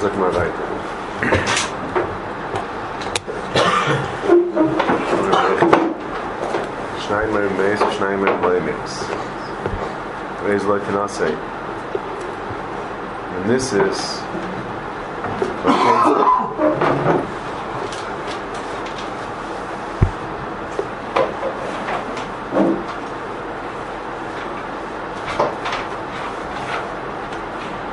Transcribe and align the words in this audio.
Sag 0.00 0.12
mal 0.18 0.32
weiter. 0.32 0.66
שניים 6.98 7.32
מהם 7.34 7.56
מייס 7.58 7.80
ושניים 7.82 8.24
מהם 8.24 8.42
לא 8.42 8.60
מייס. 8.60 9.04
Raise 10.46 10.64
like 10.64 10.86
an 10.88 11.08
say. 11.08 11.34
And 13.34 13.50
this 13.50 13.72
is 13.72 13.98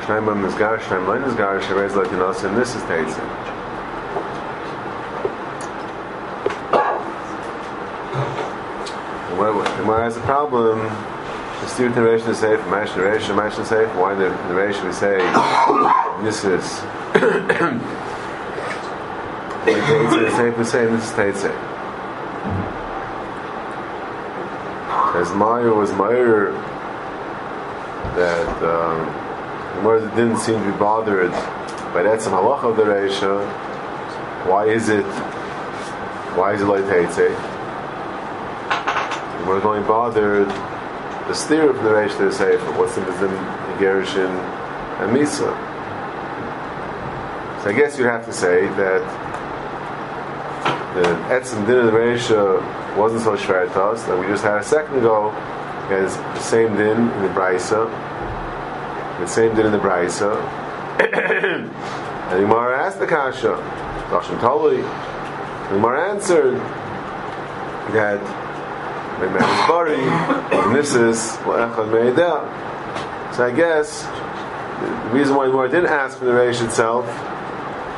Shneim 0.08 0.26
am 0.30 0.40
nisgar, 0.42 0.78
shneim 0.78 1.06
lo 1.06 1.18
nisgar, 1.20 1.60
sherez 1.60 1.94
lo 1.94 2.02
kinosim, 2.06 2.54
this 2.56 2.74
is 2.74 2.80
teitzim. 2.84 3.28
Gemara 9.76 10.04
has 10.04 10.16
a 10.16 10.20
problem. 10.20 10.78
The 10.80 11.66
student 11.66 11.96
narration 11.96 12.30
is 12.30 12.38
safe, 12.38 12.58
the 12.58 12.70
Mash 12.70 12.92
the 12.92 13.34
Mash 13.34 13.58
is 13.58 13.68
safe. 13.68 13.94
Why 13.96 14.14
the 14.14 14.30
narration 14.48 14.86
we 14.86 14.92
say 14.94 15.18
this 16.22 16.42
is 16.42 16.62
Teitzim 19.66 20.26
is 20.26 20.32
safe, 20.36 20.56
we 20.56 20.64
say 20.64 20.86
this 20.86 21.04
is 21.04 21.10
Teitzim. 21.10 21.54
As 25.20 25.34
Maya 25.34 25.70
was 25.70 25.92
Meyer 25.92 26.52
that 28.16 28.62
um, 28.64 29.17
the 29.78 29.84
Gemara 29.84 30.16
didn't 30.16 30.38
seem 30.38 30.58
to 30.58 30.72
be 30.72 30.76
bothered 30.76 31.30
by 31.94 32.02
that 32.02 32.20
some 32.20 32.32
halacha 32.32 32.64
of 32.64 32.76
the 32.76 32.82
Reisha. 32.82 33.46
Why 34.48 34.66
is 34.66 34.88
it? 34.88 35.04
Why 36.34 36.54
is 36.54 36.62
it 36.62 36.66
like 36.66 36.84
Teitze? 36.84 37.54
we're 39.46 39.60
going 39.60 39.82
bothered 39.86 40.46
the 40.46 41.32
steer 41.32 41.70
of 41.70 41.76
the 41.76 41.88
Reish 41.88 42.14
to 42.18 42.30
say 42.30 42.56
what's 42.76 42.96
the 42.96 43.00
Mizim, 43.02 43.30
Gerishin, 43.78 44.28
and 45.00 45.16
Misa. 45.16 45.54
So 47.62 47.70
I 47.70 47.72
guess 47.72 47.98
you 47.98 48.04
have 48.04 48.26
to 48.26 48.32
say 48.32 48.66
that 48.66 49.00
the 50.94 51.08
Etzim 51.34 51.66
Din 51.66 51.78
of 51.78 51.86
the 51.86 51.92
Reish 51.92 52.96
wasn't 52.96 53.22
so 53.22 53.36
shver 53.36 53.72
to 53.72 53.82
us, 53.82 54.02
that 54.04 54.18
we 54.18 54.26
just 54.26 54.42
had 54.42 54.58
a 54.58 54.64
second 54.64 54.98
ago 54.98 55.30
as 55.88 56.16
the 56.16 56.40
same 56.40 56.76
Din 56.76 56.98
in 57.10 57.22
the 57.22 57.28
Braisa, 57.28 57.88
the 59.18 59.26
same 59.26 59.54
did 59.54 59.66
in 59.66 59.72
the 59.72 59.78
Braisa. 59.78 60.36
and 61.00 62.40
Gemara 62.40 62.78
asked 62.78 62.98
the 62.98 63.06
Kasha, 63.06 63.56
Lashon 64.10 64.40
Tali, 64.40 64.82
Gemara 65.70 66.10
answered 66.10 66.54
that 67.92 68.20
and 69.20 70.74
this 70.74 70.94
is 70.94 71.32
Echad 71.42 72.14
So 73.34 73.44
I 73.44 73.50
guess 73.50 74.04
the 74.04 75.10
reason 75.12 75.34
why 75.34 75.48
the 75.48 75.66
didn't 75.66 75.90
ask 75.90 76.18
for 76.18 76.24
the 76.24 76.32
Reish 76.32 76.64
itself 76.64 77.04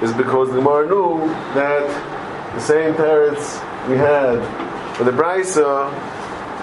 is 0.02 0.14
because 0.14 0.48
the 0.48 0.60
knew 0.86 1.28
that 1.54 2.54
the 2.54 2.60
same 2.60 2.94
parents 2.94 3.60
we 3.86 3.98
had 3.98 4.40
for 4.96 5.04
the 5.04 5.10
Brisa, 5.10 5.92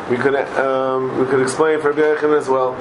we 0.09 0.17
could 0.17 0.35
um, 0.57 1.19
we 1.19 1.25
could 1.27 1.41
explain 1.41 1.79
for 1.79 1.91
Rabbi 1.91 2.35
as 2.35 2.49
well. 2.49 2.73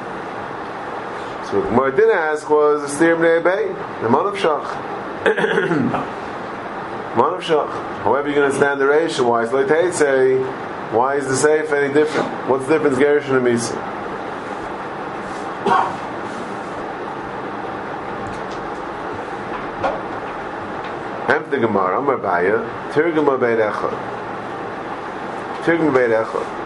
So 1.51 1.61
what 1.61 1.71
Gemara 1.71 1.97
didn't 1.97 2.17
ask 2.17 2.51
was 2.51 2.93
Stir 2.93 3.17
Bnei 3.17 3.43
Bay, 3.43 3.69
the 4.03 4.11
Man 4.11 4.27
of 4.27 4.35
Shach. 4.35 4.67
Man 7.17 7.35
of 7.35 7.41
Shach. 7.41 7.71
However, 8.03 8.29
you're 8.29 8.37
going 8.37 8.51
to 8.51 8.57
stand 8.57 8.81
the 8.81 8.85
Reish, 8.85 9.25
why 9.25 9.45
is 9.45 9.97
say 9.97 10.39
why 10.93 11.17
is 11.17 11.27
the 11.29 11.37
safe 11.37 11.73
any 11.73 11.95
different? 11.95 12.29
What's 12.49 12.67
the 12.67 12.75
difference, 12.79 12.99
Gerish 12.99 13.29
and 13.29 13.47
Amisa? 13.47 13.97
The 21.51 21.59
Gemara, 21.59 22.01
Amar 22.01 22.19
Baya, 22.19 22.59
Tirgum 22.93 23.41
Beit 23.41 23.59
Echad. 23.59 23.95
Tirgum 25.63 25.95
Beit 25.95 26.11
Echad. 26.11 26.66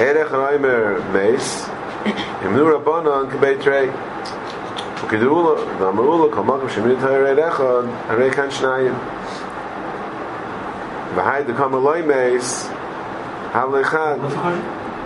Erech 0.00 0.30
Reimer 0.30 1.00
Trey, 3.62 3.86
Kamakam 6.30 6.68
Shemit 6.68 6.98
Shnayim. 8.50 8.94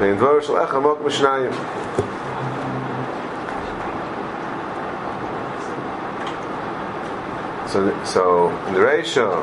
Vein 0.01 0.17
Dvar 0.17 0.41
Shnayim. 1.11 1.53
So, 7.69 8.05
so 8.05 8.51
in 8.69 8.75
the 8.75 8.81
ratio, 8.81 9.43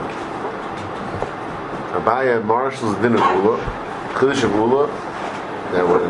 Abaya 2.09 2.43
marshals 2.43 2.95
din 2.97 3.13
of 3.13 3.21
Ula, 3.21 3.57
Chidush 4.15 4.43
of 4.43 4.51
Ula, 4.55 4.87
that 5.73 5.87
when 5.87 6.01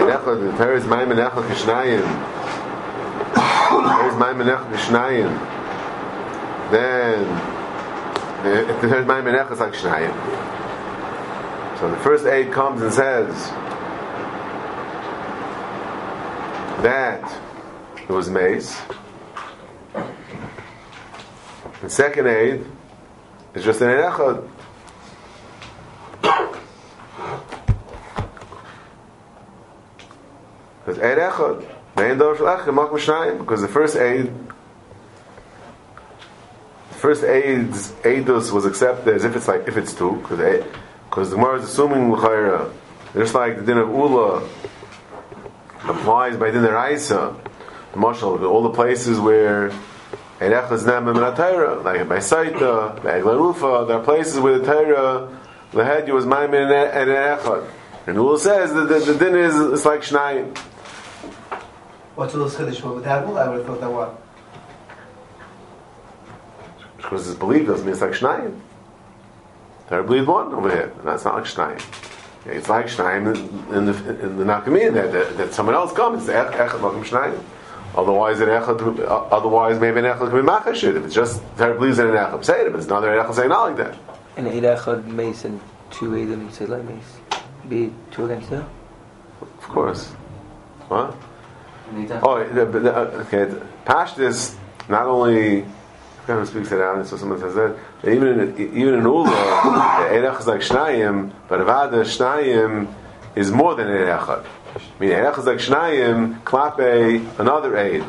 Einechad, 0.00 0.40
the 0.40 0.56
Torah 0.56 0.78
is 0.78 0.86
Maim 0.86 1.08
Einechad 1.10 1.44
Kishnayim, 1.46 2.04
there's 4.02 4.14
Maimenech 4.14 4.70
Mishnayim. 4.70 5.30
Then 6.70 7.26
if 8.68 8.80
there's 8.80 9.06
Maimenech, 9.06 9.50
it's 9.50 9.60
like 9.60 9.74
Shnayim. 9.74 10.14
So 11.78 11.90
the 11.90 11.96
first 11.98 12.24
aid 12.26 12.50
comes 12.50 12.80
and 12.80 12.92
says 12.92 13.50
that 16.82 17.40
it 17.96 18.08
was 18.08 18.30
mace. 18.30 18.80
The 21.82 21.90
second 21.90 22.26
aid 22.26 22.64
is 23.54 23.64
just 23.64 23.80
an 23.82 23.88
echad. 23.88 24.48
Because 30.94 30.98
eid 30.98 31.18
echad. 31.18 31.66
Because 33.38 33.62
the 33.62 33.68
first 33.68 33.96
aid, 33.96 34.32
the 36.88 36.94
first 36.94 37.24
aid's 37.24 37.92
aidus 38.02 38.52
was 38.52 38.64
accepted 38.64 39.14
as 39.14 39.24
if 39.24 39.36
it's 39.36 39.48
like 39.48 39.68
if 39.68 39.76
it's 39.76 39.94
two, 39.94 40.16
because 40.16 40.64
because 41.08 41.30
the 41.30 41.36
Gemara 41.36 41.58
is 41.58 41.64
assuming 41.64 42.12
l'chayra, 42.12 42.72
just 43.14 43.34
like 43.34 43.56
the 43.56 43.62
din 43.62 43.78
of 43.78 43.90
ula 43.90 44.48
applies 45.84 46.36
by 46.36 46.50
din 46.50 46.64
of 46.64 46.72
Raisa, 46.72 47.36
Marshal, 47.94 48.44
all 48.46 48.62
the 48.62 48.70
places 48.70 49.20
where 49.20 49.70
Erech 50.40 50.72
is 50.72 50.86
nem 50.86 51.04
like 51.06 51.36
by 51.36 52.16
Saita, 52.16 53.02
by 53.02 53.20
Eglarufa, 53.20 53.86
there 53.86 53.98
are 53.98 54.02
places 54.02 54.40
where 54.40 54.58
the 54.58 54.64
Torah, 54.64 55.28
the 55.72 55.84
head 55.84 56.08
was 56.08 56.24
Maimin 56.24 56.72
and 56.72 57.10
Erechad. 57.10 57.68
And 58.06 58.16
Ula 58.16 58.38
says 58.38 58.72
that 58.74 58.88
the, 58.88 58.98
the, 58.98 59.12
the 59.12 59.24
din 59.24 59.36
is 59.36 59.54
it's 59.72 59.84
like 59.84 60.00
Shnayim. 60.00 60.56
What's 62.14 62.34
Ulus 62.34 62.54
Chiddush? 62.56 62.82
What 62.82 62.96
would 62.96 63.04
that 63.04 63.26
rule? 63.26 63.38
I 63.38 63.48
would 63.48 63.58
have 63.58 63.66
thought 63.66 63.80
that 63.80 63.90
what? 63.90 64.20
Because 66.98 67.28
it's 67.28 67.38
believed 67.38 67.66
doesn't 67.66 67.86
mean 67.86 67.92
it's 67.92 68.02
like 68.02 68.12
Shnayim. 68.12 68.60
They 69.88 70.02
believed 70.02 70.28
one 70.28 70.52
over 70.54 70.70
here. 70.70 70.92
And 70.98 71.06
that's 71.06 71.24
not 71.24 71.34
like 71.34 71.44
Shnayim. 71.44 71.82
It's 72.46 72.68
like 72.68 72.86
Shnayim 72.86 73.34
in 73.72 73.86
the, 73.86 74.24
in 74.24 74.36
the 74.36 74.44
Nakamim 74.44 74.92
that, 74.94 75.12
that, 75.12 75.36
that 75.38 75.54
someone 75.54 75.74
else 75.74 75.92
comes. 75.92 76.28
It's 76.28 76.32
Echad 76.32 76.80
Makim 76.80 77.04
Shnayim. 77.04 77.42
Otherwise, 77.94 78.40
an 78.40 78.48
echad. 78.48 79.30
Otherwise, 79.30 79.78
maybe 79.78 79.98
an 79.98 80.06
echad 80.06 80.30
can 80.30 80.30
be 80.30 80.48
machashid. 80.48 80.96
If 80.96 81.04
it's 81.04 81.14
just 81.14 81.42
Torah 81.58 81.74
believes 81.74 81.98
in 81.98 82.06
an 82.08 82.14
echad, 82.14 82.44
say 82.44 82.62
it. 82.62 82.68
If 82.68 82.74
it's 82.74 82.86
not 82.86 83.04
an 83.04 83.10
echad, 83.10 83.34
saying 83.34 83.50
not 83.50 83.68
like 83.68 83.76
that. 83.76 83.98
And 84.36 84.48
eight 84.48 84.62
echad 84.62 85.04
mace 85.06 85.44
and 85.44 85.60
two 85.90 86.10
edim, 86.10 86.44
you 86.44 86.50
say 86.50 86.64
like 86.66 86.84
mace. 86.84 87.18
Be 87.68 87.92
two 88.10 88.24
against 88.24 88.48
that. 88.50 88.66
Of 89.42 89.60
course. 89.60 90.08
What? 90.88 91.14
Oh, 92.22 92.42
the, 92.44 92.64
the, 92.64 92.96
uh, 92.96 93.24
okay. 93.26 93.52
Pashtus 93.84 94.54
not 94.88 95.06
only 95.06 95.64
kind 96.26 96.40
of 96.40 96.48
speaks 96.48 96.70
it 96.72 96.80
out, 96.80 96.96
and 96.96 97.06
so 97.06 97.16
someone 97.16 97.40
says 97.40 97.54
that. 97.54 97.76
Even 98.04 98.40
in 98.40 98.58
even 98.76 98.94
in 98.94 99.02
Ula, 99.02 99.30
the 100.08 100.14
Erech 100.14 100.40
is 100.40 100.46
like 100.46 100.60
Shnayim, 100.60 101.32
but 101.48 101.60
Avada 101.60 102.02
Shnayim 102.02 102.92
is 103.34 103.50
more 103.50 103.74
than 103.74 103.86
Erechad. 103.88 104.44
I 104.74 105.00
mean, 105.00 105.10
Erech 105.10 105.38
is 105.38 105.44
like 105.46 105.58
Shnayim, 105.58 106.42
Klape, 106.44 107.38
another 107.38 107.76
aid. 107.76 108.04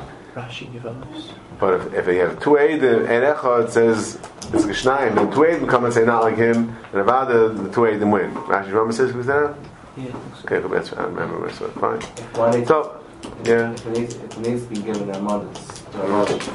But 1.60 1.74
if, 1.76 1.94
if 1.94 2.08
you 2.08 2.20
have 2.22 2.42
two 2.42 2.58
aid, 2.58 2.82
Erechad 2.82 3.70
says 3.70 4.16
it's 4.54 4.66
Shnayim, 4.66 5.16
then 5.16 5.32
two 5.32 5.46
aid 5.46 5.68
come 5.68 5.86
and 5.86 5.94
say 5.94 6.06
not 6.06 6.24
like 6.24 6.38
him, 6.38 6.76
and 6.94 7.06
Avada 7.06 7.56
the 7.56 7.72
two 7.72 7.86
aid 7.86 8.02
win. 8.02 8.34
Rashi 8.34 8.72
Rama 8.74 8.94
says, 8.94 9.12
"Who's 9.12 9.26
that?" 9.28 9.56
Yeah. 9.96 10.08
Okay, 10.44 10.60
that's 10.68 10.90
fine. 10.90 11.00
I 11.00 11.04
remember, 11.04 11.52
so 11.52 11.68
fine. 11.70 11.98
If 12.00 12.38
one 12.38 12.58
needs, 12.58 12.68
So, 12.68 13.00
yeah. 13.46 13.72
if 13.74 13.86
it 13.86 13.98
needs, 13.98 14.16
it 14.16 14.38
needs 14.40 14.64
to 14.64 14.70
be 14.70 14.82
given 14.82 15.08
mothers, 15.24 15.84
mothers, 15.94 16.48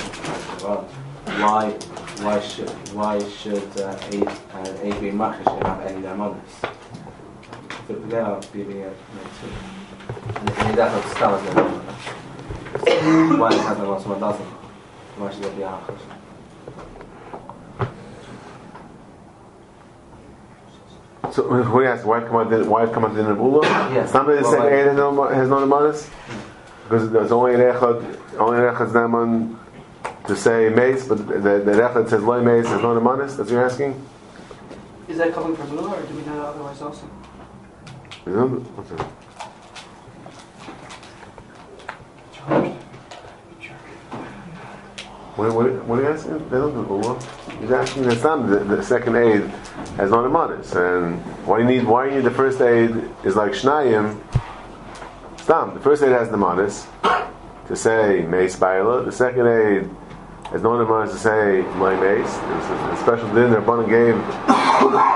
well, 0.63 0.89
why, 1.41 1.71
why 2.23 2.41
should, 2.41 2.71
why 2.95 3.19
should 3.29 3.63
uh, 3.79 3.97
A 4.13 4.17
and 4.57 4.95
A 4.95 5.01
B 5.01 5.11
Machash 5.11 5.63
have 5.67 5.81
any 5.87 5.97
of 5.97 6.03
their 6.03 6.15
mothers? 6.17 6.41
If 6.63 7.91
it 7.91 8.11
they 8.11 8.19
are 8.19 8.41
B 8.53 8.63
B 8.63 8.83
uh, 8.83 8.91
too. 8.91 9.49
And 10.37 10.51
and 10.51 10.79
that's 10.79 10.95
what 10.95 11.17
Stam 11.17 11.35
is 11.35 11.43
their 11.45 11.65
mother. 11.65 13.39
Why 13.39 13.49
it 13.53 13.61
has 13.61 13.79
one, 13.79 14.01
someone 14.01 14.21
doesn't? 14.21 14.47
Why 15.17 15.33
should 15.33 15.45
it 15.45 15.57
be? 15.57 15.63
So, 21.33 21.43
who 21.43 21.85
asked 21.85 22.05
why 22.05 22.21
come 22.21 22.37
out? 22.37 22.67
Why 22.67 22.87
come 22.87 23.05
out 23.05 23.15
the 23.15 23.23
din? 23.23 23.37
Yes. 23.95 24.11
Somebody 24.11 24.43
Well, 24.43 24.51
said 24.51 24.61
like- 24.61 24.73
has 24.73 24.97
no 24.97 25.29
has 25.29 25.49
no 25.49 25.67
nemanis 25.67 26.11
because 26.89 27.11
there's 27.11 27.33
only 27.33 27.53
an 27.53 27.61
echad, 27.61 28.19
only 28.39 28.59
an 28.59 28.75
echad's 28.75 29.59
to 30.27 30.37
say 30.37 30.71
mace, 30.71 31.07
but 31.07 31.19
the 31.19 31.39
the 31.39 31.73
echad 31.73 32.09
says 32.09 32.23
loy 32.23 32.41
mace 32.41 32.67
has 32.67 32.81
no 32.81 32.99
nemanis. 32.99 33.37
That's 33.37 33.39
what 33.39 33.51
you're 33.51 33.65
asking. 33.65 34.01
Is 35.07 35.19
that 35.19 35.35
coming 35.35 35.55
from 35.55 35.77
Lula 35.77 35.97
or 35.97 36.03
do 36.03 36.15
we 36.15 36.23
know 36.23 36.41
otherwise 36.41 36.81
also? 36.81 37.07
What's 38.25 38.91
that? 38.91 39.07
What, 45.37 45.55
what, 45.55 45.85
what 45.85 45.99
are 45.99 46.03
you 46.03 46.09
asking? 46.09 46.39
They 46.49 46.57
don't 46.57 46.73
do 46.73 46.95
ula. 46.95 47.21
He's 47.61 47.71
asking 47.71 48.03
the 48.05 48.17
Sam, 48.17 48.51
the, 48.51 48.61
the 48.77 48.83
second 48.83 49.17
aid 49.17 49.43
has 49.97 50.11
no 50.11 50.19
nemanis, 50.19 50.75
and 50.75 51.21
why 51.47 51.59
you 51.59 51.65
need 51.65 51.85
why 51.85 52.07
you 52.07 52.17
need 52.17 52.25
the 52.25 52.31
first 52.31 52.61
aid 52.61 52.91
is 53.25 53.37
like 53.37 53.53
shnayim. 53.53 54.19
Stam, 55.49 55.73
the 55.73 55.81
first 55.81 56.03
aid 56.03 56.13
has 56.13 56.29
nemanis 56.29 56.85
to 57.69 57.75
say 57.75 58.21
mace 58.29 58.55
baila. 58.57 59.03
The 59.03 59.11
second 59.11 59.47
aid 59.47 59.89
has 60.53 60.61
no 60.61 60.77
nemanis 60.77 61.13
to 61.13 61.17
say 61.17 61.63
my 61.81 61.97
mace. 61.99 62.37
There's 62.37 62.69
a, 62.69 62.93
a 62.93 62.97
special 62.99 63.33
din 63.33 63.53
that 63.53 63.65
Rabbanan 63.65 63.89
gave 63.89 64.15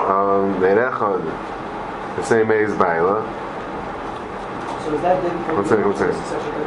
um, 0.08 0.58
the 0.58 0.72
to 2.16 2.24
say 2.24 2.44
mace 2.44 2.72
baila. 2.78 3.20
So 4.86 4.94
is 4.94 5.02
that 5.02 5.22
then 5.22 5.44
for 5.44 5.56
One 5.56 5.66
second, 5.66 5.84
one 5.84 5.96
second. 5.98 6.14
This 6.16 6.24
is 6.24 6.30
such 6.30 6.40
a 6.40 6.50
good- 6.50 6.66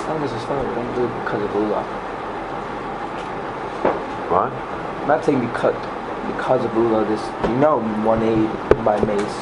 As 0.00 0.08
long 0.08 0.24
as 0.24 0.32
it's 0.32 0.44
fine, 0.46 0.66
we 0.66 0.74
don't 0.76 0.94
do 0.94 1.04
it 1.04 1.24
because 1.24 1.42
of 1.42 1.54
Ula. 1.54 1.82
What? 4.32 4.73
I'm 5.04 5.08
not 5.08 5.22
saying 5.22 5.40
because 5.44 5.76
because 6.32 6.64
of 6.64 6.72
Ula. 6.72 7.04
This 7.04 7.20
you 7.44 7.56
know 7.60 7.76
one 8.08 8.24
aid 8.24 8.48
by 8.88 8.96
Mace. 9.04 9.36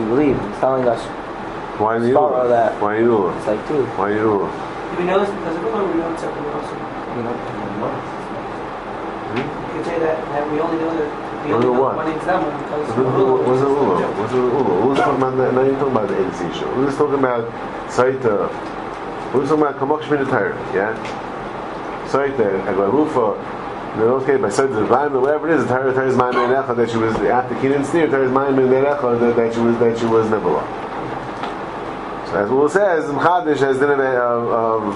We 0.00 0.08
believe 0.08 0.32
it's 0.32 0.58
telling 0.64 0.88
us 0.88 1.04
Why 1.76 2.00
you 2.00 2.14
Follow 2.14 2.48
that. 2.48 2.80
Why 2.80 2.96
you 3.04 3.28
it's 3.36 3.46
like 3.46 3.60
two. 3.68 3.84
Why 4.00 4.16
you 4.16 4.48
Do 4.48 4.96
we 4.96 5.04
know 5.04 5.20
this 5.20 5.28
because 5.28 5.60
of 5.60 5.62
Lula 5.68 5.84
or 5.84 5.92
we 5.92 6.00
know 6.00 6.08
it 6.08 6.16
separately 6.18 6.48
also? 6.56 6.72
You 6.72 7.20
know, 7.20 7.36
hmm? 9.28 9.44
You 9.44 9.76
could 9.76 9.84
say 9.84 9.98
that, 10.08 10.24
that 10.24 10.50
we 10.50 10.56
only 10.64 10.80
know 10.80 10.96
that 10.96 11.44
we 11.44 11.52
Lula 11.52 11.68
only 11.68 11.80
what? 11.84 11.96
one 12.00 12.08
name's 12.08 12.24
that 12.24 12.40
one 12.40 12.56
because 12.64 12.88
What's 12.88 13.60
it 13.60 13.68
Ula? 13.68 14.08
What's 14.16 14.32
it 14.32 14.40
Ula? 14.40 14.64
What's? 14.72 14.88
Who's 14.88 14.98
talking 15.04 15.20
about 15.20 15.36
that? 15.36 15.52
Now 15.52 15.62
you're 15.68 15.76
talking 15.76 15.92
about 16.00 16.08
the 16.08 16.16
Edis 16.16 16.40
issue. 16.48 16.64
Who's 16.80 16.96
talking 16.96 17.20
about 17.20 17.44
Saita? 17.92 18.48
Who's 19.36 19.52
talking 19.52 19.68
about 19.68 19.76
Kamok 19.76 20.00
Shmini 20.00 20.24
Torah? 20.32 20.56
Yeah? 20.72 20.96
Saita, 22.08 22.64
Aglarufa, 22.64 23.36
in 23.94 24.00
those 24.00 24.26
cases, 24.26 24.40
by 24.42 24.66
the 24.66 24.80
Vayim, 24.86 25.20
whatever 25.20 25.48
it 25.48 25.54
is, 25.54 25.62
the 25.62 25.68
Torah, 25.68 25.94
Torah's 25.94 26.16
Mayim 26.16 26.32
Ben 26.32 26.50
Echa, 26.50 26.74
that 26.74 26.90
she 26.90 26.96
was, 26.96 27.14
after 27.14 27.54
Kinan 27.54 27.84
Snir, 27.86 28.10
Torah's 28.10 28.30
Mayim 28.32 28.56
Ben 28.56 28.84
Echa, 28.84 29.20
that, 29.20 29.36
that 29.36 29.54
she 29.54 29.60
was, 29.60 29.78
that 29.78 29.96
she 29.96 30.06
was 30.06 30.26
Nebulah. 30.26 30.66
So 32.26 32.42
as 32.42 32.50
Ula 32.50 32.70
says, 32.70 33.04
Mchadish 33.04 33.60
has 33.60 33.78
din 33.78 33.90
of, 33.90 34.00
of, 34.00 34.94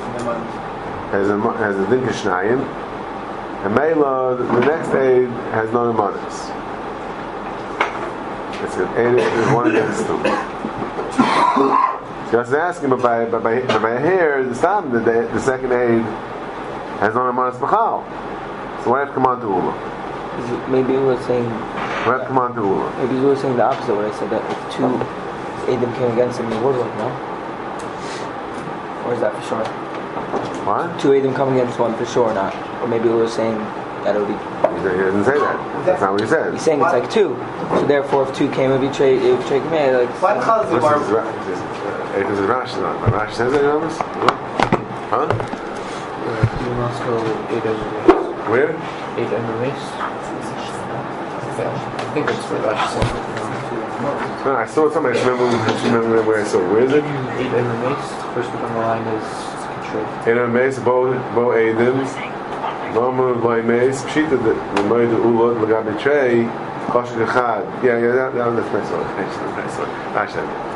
has 1.12 1.28
a, 1.30 1.38
has 1.38 1.76
a 1.78 1.86
din 1.88 2.00
Kishnayim, 2.00 2.60
and 3.64 3.74
Mela, 3.74 4.36
the 4.36 4.60
next 4.66 4.88
aid 4.94 5.28
has 5.54 5.72
no 5.72 5.92
nemanis. 5.92 6.54
It's 8.64 8.76
an 8.78 8.88
aid 8.98 9.18
is 9.22 9.54
one 9.54 9.70
against 9.70 10.06
two. 10.06 10.18
Was 12.36 12.52
asking, 12.52 12.90
but 12.90 13.00
by, 13.00 13.26
but 13.26 13.44
by, 13.44 13.60
by 13.62 14.00
here, 14.00 14.42
the 14.42 14.52
the, 14.52 15.30
the 15.32 15.40
second 15.40 15.70
aid 15.70 16.02
has 16.98 17.14
no 17.14 17.20
nemanis 17.20 17.58
b'chal. 17.60 18.02
So 18.84 18.90
why 18.90 19.00
have 19.00 19.08
to 19.08 19.14
come 19.14 19.26
on 19.26 19.40
to 19.40 19.46
Ula? 19.46 19.74
maybe 20.70 20.92
we 20.92 20.98
were 21.02 21.20
saying 21.24 21.44
Why 22.06 22.12
have 22.18 22.20
to 22.22 22.26
come 22.28 22.38
on 22.38 22.54
to 22.54 22.60
Ula? 22.62 22.86
maybe 23.02 23.14
we 23.18 23.26
were 23.26 23.36
saying 23.36 23.56
the 23.56 23.64
opposite. 23.64 23.94
What 23.94 24.04
I 24.06 24.12
said 24.18 24.30
that 24.30 24.42
if 24.50 24.58
two 24.76 24.86
Adam 25.72 25.92
came 25.98 26.10
against 26.12 26.38
him, 26.40 26.46
he 26.50 26.58
would 26.62 26.76
have 26.76 26.94
no. 26.96 27.08
Or 29.06 29.14
is 29.14 29.20
that 29.20 29.34
for 29.34 29.42
sure? 29.42 29.64
What? 30.64 31.00
Two 31.00 31.12
Adam 31.14 31.34
come 31.34 31.52
against 31.52 31.78
one 31.78 31.94
for 31.96 32.06
sure, 32.06 32.30
or 32.30 32.34
not. 32.34 32.54
Or 32.82 32.88
maybe 32.88 33.08
we 33.08 33.14
were 33.16 33.28
saying 33.28 33.56
that 34.04 34.14
it 34.16 34.18
would 34.20 34.28
be. 34.28 34.34
He 34.34 34.80
said- 34.84 34.94
he 34.96 35.02
doesn't 35.02 35.24
say 35.24 35.38
that. 35.38 35.56
That's 35.84 36.00
not 36.00 36.12
what 36.12 36.20
he 36.20 36.26
said. 36.26 36.52
He's 36.52 36.60
says. 36.62 36.64
saying 36.64 36.80
it's 36.82 36.92
like 36.92 37.10
two. 37.10 37.36
So 37.80 37.86
therefore, 37.86 38.28
if 38.28 38.34
two 38.36 38.48
came, 38.52 38.70
it'd 38.70 38.80
be 38.80 38.94
trade. 38.94 39.22
It 39.22 39.36
would 39.36 39.46
trade 39.46 39.62
command. 39.62 39.96
Like 40.06 40.22
Why 40.22 40.34
the 40.34 40.40
call 40.40 40.62
is 40.62 40.68
the 40.70 40.74
What's 40.78 40.86
bar? 40.86 40.98
his 41.00 41.10
Ra- 41.10 41.28
is 41.28 41.46
this- 41.46 41.58
uh, 41.60 42.18
Because 42.18 42.38
his 42.38 42.48
Rashi 42.48 42.80
not. 42.82 43.00
My 43.02 43.08
Rashi 43.18 43.32
says 43.34 43.52
that, 43.52 43.60
you 43.60 43.68
know 43.68 43.80
this? 43.80 43.98
Huh? 45.10 45.26
You 46.64 46.74
must 46.74 47.00
go 47.04 47.16
eight 47.50 47.64
over 47.66 48.07
Where? 48.50 48.72
eight 49.18 49.32
over 49.32 49.56
race. 49.60 49.86
I 51.58 52.10
think 52.14 52.30
it's 52.30 52.46
what 52.50 52.62
Rashi. 52.62 54.44
No, 54.44 54.54
I 54.56 54.66
saw 54.66 54.90
something. 54.90 55.10
I 55.10 55.14
just 55.14 55.26
remember, 55.26 55.50
just 55.72 55.84
remember 55.84 56.22
where 56.22 56.40
I 56.40 56.46
saw. 56.46 56.58
Where 56.72 56.84
is 56.84 56.92
it? 56.92 57.04
Eight 57.04 57.52
over 57.52 57.76
race. 57.88 58.08
First 58.34 58.50
one 58.54 58.64
on 58.64 58.72
the 58.74 58.80
line 58.80 59.06
is 59.18 59.26
control. 59.82 60.06
In 60.30 60.38
a 60.38 60.48
mace, 60.48 60.78
bo 60.78 61.12
bo 61.34 61.48
Aiden, 61.50 62.06
Gomer 62.94 63.34
by 63.34 63.60
mace, 63.60 64.02
Pshita 64.02 64.30
the 64.30 64.38
the 64.38 64.88
Moed 64.88 65.12
Ulot 65.18 65.58
Lagabi 65.60 66.00
Trey, 66.00 66.44
Kosh 66.92 67.08
Echad. 67.08 67.82
Yeah, 67.82 67.98
yeah, 67.98 68.12
that, 68.12 68.34
that, 68.34 68.50
that's 68.56 68.72
nice 68.72 68.90
one. 68.90 69.02
That's 69.16 69.36
nice 69.56 69.78
one. 69.78 69.90
Rashi 70.14 70.67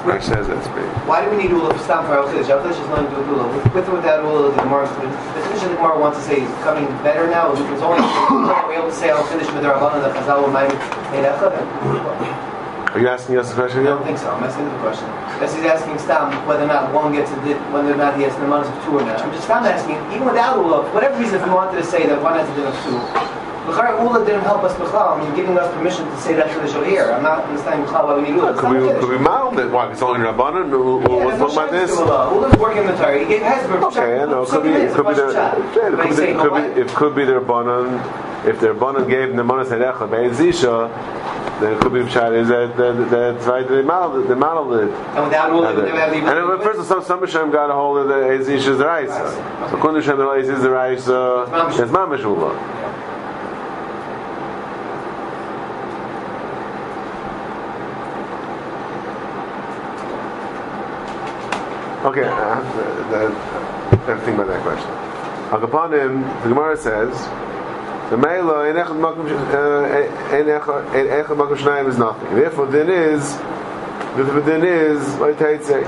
said. 0.00 0.22
Says 0.22 0.46
that's 0.48 0.68
pretty. 0.68 0.88
Why 1.04 1.24
do 1.24 1.30
we 1.30 1.36
need 1.42 1.50
Ula 1.50 1.72
for 1.72 1.82
Stam 1.84 2.04
for 2.06 2.14
Al-Kiddush? 2.16 2.48
Al-Kiddush 2.48 2.78
is 2.80 2.88
nothing 2.88 3.10
to 3.12 3.20
do 3.26 3.34
with. 3.36 3.74
With 3.74 3.88
or 3.88 3.96
without 4.00 4.24
Ula, 4.24 4.50
the 4.50 4.62
Gemara, 4.62 4.86
the 5.00 5.08
the 5.10 5.74
Gemara 5.76 5.98
wants 5.98 6.18
to 6.18 6.24
say 6.24 6.40
is 6.42 6.52
coming 6.62 6.86
better 7.02 7.26
now. 7.28 7.52
It's 7.52 7.60
only 7.82 8.00
we're 8.00 8.78
able 8.80 8.88
to 8.88 8.94
say 8.94 9.10
Al-Kiddush 9.10 9.50
with 9.52 9.62
the 9.62 9.70
Rabbanan 9.70 10.02
that 10.06 10.14
Chazal 10.16 10.42
will 10.44 10.52
make. 10.52 10.70
Are 12.90 12.98
you 12.98 13.06
asking 13.06 13.38
us 13.38 13.52
a 13.52 13.54
question 13.54 13.86
I 13.86 13.94
don't 13.94 14.02
think 14.02 14.18
so. 14.18 14.28
I'm 14.34 14.42
asking 14.42 14.66
the 14.66 14.74
question. 14.82 15.06
Yes, 15.38 15.54
he's 15.54 15.62
asking 15.62 15.94
Stam 16.02 16.34
whether 16.46 16.64
or 16.64 16.66
not 16.66 16.92
one 16.92 17.12
gets 17.14 17.30
a 17.30 17.36
di- 17.46 17.54
whether 17.70 17.94
or 17.94 17.96
not 17.96 18.16
he 18.18 18.26
has 18.26 18.34
the 18.34 18.42
amount 18.44 18.66
of 18.66 18.74
two 18.84 18.98
or 18.98 19.02
not. 19.06 19.22
I'm 19.22 19.30
just 19.30 19.44
Stam 19.46 19.62
asking, 19.62 19.94
even 20.10 20.26
without 20.26 20.58
Ula, 20.58 20.82
for 20.90 20.94
whatever 20.98 21.14
reason, 21.22 21.38
if 21.38 21.46
we 21.46 21.54
wanted 21.54 21.78
to 21.78 21.86
say 21.86 22.02
that 22.10 22.18
one 22.20 22.34
has 22.34 22.50
a 22.50 22.54
din 22.58 22.66
of 22.66 22.74
two, 22.82 22.98
B'char 23.70 24.02
Ula 24.02 24.24
didn't 24.24 24.42
help 24.42 24.62
us 24.64 24.74
B'chal. 24.74 25.18
I 25.18 25.24
mean, 25.24 25.34
giving 25.36 25.56
us 25.56 25.72
permission 25.74 26.04
to 26.06 26.16
say 26.18 26.34
that 26.34 26.52
to 26.52 26.60
the 26.60 26.68
show 26.68 26.82
here. 26.82 27.12
I'm 27.12 27.22
not 27.22 27.44
understanding 27.44 27.86
B'chal 27.86 28.04
why 28.04 28.16
we 28.16 28.22
need 28.22 28.36
Ula. 28.36 28.54
Could 28.58 28.70
we 28.70 28.88
could 29.00 29.08
we 29.08 29.18
mound 29.18 29.58
it? 29.58 29.70
Why? 29.70 29.90
It's 29.92 30.02
only 30.02 30.20
Rabbanan. 30.20 30.70
There's 30.70 31.38
talking 31.38 31.56
about 31.56 31.70
this? 31.70 31.90
Ula's 31.90 32.56
working 32.58 32.82
in 32.82 32.86
the 32.86 32.96
Torah. 32.96 33.18
He 33.18 33.26
gave 33.26 33.42
Hezbollah. 33.42 33.90
Okay, 33.92 34.20
I 34.20 34.26
know. 34.26 34.44
Could 34.46 34.62
be, 34.64 34.70
it 34.70 34.92
could 34.94 35.06
be 35.06 35.14
the, 35.14 35.32
yeah, 35.32 35.56
it 35.56 35.72
could 35.72 36.06
be, 36.06 36.14
the- 36.14 36.38
could 36.38 36.52
oh, 36.52 36.80
it 36.80 36.88
could 36.88 37.14
be 37.14 37.24
the 37.24 37.32
Rabbanan. 37.40 38.46
If 38.46 38.58
the 38.60 38.68
Rabbanan 38.68 39.08
gave 39.08 39.36
the 39.36 39.44
Manas 39.44 39.68
Harecha 39.68 40.10
Be'ez 40.10 40.38
Zisha, 40.38 40.88
then 41.60 41.74
it 41.74 41.80
could 41.80 41.92
be 41.92 42.00
Pshat 42.00 42.32
is 42.40 42.48
that 42.48 42.74
that 42.78 43.10
that's 43.10 43.44
right. 43.46 43.68
They 43.68 43.82
modeled 43.82 44.28
the 44.28 44.34
modeled 44.34 44.72
it. 44.80 44.90
And 45.14 45.24
without 45.24 45.50
Ula, 45.52 45.74
they 45.74 45.90
have 45.90 46.08
And 46.12 46.16
even. 46.22 46.26
then, 46.26 46.60
first 46.62 46.80
of 46.80 46.90
all, 46.90 47.02
some 47.02 47.20
Hashem 47.20 47.50
got 47.50 47.68
a 47.68 47.74
hold 47.74 47.98
of 47.98 48.08
the 48.08 48.14
Ezisha's 48.14 48.78
Raisa. 48.78 49.68
So 49.70 49.76
Kun 49.76 49.94
Hashem 49.94 50.16
the 50.16 50.24
Raisa 50.26 50.54
is 50.54 50.62
the 50.62 50.70
Raisa. 50.70 51.44
It's 51.68 51.92
Mamash 51.92 52.20
Ula. 52.22 52.56
Okay, 62.02 62.24
uh, 62.24 62.62
the, 63.10 63.28
the, 64.06 64.20
think 64.24 64.38
about 64.38 64.46
that 64.46 64.62
question. 64.62 64.88
Al 65.52 65.60
the 65.60 66.48
Gemara 66.48 66.74
says, 66.74 67.10
the 68.08 68.16
Meila, 68.16 68.70
in 68.70 68.76
Echad 68.76 68.96
uh, 71.84 71.88
is 71.88 71.98
nothing. 71.98 72.34
Therefore, 72.34 72.66
then 72.68 72.88
is, 72.88 73.36
the 74.16 74.42
then 74.46 74.64
is, 74.64 75.14
like 75.18 75.38
Tait 75.38 75.62
say, 75.62 75.82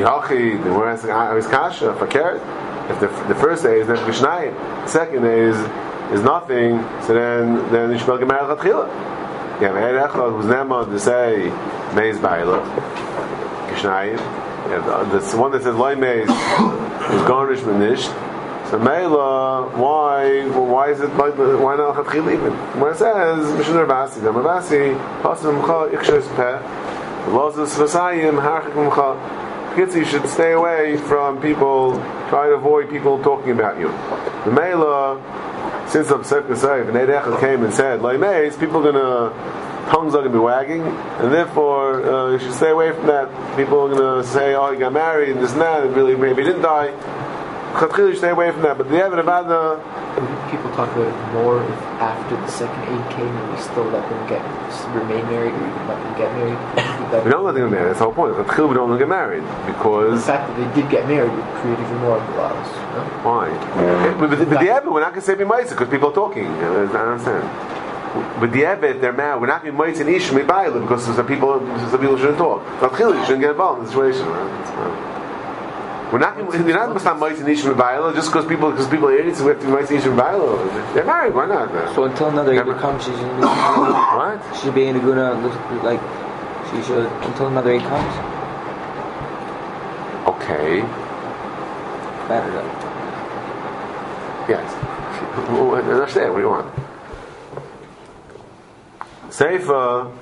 Yachi, 0.00 0.62
the 0.62 0.68
Gemara 0.68 0.96
says, 0.96 1.10
I 1.10 1.34
was 1.34 1.48
Kasha, 1.48 1.92
Fakert. 1.94 2.40
If 2.88 3.00
the, 3.00 3.34
first 3.34 3.64
day 3.64 3.80
is 3.80 3.88
Nefesh 3.88 4.20
Shnayim, 4.20 4.88
second 4.88 5.22
day 5.22 5.40
is, 5.40 5.56
is 6.12 6.22
nothing, 6.22 6.78
so 7.02 7.14
then, 7.14 7.56
then 7.72 7.90
Yishmael 7.98 8.20
Gemara 8.20 8.54
Chatchila. 8.54 9.13
Yeah, 9.60 9.72
Meir 9.72 10.08
Echad 10.08 10.36
was 10.36 10.46
Nemod 10.46 10.86
to 10.86 10.98
say, 10.98 11.48
Meiz 11.94 12.20
Baila, 12.20 12.58
Kishnayim, 13.70 14.18
the, 14.64 15.36
one 15.36 15.52
that 15.52 15.62
says 15.62 15.74
loy 15.76 15.94
maze 15.94 16.28
is 16.28 17.22
garnish 17.28 17.60
nished. 17.60 18.12
So 18.70 18.78
Mela, 18.78 19.68
why? 19.76 20.48
Why 20.48 20.90
is 20.90 21.00
it? 21.00 21.08
Why 21.10 21.76
not 21.76 21.94
Chatchil 21.96 22.32
even? 22.32 22.52
When 22.80 22.92
it 22.92 22.96
says 22.96 23.52
Mishnah 23.58 23.84
Ravasi, 23.84 24.22
the 24.22 24.32
Ravasi, 24.32 24.98
Pasim 25.20 25.60
Mcha 25.60 25.90
Ikshes 25.92 26.26
Peh, 26.34 27.30
Lozus 27.30 27.76
Vasayim 27.76 28.40
Harchik 28.40 28.72
Mcha. 28.72 29.76
Kids, 29.76 29.94
you 29.94 30.04
should 30.04 30.26
stay 30.28 30.52
away 30.52 30.96
from 30.96 31.40
people. 31.42 31.92
Try 32.30 32.48
to 32.48 32.54
avoid 32.54 32.88
people 32.88 33.22
talking 33.22 33.50
about 33.50 33.78
you. 33.78 33.88
The 34.44 34.50
since 35.94 36.08
Pesach 36.08 36.48
Pesach, 36.48 36.88
and 36.88 36.96
Eidechel 36.96 37.38
came 37.38 37.62
and 37.62 37.72
said, 37.72 38.02
"Loy 38.02 38.18
maze," 38.18 38.56
people 38.56 38.82
are 38.82 38.90
gonna 38.90 39.30
tongues 39.90 40.12
are 40.14 40.18
going 40.18 40.32
to 40.32 40.38
be 40.38 40.42
wagging, 40.42 40.82
and 40.82 41.32
therefore 41.32 42.02
uh, 42.02 42.32
you 42.32 42.38
should 42.40 42.54
stay 42.54 42.70
away 42.70 42.90
from 42.90 43.06
that. 43.06 43.28
People 43.56 43.78
are 43.82 43.94
going 43.94 44.02
to 44.02 44.28
say, 44.28 44.56
"Oh, 44.56 44.72
he 44.72 44.78
got 44.78 44.92
married 44.92 45.28
and 45.28 45.40
this 45.40 45.52
and 45.52 45.60
that," 45.60 45.84
and 45.84 45.94
really 45.94 46.16
maybe 46.16 46.42
he 46.42 46.48
didn't 46.48 46.62
die. 46.62 46.90
Chatchil, 47.78 48.10
you 48.10 48.16
stay 48.16 48.30
away 48.30 48.50
from 48.50 48.62
that. 48.62 48.78
But 48.78 48.88
the 48.88 49.20
about 49.20 49.46
the 49.46 49.78
People 50.50 50.70
talk 50.74 50.90
about 50.94 51.10
it 51.10 51.32
more 51.34 51.62
if 51.62 51.80
after 51.98 52.36
the 52.36 52.48
second 52.48 52.82
aid 52.86 53.04
came 53.10 53.26
and 53.26 53.52
we 53.52 53.58
still 53.60 53.84
let 53.84 54.08
them 54.08 54.22
get 54.28 54.42
remain 54.94 55.26
married 55.26 55.50
or 55.50 55.62
even 55.66 55.88
let 55.88 55.98
them 55.98 56.14
get 56.18 56.30
married. 56.38 57.24
We 57.24 57.30
don't 57.30 57.44
let 57.44 57.54
them 57.54 57.64
get 57.66 57.70
married. 57.70 57.88
That's 57.90 57.98
the 57.98 58.04
whole 58.04 58.14
point. 58.14 58.34
Chatchil, 58.34 58.68
we 58.68 58.74
don't 58.74 58.90
let 58.90 58.98
them 58.98 59.06
get 59.06 59.14
married 59.14 59.42
because. 59.66 60.26
the 60.26 60.26
fact 60.26 60.46
that 60.50 60.54
they 60.58 60.82
did 60.82 60.90
get 60.90 61.06
married 61.06 61.30
would 61.30 61.50
create 61.58 61.78
even 61.78 61.98
more 61.98 62.18
of 62.18 62.26
the 62.30 62.34
laws. 62.38 62.66
No? 62.94 63.02
why? 63.26 63.48
But, 64.18 64.30
but, 64.30 64.38
but 64.48 64.60
the 64.60 64.70
evidence, 64.70 64.92
we're 64.92 65.00
not 65.00 65.10
going 65.10 65.20
to 65.20 65.26
say 65.26 65.34
be 65.34 65.44
because 65.44 65.88
people 65.88 66.10
are 66.10 66.14
talking. 66.14 66.46
I 66.46 66.86
don't 66.86 66.94
understand. 66.94 67.74
But 68.38 68.52
the 68.52 68.64
Ebed, 68.64 69.00
they're 69.00 69.12
mad. 69.12 69.40
We're 69.40 69.48
not 69.48 69.64
going 69.64 69.74
to 69.76 69.82
be 69.82 70.00
and 70.00 70.08
Ish 70.08 70.30
Mibaila 70.30 70.80
because 70.82 71.04
some 71.04 71.26
people, 71.26 71.58
some 71.90 71.98
people 72.00 72.16
shouldn't 72.16 72.38
talk. 72.38 72.62
Chatchil, 72.78 73.14
you 73.18 73.22
shouldn't 73.24 73.40
get 73.40 73.50
involved 73.50 73.80
in 73.80 73.84
the 73.86 73.90
situation. 73.90 74.26
Right? 74.28 76.10
We're 76.12 76.20
not. 76.20 76.36
We're 76.36 76.58
not 76.72 76.96
to 76.96 77.00
have 77.08 77.22
and 77.40 77.48
Ish 77.48 77.62
Mibaila 77.62 78.14
just 78.14 78.30
because 78.30 78.46
people 78.46 78.70
because 78.70 78.86
people 78.86 79.08
are 79.08 79.16
idiots. 79.18 79.40
We 79.40 79.48
have 79.48 79.60
to 79.60 79.66
be 79.66 79.72
Moitz 79.72 79.90
and 79.90 79.98
Ish 79.98 80.04
Mibaila. 80.04 80.94
They're 80.94 81.04
married. 81.04 81.34
Why 81.34 81.46
not? 81.46 81.94
So 81.96 82.04
until 82.04 82.28
another 82.28 82.54
Never- 82.54 82.78
comes, 82.78 83.02
she 83.02 83.10
should 83.10 83.36
be, 83.36 83.42
What? 83.42 84.40
she 84.54 84.60
should 84.62 84.74
be 84.76 84.86
in 84.86 84.94
a 84.94 85.00
guna, 85.00 85.34
like, 85.82 86.00
she 86.70 86.82
should, 86.86 87.10
until 87.26 87.48
another 87.48 87.72
Eid 87.74 87.82
comes. 87.82 88.14
Okay. 90.28 90.82
Better 92.28 92.50
though. 92.52 92.83
Yes. 94.48 94.74
Understand. 95.48 96.32
What 96.32 96.38
do 96.38 96.42
you 96.42 96.48
want? 96.48 96.74
Seifa. 99.28 100.12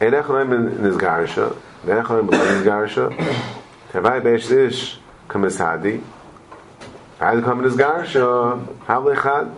Erecholim 0.00 0.76
in 0.76 0.84
his 0.84 0.96
garisha. 0.96 1.56
Erecholim 1.84 2.32
in 2.32 2.38
his 2.56 2.66
garisha. 2.66 3.10
Tavai 3.92 4.20
beish 4.22 4.50
ish. 4.50 4.98
Had 7.18 7.44
come 7.44 7.58
in 7.58 7.64
his 7.64 7.76
garisha. 7.76 8.66
Havlechad. 8.86 9.54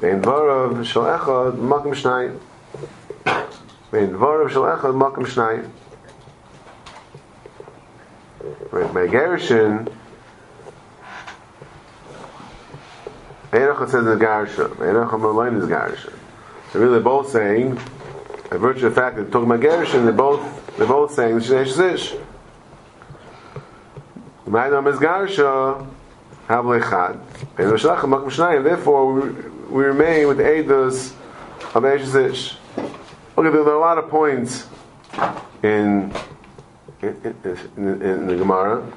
Vein 0.00 0.20
dvarav 0.22 0.84
shel 0.84 1.04
echad 1.04 1.56
makim 1.56 1.92
shnayim. 1.92 2.38
Vein 3.90 4.10
dvarav 4.10 4.48
shel 4.48 4.62
echad 4.62 4.94
makim 4.94 5.26
shnayim. 5.26 5.70
By 8.70 9.06
Gershon, 9.08 9.88
Erech 13.52 13.88
says 13.88 14.04
the 14.04 14.16
Garsha. 14.16 14.78
Erech 14.80 15.08
Amalain 15.08 15.60
is 15.62 15.68
Garsha. 15.68 16.12
So 16.72 16.80
really, 16.80 16.92
they're 16.92 17.00
both 17.00 17.30
saying, 17.30 17.74
by 18.50 18.56
virtue 18.58 18.86
of 18.86 18.94
the 18.94 19.00
fact 19.00 19.16
that 19.16 19.22
they're 19.22 19.30
talking 19.30 19.50
about 19.50 19.60
Gershon, 19.60 20.04
they're 20.04 20.12
both 20.12 20.76
they're 20.76 20.86
both 20.86 21.14
saying 21.14 21.38
Shnesh 21.38 21.72
Zish. 21.72 22.24
My 24.46 24.68
name 24.68 24.86
is 24.86 24.98
Garsha. 24.98 25.86
Havlechad. 26.48 27.20
And 27.58 27.70
Roshalach 27.70 28.00
Makom 28.00 28.30
Shnayim. 28.30 28.64
Therefore, 28.64 29.12
we, 29.12 29.28
we 29.68 29.84
remain 29.84 30.28
with 30.28 30.38
Eidos 30.38 31.12
of 31.74 31.82
Eish 31.82 32.04
Zish. 32.04 32.56
Okay, 33.36 33.50
there, 33.50 33.50
there 33.50 33.74
are 33.74 33.76
a 33.76 33.80
lot 33.80 33.98
of 33.98 34.08
points 34.08 34.66
in 35.62 36.12
in, 37.02 37.36
in, 37.76 38.02
in 38.02 38.26
the 38.26 38.36
Gemara 38.36 38.90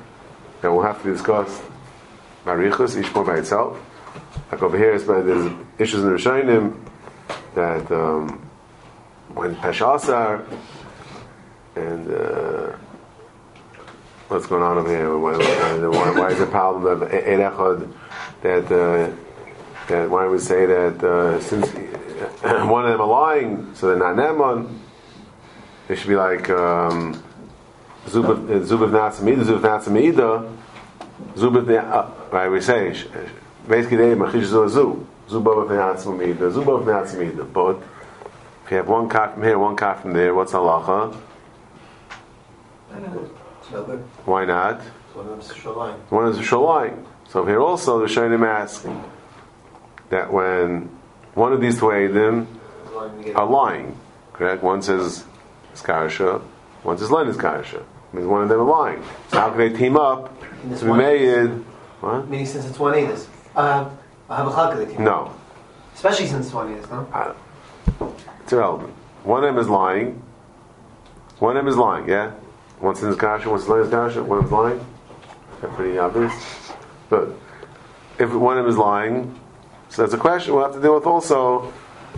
that 0.62 0.72
we'll 0.72 0.82
have 0.82 1.02
to 1.04 1.12
discuss. 1.12 1.62
Marichus, 2.46 3.00
each 3.00 3.12
point 3.14 3.28
by 3.28 3.38
itself. 3.38 3.78
Like 4.52 4.64
over 4.64 4.78
here, 4.78 4.98
there's 4.98 5.52
issues 5.80 6.04
in 6.04 6.10
the 6.10 6.16
Rishonim 6.16 6.78
that 7.56 7.92
um, 7.92 8.50
when 9.34 9.56
Peshasar 9.56 10.46
and 11.76 12.12
uh, 12.12 12.76
what's 14.28 14.46
going 14.46 14.64
on 14.64 14.78
over 14.78 14.90
here? 14.90 15.18
Why, 15.18 15.38
why, 15.38 16.20
why 16.20 16.30
is 16.32 16.40
it 16.40 16.48
a 16.48 16.52
problem 16.52 17.04
Ein 17.04 17.40
Echad 17.40 17.94
that 18.42 18.66
uh, 18.72 19.12
that 19.88 20.10
why 20.10 20.28
we 20.28 20.40
say 20.40 20.66
that 20.66 21.04
uh, 21.04 21.40
since 21.40 21.68
one 22.70 22.86
of 22.86 22.92
them 22.92 23.02
are 23.02 23.08
lying, 23.08 23.74
so 23.74 23.88
they're 23.88 23.98
not 23.98 24.16
Neman, 24.16 24.78
they 25.88 25.96
should 25.96 26.08
be 26.08 26.16
like 26.16 26.50
um, 26.50 27.22
Zubav 28.08 28.46
Natsamida, 28.48 29.44
Zubav 29.44 29.62
Natsamida, 29.62 30.58
Zubav 31.36 32.32
right? 32.32 32.50
We 32.50 32.62
say 32.62 32.96
basically 33.68 33.98
they 33.98 34.16
machish 34.16 34.48
zu 34.48 35.08
Zubav 35.30 35.68
Natsamida, 35.68 36.52
Zubav 36.52 36.84
Natsamida. 36.84 37.52
But 37.52 37.78
if 38.66 38.72
you 38.72 38.78
have 38.78 38.88
one 38.88 39.08
car 39.08 39.30
from 39.30 39.44
here, 39.44 39.58
one 39.58 39.76
car 39.76 39.96
from 39.96 40.14
there, 40.14 40.34
what's 40.34 40.52
halacha? 40.52 41.14
Why 44.26 44.46
not? 44.46 44.82
One 45.14 45.40
is 45.40 45.50
a 46.38 46.42
shalayim. 46.42 47.06
So 47.30 47.46
here 47.46 47.62
also 47.62 48.00
the 48.00 48.08
Shainim 48.08 48.46
asking 48.46 49.02
that 50.10 50.32
when 50.34 50.90
one 51.34 51.54
of 51.54 51.62
these 51.62 51.80
two 51.80 51.86
Eidim 51.86 52.48
are 53.36 53.46
lying, 53.46 53.98
correct? 54.34 54.62
One 54.64 54.82
says 54.82 55.24
Skarsha, 55.74 56.42
one 56.84 56.98
says 56.98 57.10
Len 57.10 57.28
is 57.28 57.38
Skarsha. 57.38 57.84
Means 58.12 58.28
one 58.28 58.44
of 58.44 58.50
them 58.50 58.60
are 58.60 58.66
lying. 58.66 59.02
So 59.30 59.40
how 59.40 59.50
can 59.50 59.58
they 59.60 59.70
team 59.70 59.96
up 59.96 60.38
to 60.42 60.68
be 60.68 60.88
one 60.90 60.98
made? 60.98 61.50
What? 62.02 62.28
Meaning 62.28 62.46
since 62.46 62.66
it's 62.66 62.78
one 62.78 62.94
Eidos. 62.94 63.28
Uh, 63.56 63.90
I 64.30 64.38
have 64.38 64.48
a 64.48 64.52
chalka 64.52 65.00
No, 65.00 65.34
Especially 65.94 66.28
since 66.28 66.54
one 66.54 66.74
Eidos, 66.74 66.90
no? 66.90 67.08
I- 67.14 67.34
it's 68.44 68.54
irrelevant. 68.54 68.94
One 69.24 69.44
of 69.44 69.54
them 69.54 69.62
is 69.62 69.70
lying. 69.70 70.22
One 71.40 71.58
of 71.58 71.64
them 71.64 71.68
is 71.72 71.78
lying. 71.78 72.08
Yeah, 72.08 72.32
one 72.80 72.96
says 72.96 73.16
Skarsha, 73.16 73.48
one 73.48 73.60
is 73.60 73.66
Skarsha. 73.66 74.24
One 74.24 74.40
of 74.40 74.46
them 74.46 74.46
is 74.46 74.52
lying. 74.52 74.86
That's 75.62 75.76
pretty 75.76 75.98
obvious. 75.98 76.34
But 77.10 77.30
if 78.18 78.32
one 78.32 78.58
of 78.58 78.64
them 78.64 78.72
is 78.72 78.78
lying, 78.78 79.40
so 79.90 80.02
that's 80.04 80.14
a 80.14 80.18
question 80.18 80.54
we'll 80.54 80.64
have 80.64 80.74
to 80.74 80.82
deal 80.82 80.96
with 80.96 81.06
also. 81.06 81.74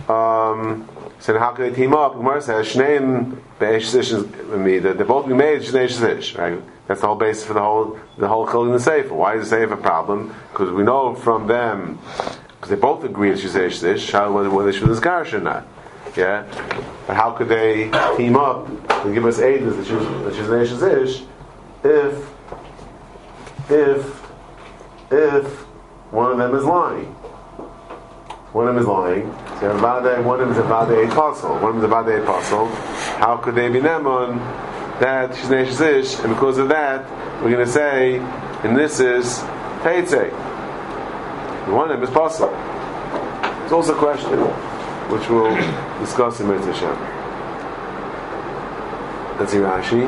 Um, 0.08 0.88
so 1.18 1.38
how 1.38 1.52
can 1.52 1.70
they 1.70 1.74
team 1.74 1.94
up? 1.94 2.14
Gemara 2.14 2.42
says 2.42 2.66
Shneim 2.66 3.38
be'esh 3.58 3.86
zish 3.86 4.12
me 4.58 4.78
that 4.78 4.96
they're 4.96 5.06
both 5.06 5.26
be 5.26 5.34
made 5.34 5.62
Shnei 5.62 5.88
zish. 5.88 6.36
Right? 6.38 6.60
That's 6.86 7.00
the 7.00 7.06
whole 7.06 7.16
basis 7.16 7.44
for 7.44 7.54
the 7.54 7.60
whole 7.60 7.98
the 8.18 8.28
whole 8.28 8.46
chilling 8.46 8.72
the 8.72 8.80
sefer. 8.80 9.14
Why 9.14 9.36
is 9.36 9.48
the 9.48 9.56
sefer 9.56 9.74
a 9.74 9.76
problem? 9.76 10.34
Because 10.50 10.70
we 10.70 10.82
know 10.82 11.14
from 11.14 11.46
them 11.46 11.98
because 12.48 12.68
they 12.68 12.76
both 12.76 13.04
agree 13.04 13.30
that 13.30 13.38
she's 13.38 13.54
zish. 13.54 14.10
How 14.10 14.32
whether 14.32 14.50
whether 14.50 14.72
she 14.72 14.84
was 14.84 15.00
garsh 15.00 15.32
or 15.32 15.40
not. 15.40 15.66
Yeah, 16.16 16.44
but 17.06 17.16
how 17.16 17.32
could 17.32 17.48
they 17.48 17.90
team 18.16 18.36
up 18.36 18.68
and 19.04 19.14
give 19.14 19.24
us 19.24 19.38
aid 19.38 19.64
that 19.64 19.76
she's 19.76 19.88
that 19.88 20.66
she's 20.66 20.78
zish 20.78 21.26
if 21.82 22.30
if 23.70 24.22
if 25.10 25.46
one 26.12 26.32
of 26.32 26.38
them 26.38 26.54
is 26.54 26.64
lying? 26.64 27.06
One 28.52 28.68
of 28.68 28.74
them 28.74 28.82
is 28.82 28.88
lying. 28.88 29.32
So 29.60 30.22
one 30.22 30.40
of 30.40 30.48
them 30.48 30.56
is 30.56 30.62
Avada 30.62 31.10
Apostle. 31.10 31.58
One 31.58 31.76
of 31.76 31.82
them 31.82 31.90
is 31.90 31.90
Avada 31.90 32.22
Apostle. 32.22 32.66
How 33.16 33.36
could 33.36 33.54
they 33.54 33.68
be 33.68 33.80
Nemon 33.80 34.38
that 35.00 35.34
she's 35.34 35.46
Neshes 35.46 35.80
Ish? 35.80 36.18
And 36.20 36.34
because 36.34 36.58
of 36.58 36.68
that, 36.68 37.04
we're 37.42 37.50
going 37.50 37.66
to 37.66 37.72
say, 37.72 38.18
and 38.62 38.76
this 38.76 39.00
is 39.00 39.38
Teitze. 39.82 40.30
One 41.68 41.90
of 41.90 41.96
them 41.98 42.02
is 42.02 42.10
Apostle. 42.10 42.50
It's 43.64 43.72
also 43.72 43.94
a 43.94 43.98
question 43.98 44.38
which 45.10 45.28
we'll 45.28 45.54
discuss 46.00 46.40
in 46.40 46.48
Mitzvah 46.48 46.72
Hashem. 46.72 47.24
Let's 49.38 49.52
see 49.52 49.58
Rashi. 49.58 50.02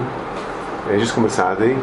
Yesh 0.88 1.10
Kumasadi. 1.10 1.74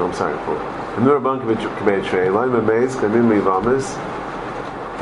I'm 0.00 0.12
sorry 0.14 0.38
for 0.44 0.54
Nur 0.54 0.75
bank 1.04 1.44
mit 1.44 1.58
kibet 1.58 2.04
shrei 2.04 2.30
line 2.32 2.52
me 2.52 2.60
mez 2.60 2.96
kamin 2.96 3.28
me 3.28 3.38
vames 3.38 3.96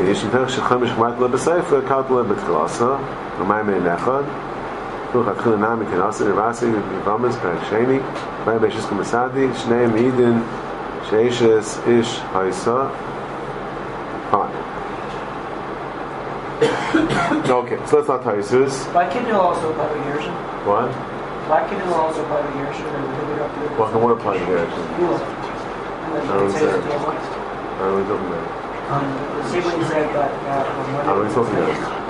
yesh 0.01 0.25
nter 0.25 0.47
shkham 0.49 0.83
shkhmat 0.83 1.21
le 1.21 1.29
besayf 1.29 1.71
le 1.71 1.83
kat 1.83 2.11
le 2.11 2.25
bet 2.25 2.39
klasa 2.39 2.99
no 3.39 3.45
may 3.45 3.63
me 3.63 3.79
nachad 3.79 4.27
tu 5.13 5.23
hat 5.23 5.37
khna 5.37 5.59
nam 5.59 5.79
mit 5.79 5.89
nasir 5.91 6.35
vasi 6.35 6.67
me 6.67 6.81
vames 7.05 7.37
ka 7.37 7.55
sheni 7.71 8.03
may 8.45 8.59
be 8.59 8.69
shis 8.75 8.87
kumasadi 8.87 9.47
shnei 9.55 9.87
miden 9.95 10.43
sheishes 11.11 11.79
ish 11.87 12.19
haysa 12.35 12.91
fine 14.31 14.63
Okay, 17.45 17.79
so 17.87 17.97
let's 17.97 18.09
not 18.09 18.23
Taisus. 18.23 18.91
Black 18.93 19.13
Kindle 19.13 19.41
also 19.41 19.71
apply 19.71 19.89
to 19.89 19.95
Gershon. 20.05 20.33
What? 20.65 20.91
Black 21.47 21.69
Kindle 21.69 21.95
also 21.95 22.25
apply 22.25 22.43
to 22.43 22.53
Gershon. 22.59 22.87
And 22.87 23.05
they 23.05 23.25
would 23.27 23.39
have 23.39 23.55
to 23.55 23.81
Well, 23.81 23.93
I 23.93 23.97
want 23.97 24.21
to 24.21 24.29
apply 24.29 24.39
the 24.39 24.47
direction. 24.47 25.34
Ula. 26.25 26.33
And 26.33 26.33
then 26.33 26.33
I 26.33 26.39
don't 26.39 26.49
it 26.49 26.53
says 26.53 26.63
understand. 26.63 26.85
it 26.85 26.99
was- 26.99 27.45
I 27.75 27.79
don't 27.79 27.89
know 27.89 27.95
what 27.95 28.07
you're 28.07 28.17
talking 28.17 28.31
about. 28.33 28.47
Um, 28.85 29.05
see 29.51 29.61
what 29.61 29.75
you 29.79 29.85
said 29.85 30.07
that. 30.15 30.31
I 30.31 30.65
don't 30.65 31.07
know 31.07 31.15
what 31.15 31.25
you're 31.25 31.35
talking 31.35 31.59
about. 31.59 32.05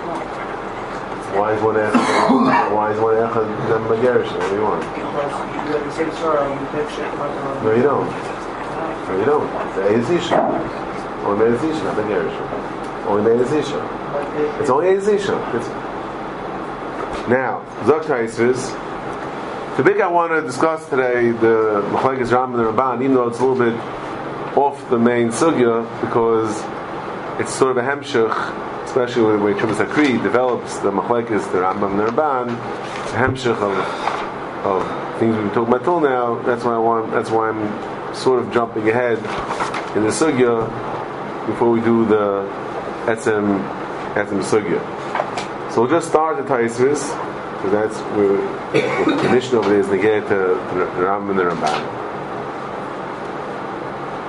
Why 1.35 1.53
is 1.53 1.63
one 1.63 1.75
echad? 1.75 2.71
Why 2.71 2.93
is 2.93 3.01
one 3.01 3.15
echad 3.17 3.47
then 3.69 3.83
Magarish? 3.91 4.31
What 4.31 4.49
do 4.49 4.55
you 4.55 4.63
want? 4.63 4.81
Because 4.83 5.35
you 5.67 5.73
have 5.73 5.85
the 5.85 5.93
same 5.93 6.13
sorrow, 6.13 6.47
you 6.47 6.67
pick 6.71 6.89
shit 6.91 7.11
from 7.15 7.65
No, 7.65 7.75
you 7.75 7.83
don't. 7.83 8.07
No, 8.07 9.19
you 9.19 9.25
don't. 9.25 9.51
It's 9.91 10.09
Ezisha. 10.09 10.39
Only 11.25 11.51
made 11.51 11.59
Ezisha, 11.59 11.83
not 11.85 11.97
Magarish. 11.97 12.37
Only 13.07 13.23
made. 13.23 13.41
It's 14.61 14.71
only. 14.71 14.89
It's 14.89 15.09
now 17.29 17.63
Taisvis. 17.87 19.77
The 19.77 19.83
big 19.83 20.01
I 20.01 20.07
want 20.07 20.33
to 20.33 20.41
discuss 20.43 20.89
today 20.89 21.33
the 21.33 21.83
Machlekes 21.91 22.31
Ram 22.31 22.55
and 22.55 22.61
the 22.61 22.71
Ramban, 22.71 23.03
even 23.03 23.15
though 23.15 23.29
it's 23.29 23.41
a 23.41 23.45
little 23.45 23.59
bit 23.59 23.75
off 24.57 24.89
the 24.89 24.99
main 24.99 25.29
sugya 25.29 25.85
because 26.01 26.63
it's 27.41 27.53
sort 27.53 27.73
of 27.73 27.77
a 27.79 27.83
hemshich, 27.83 28.85
especially 28.85 29.23
when 29.23 29.43
when 29.43 29.55
Chumas 29.55 29.85
Hakri 29.85 30.23
develops 30.23 30.79
the 30.79 30.91
Machlekes, 30.91 31.51
the 31.51 31.59
Rambam 31.59 31.97
the 31.97 32.13
Ramban, 32.13 32.57
hemshich 33.13 33.47
of, 33.47 33.77
of 34.65 35.19
things 35.19 35.35
we've 35.35 35.45
been 35.47 35.55
talking 35.55 35.75
about 35.75 35.85
till 35.85 36.01
now. 36.01 36.41
That's 36.43 36.65
why 36.65 36.75
I 36.75 36.79
want. 36.79 37.11
That's 37.11 37.31
why 37.31 37.49
I'm 37.49 38.15
sort 38.15 38.41
of 38.41 38.53
jumping 38.53 38.89
ahead 38.89 39.19
in 39.97 40.05
the 40.05 40.11
sugya 40.11 40.67
before 41.47 41.71
we 41.71 41.81
do 41.81 42.05
the 42.07 42.49
etzem 43.07 43.59
etzem 44.15 44.43
sugya. 44.43 44.81
So 45.73 45.83
we'll 45.83 45.91
just 45.91 46.09
start 46.09 46.37
the 46.37 46.45
Taisvis, 46.45 47.03
because 47.57 47.73
that's 47.73 47.99
where 48.15 48.37
the 49.17 49.29
mission 49.33 49.57
over 49.57 49.69
there 49.69 49.81
is 49.81 49.87
to 49.87 49.97
the 49.97 51.03
Rambam 51.03 51.31
and 51.31 51.39
the. 51.41 52.04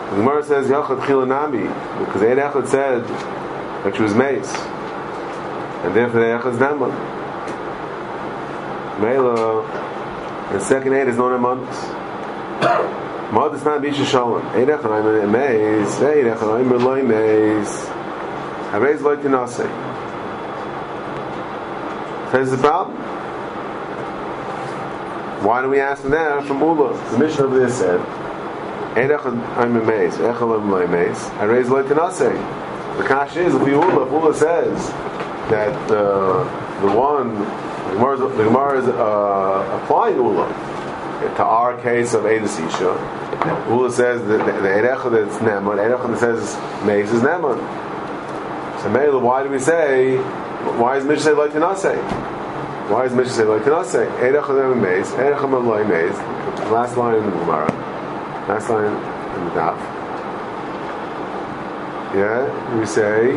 The 0.09 0.15
Gemara 0.17 0.43
says 0.43 0.67
Yachad 0.67 1.01
Chilanami 1.01 1.67
because 2.05 2.21
Eid 2.21 2.37
Echad 2.37 2.67
said 2.67 3.03
that 3.83 3.95
she 3.95 4.01
was 4.01 4.13
mace, 4.13 4.53
and 5.83 5.95
therefore 5.95 6.19
the 6.21 6.27
Echad 6.27 6.53
is 6.53 6.59
Naman. 6.59 6.91
Mela, 9.01 9.63
the 10.53 10.59
second 10.59 10.93
Eid 10.93 11.07
is 11.09 11.17
known 11.17 11.33
as 11.33 11.41
Mod 13.33 13.53
is 13.55 13.63
not 13.65 13.81
Bisha 13.81 14.05
Shalom. 14.05 14.45
Eid 14.55 14.67
Echad 14.69 14.91
I'm 14.91 15.31
mace. 15.31 15.99
Eid 15.99 16.25
Echad 16.25 16.59
I'm 16.59 16.69
Loy 16.69 17.01
mace. 17.03 17.85
Harez 18.71 19.01
Loy 19.01 19.17
Tinase. 19.17 19.67
This 22.31 22.49
the 22.51 22.57
problem. 22.57 22.97
Why 25.43 25.61
do 25.61 25.69
we 25.69 25.79
ask 25.79 26.01
them 26.01 26.11
that 26.11 26.45
from 26.45 26.59
Ula? 26.59 26.93
The 27.11 27.17
mission 27.19 27.43
over 27.45 27.59
there 27.59 27.69
said. 27.69 27.99
Ein 28.95 29.09
echad 29.09 29.57
I'm 29.57 29.75
amazed. 29.75 30.19
Echad 30.19 30.61
I'm 30.61 30.71
amazed. 30.71 31.29
I 31.33 31.43
raise 31.43 31.67
like 31.67 31.87
Tanase. 31.87 32.31
The 32.97 33.03
kash 33.03 33.35
is 33.35 33.53
if 33.53 33.67
Ula, 33.67 34.05
if 34.05 34.11
Ula 34.11 34.33
says 34.33 34.87
that 35.51 35.75
uh, 35.91 36.79
the 36.79 36.95
one 36.95 37.35
the 37.35 38.43
Gemara 38.45 38.79
is, 38.79 38.87
uh, 38.87 39.81
applying 39.83 40.15
Ula 40.15 40.47
to 41.35 41.43
our 41.43 41.75
case 41.81 42.13
of 42.13 42.23
Edis 42.23 42.57
Isha. 42.65 43.67
Ula 43.69 43.91
says 43.91 44.25
that 44.29 44.45
the, 44.45 44.73
Ein 44.73 44.85
echad 44.85 45.11
that's 45.11 45.37
Neman, 45.39 45.77
Ein 45.77 45.91
echad 45.91 46.11
that 46.11 46.19
says 46.19 46.85
Mace 46.85 47.11
is 47.11 47.21
Neman. 47.21 47.59
So 48.81 48.89
Mela, 48.89 49.19
why 49.19 49.43
do 49.43 49.49
we 49.49 49.59
say? 49.59 50.15
Why 50.79 50.95
is 50.95 51.03
Mishnah 51.03 51.23
say 51.23 51.33
like 51.33 51.51
Tanase? 51.51 51.97
Why 52.89 53.03
is 53.07 53.13
Mishnah 53.13 53.33
say 53.33 53.43
like 53.43 53.63
Tanase? 53.63 54.09
Ein 54.23 54.33
echad 54.35 54.63
I'm 54.63 54.71
amazed. 54.79 55.13
Ein 55.15 55.33
echad 55.33 55.43
I'm 55.43 55.53
amazed. 55.65 56.17
Last 56.71 56.95
line 56.95 57.17
in 57.17 57.25
the 57.25 57.31
Gemara. 57.31 57.94
Last 58.47 58.69
line 58.69 58.85
in 58.85 59.45
the 59.45 59.51
daf. 59.51 59.77
Yeah, 62.15 62.77
we 62.79 62.85
say 62.85 63.33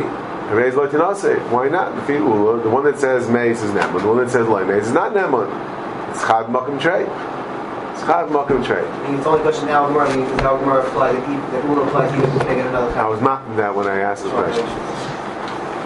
Reis 0.53 0.75
lo 0.75 0.87
tinase. 0.87 1.37
Why 1.49 1.67
not? 1.67 1.95
The 1.95 2.01
feet 2.03 2.19
ula. 2.19 2.61
The 2.61 2.69
one 2.69 2.83
that 2.85 2.99
says 2.99 3.27
meis 3.29 3.61
is 3.61 3.71
neman. 3.71 4.01
The 4.01 4.07
one 4.07 4.17
that 4.17 4.29
says 4.29 4.47
loy 4.47 4.65
meis 4.65 4.87
is 4.87 4.93
not 4.93 5.13
neman. 5.13 5.49
It's 6.11 6.21
chad 6.21 6.45
makim 6.47 6.79
trey. 6.79 7.03
It's 7.93 8.01
chad 8.05 8.29
makim 8.29 8.63
trey. 8.65 8.85
And 9.05 9.17
it's 9.17 9.25
only 9.27 9.41
question 9.41 9.67
now 9.67 9.87
Gemara, 9.87 10.07
because 10.07 10.37
now 10.41 10.57
Gemara 10.57 10.85
applies, 10.87 11.15
that 11.15 11.23
even- 11.29 11.51
that 11.51 11.63
Ula 11.65 11.81
applies 11.87 12.13
even 12.13 12.29
if 12.29 12.39
they 12.47 12.55
get 12.55 12.67
another 12.67 12.89
I 12.91 12.93
time. 12.93 13.09
was 13.09 13.21
mocking 13.21 13.55
that 13.57 13.75
when 13.75 13.87
I 13.87 13.99
asked 13.99 14.23
the 14.23 14.29
question. 14.29 14.65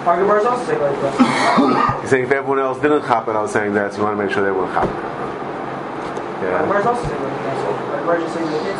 Our 0.06 0.18
Gemara's 0.18 0.46
also 0.46 0.64
say 0.66 0.78
like 0.78 1.00
that. 1.02 2.00
He's 2.02 2.10
saying 2.10 2.26
if 2.26 2.32
everyone 2.32 2.60
else 2.60 2.78
didn't 2.80 3.04
chop 3.08 3.28
it, 3.30 3.36
I 3.36 3.42
was 3.42 3.52
saying 3.52 3.74
that. 3.74 3.94
So 3.94 4.00
you 4.00 4.04
want 4.04 4.18
to 4.18 4.24
make 4.24 4.34
sure 4.34 4.44
they 4.44 4.52
will 4.52 4.68
chop 4.76 4.84
it. 4.84 4.90
Our 4.92 6.44
Yeah. 6.44 6.60
Gemara's 6.62 6.86
also 6.86 7.04
say 7.08 7.18
like 7.18 7.34
that. 7.42 8.00
Gemara 8.04 8.20
just 8.22 8.34
says 8.36 8.48
the 8.52 8.73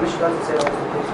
case. 0.00 0.20
My 0.20 0.28
Mishnah 0.28 0.28
doesn't 0.28 0.44
say 0.46 0.56
like 0.56 0.72
the 0.72 0.88
case. 0.98 1.10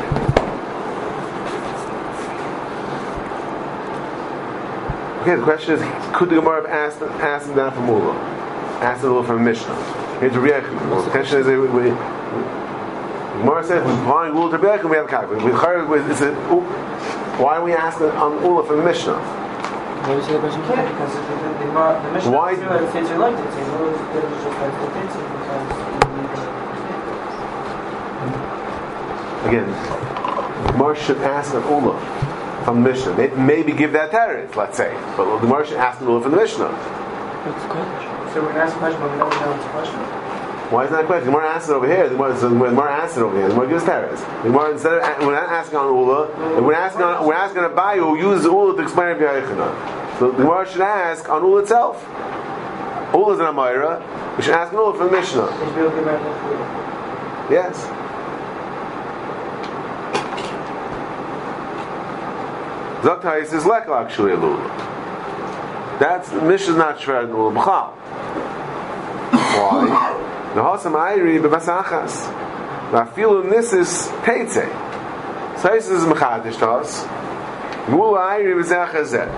Okay, 5.22 5.34
the 5.34 5.42
question 5.42 5.74
is, 5.74 5.82
could 6.14 6.28
the 6.30 6.36
Gemara 6.36 6.62
have 6.62 6.70
asked, 6.70 7.02
asked 7.20 7.48
him 7.48 7.56
that 7.56 7.74
from 7.74 7.88
Ula? 7.88 8.14
Asked 8.80 9.02
it 9.02 9.06
a 9.06 9.08
little 9.08 9.24
from 9.24 9.42
Mishnah. 9.44 9.74
Here's 10.20 10.32
the 10.34 10.40
reaction. 10.40 10.74
Well, 10.88 11.02
the 11.02 11.10
question 11.10 11.40
is, 11.40 11.46
we, 11.46 11.58
we, 11.58 11.90
the 11.90 13.42
Gemara 13.42 13.64
says, 13.64 13.84
we're 13.84 14.00
applying 14.02 14.34
Ula 14.36 14.50
to 14.52 14.58
Rebbe, 14.58 14.86
we 14.86 14.96
have 14.96 15.06
a 15.06 15.08
calculation. 15.08 15.44
We 15.50 15.52
heard, 15.52 15.88
we- 15.88 15.98
it's 16.12 16.20
a, 16.20 16.32
why 17.42 17.56
are 17.56 17.64
we 17.64 17.72
asking 17.72 18.10
on 18.10 18.40
Ula 18.44 18.62
from 18.66 18.84
Mishnah? 18.84 19.18
Maybe 20.06 20.22
say 20.22 20.32
the 20.34 20.38
question 20.38 20.62
You 20.62 20.68
can't 20.70 20.86
because 20.94 21.12
the, 21.12 21.20
the, 21.20 21.34
the, 21.58 21.64
Gemara- 21.74 21.98
the 22.06 22.12
Mishnah 22.14 22.30
Why- 22.30 22.54
doesn't 22.54 22.68
say 22.68 22.70
like 22.70 22.86
the 22.86 22.98
Titzer 23.02 23.18
liked 23.18 23.40
it. 23.42 23.50
It 23.50 23.66
was 23.82 23.98
it 23.98 24.22
was 24.30 24.40
just 24.46 24.58
like 24.62 24.74
the 24.78 24.86
Titzer 24.94 25.26
because 25.26 25.66
you 25.74 26.22
need 26.22 26.30
to- 26.38 26.54
Again, 29.48 29.68
the 30.66 30.72
Gemara 30.72 30.96
should 30.96 31.18
ask 31.18 31.54
an 31.54 31.62
Ula 31.62 31.94
from 32.64 32.82
the 32.82 32.90
Mishnah. 32.90 33.16
May- 33.16 33.28
Maybe 33.36 33.72
give 33.72 33.92
that 33.92 34.10
teretz, 34.10 34.56
let's 34.56 34.76
say. 34.76 34.92
But 35.16 35.24
the 35.36 35.38
Gemara 35.46 35.66
should 35.66 35.76
ask 35.76 36.00
an 36.00 36.08
Ula 36.08 36.20
from 36.22 36.32
the 36.32 36.38
Mishnah. 36.38 36.68
What's 36.68 37.62
the 37.62 37.68
question? 37.68 38.10
So 38.34 38.42
we're 38.42 38.48
gonna 38.48 38.60
ask 38.64 38.74
a 38.74 38.78
question, 38.78 39.00
but 39.00 39.12
we 39.12 39.18
don't 39.18 39.30
know 39.30 39.52
it's 39.54 39.64
a 39.64 39.68
question. 39.68 40.00
Why 40.72 40.84
is 40.84 40.90
that 40.90 41.04
a 41.04 41.06
question? 41.06 41.26
The 41.26 41.32
Gemara 41.32 41.48
asks 41.48 41.68
it 41.68 41.72
over 41.74 41.86
here. 41.86 42.08
The 42.08 42.16
Gemara, 42.16 42.36
so 42.36 42.48
the 42.48 42.58
Gemara 42.58 42.92
asks 42.92 43.16
it 43.16 43.22
over 43.22 43.36
here. 43.38 43.48
The 43.48 43.54
Gemara 43.54 43.68
gives 43.68 43.84
teretz. 43.84 44.42
The 44.42 44.48
Gemara, 44.50 44.70
instead 44.72 44.92
of, 44.98 45.26
we're 45.26 45.32
not 45.34 45.48
asking 45.48 45.78
on 45.78 45.94
Ula, 45.94 46.60
we're 46.60 46.74
asking 46.74 47.02
on, 47.02 47.24
we're 47.24 47.34
asking 47.34 47.62
a 47.64 47.68
Bayu 47.68 48.02
who 48.02 48.16
uses 48.18 48.44
Ula 48.46 48.74
to 48.76 48.82
explain 48.82 49.16
Rabbi 49.16 49.22
Yochanan. 49.46 50.18
So 50.18 50.30
the 50.32 50.38
Gemara 50.42 50.66
should 50.68 50.80
ask 50.82 51.28
on 51.30 51.44
Ula 51.44 51.60
itself. 51.62 52.02
Ula 53.14 53.32
is 53.34 53.38
an 53.38 53.46
amira. 53.46 54.02
We 54.36 54.42
should 54.42 54.54
ask 54.54 54.72
an 54.72 54.78
Ula 54.78 54.92
from 54.98 55.06
the 55.06 55.12
Mishnah. 55.12 55.46
It's 55.46 55.72
real 55.78 55.90
good 55.90 56.02
about 56.02 56.20
that. 56.20 57.46
Yes. 57.48 57.86
Zaktais 63.06 63.52
is 63.52 63.64
lek 63.64 63.88
actually 63.88 64.32
a 64.32 64.36
lula. 64.36 64.66
That's 66.00 66.32
Mishnah 66.32 66.72
is 66.72 66.76
not 66.76 66.98
shver 66.98 67.30
lula 67.30 67.52
b'chal. 67.54 67.92
Why? 69.30 70.52
The 70.54 70.60
Hasam 70.60 70.96
Ayri 71.06 71.38
b'masachas. 71.38 72.14
Vafilu 72.90 73.44
nisis 73.44 74.08
teitze. 74.24 74.66
So 75.56 75.68
this 75.68 75.88
is 75.88 76.02
mechadish 76.02 76.58
to 76.58 76.68
us. 76.68 77.06
Mula 77.86 78.22
Ayri 78.32 78.54
b'zachas 78.60 79.04
zeh. 79.14 79.28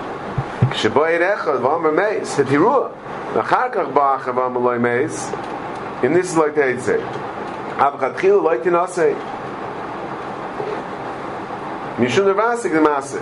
כשבו 0.71 1.05
עיר 1.05 1.35
אחד 1.35 1.65
ואומר 1.65 1.91
מייס, 1.91 2.41
התירוע. 2.41 2.89
ואחר 3.33 3.69
כך 3.73 3.87
בא 3.93 4.17
אחר 4.17 4.33
ואומר 4.35 4.61
לא 4.61 4.79
מייס, 4.79 5.33
אם 6.07 6.13
ניס 6.15 6.37
לא 6.37 6.45
תצא. 6.55 6.97
אבל 7.77 7.99
כתחילה 8.01 8.37
לא 8.37 8.53
תנסה. 8.63 9.13
משום 11.99 12.27
דבר 12.27 12.43
עסק 12.43 12.73
למעשה. 12.73 13.19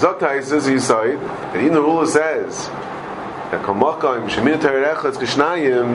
Zok 0.00 0.18
Taisus 0.18 0.66
Yisoid, 0.68 1.20
and 1.52 1.62
even 1.62 1.74
the 1.74 1.82
ruler 1.82 2.06
says 2.06 2.66
that 3.50 3.62
Kamakam 3.62 4.28
Shemin 4.28 4.60
Terecha 4.60 5.12
Kishnayim, 5.12 5.94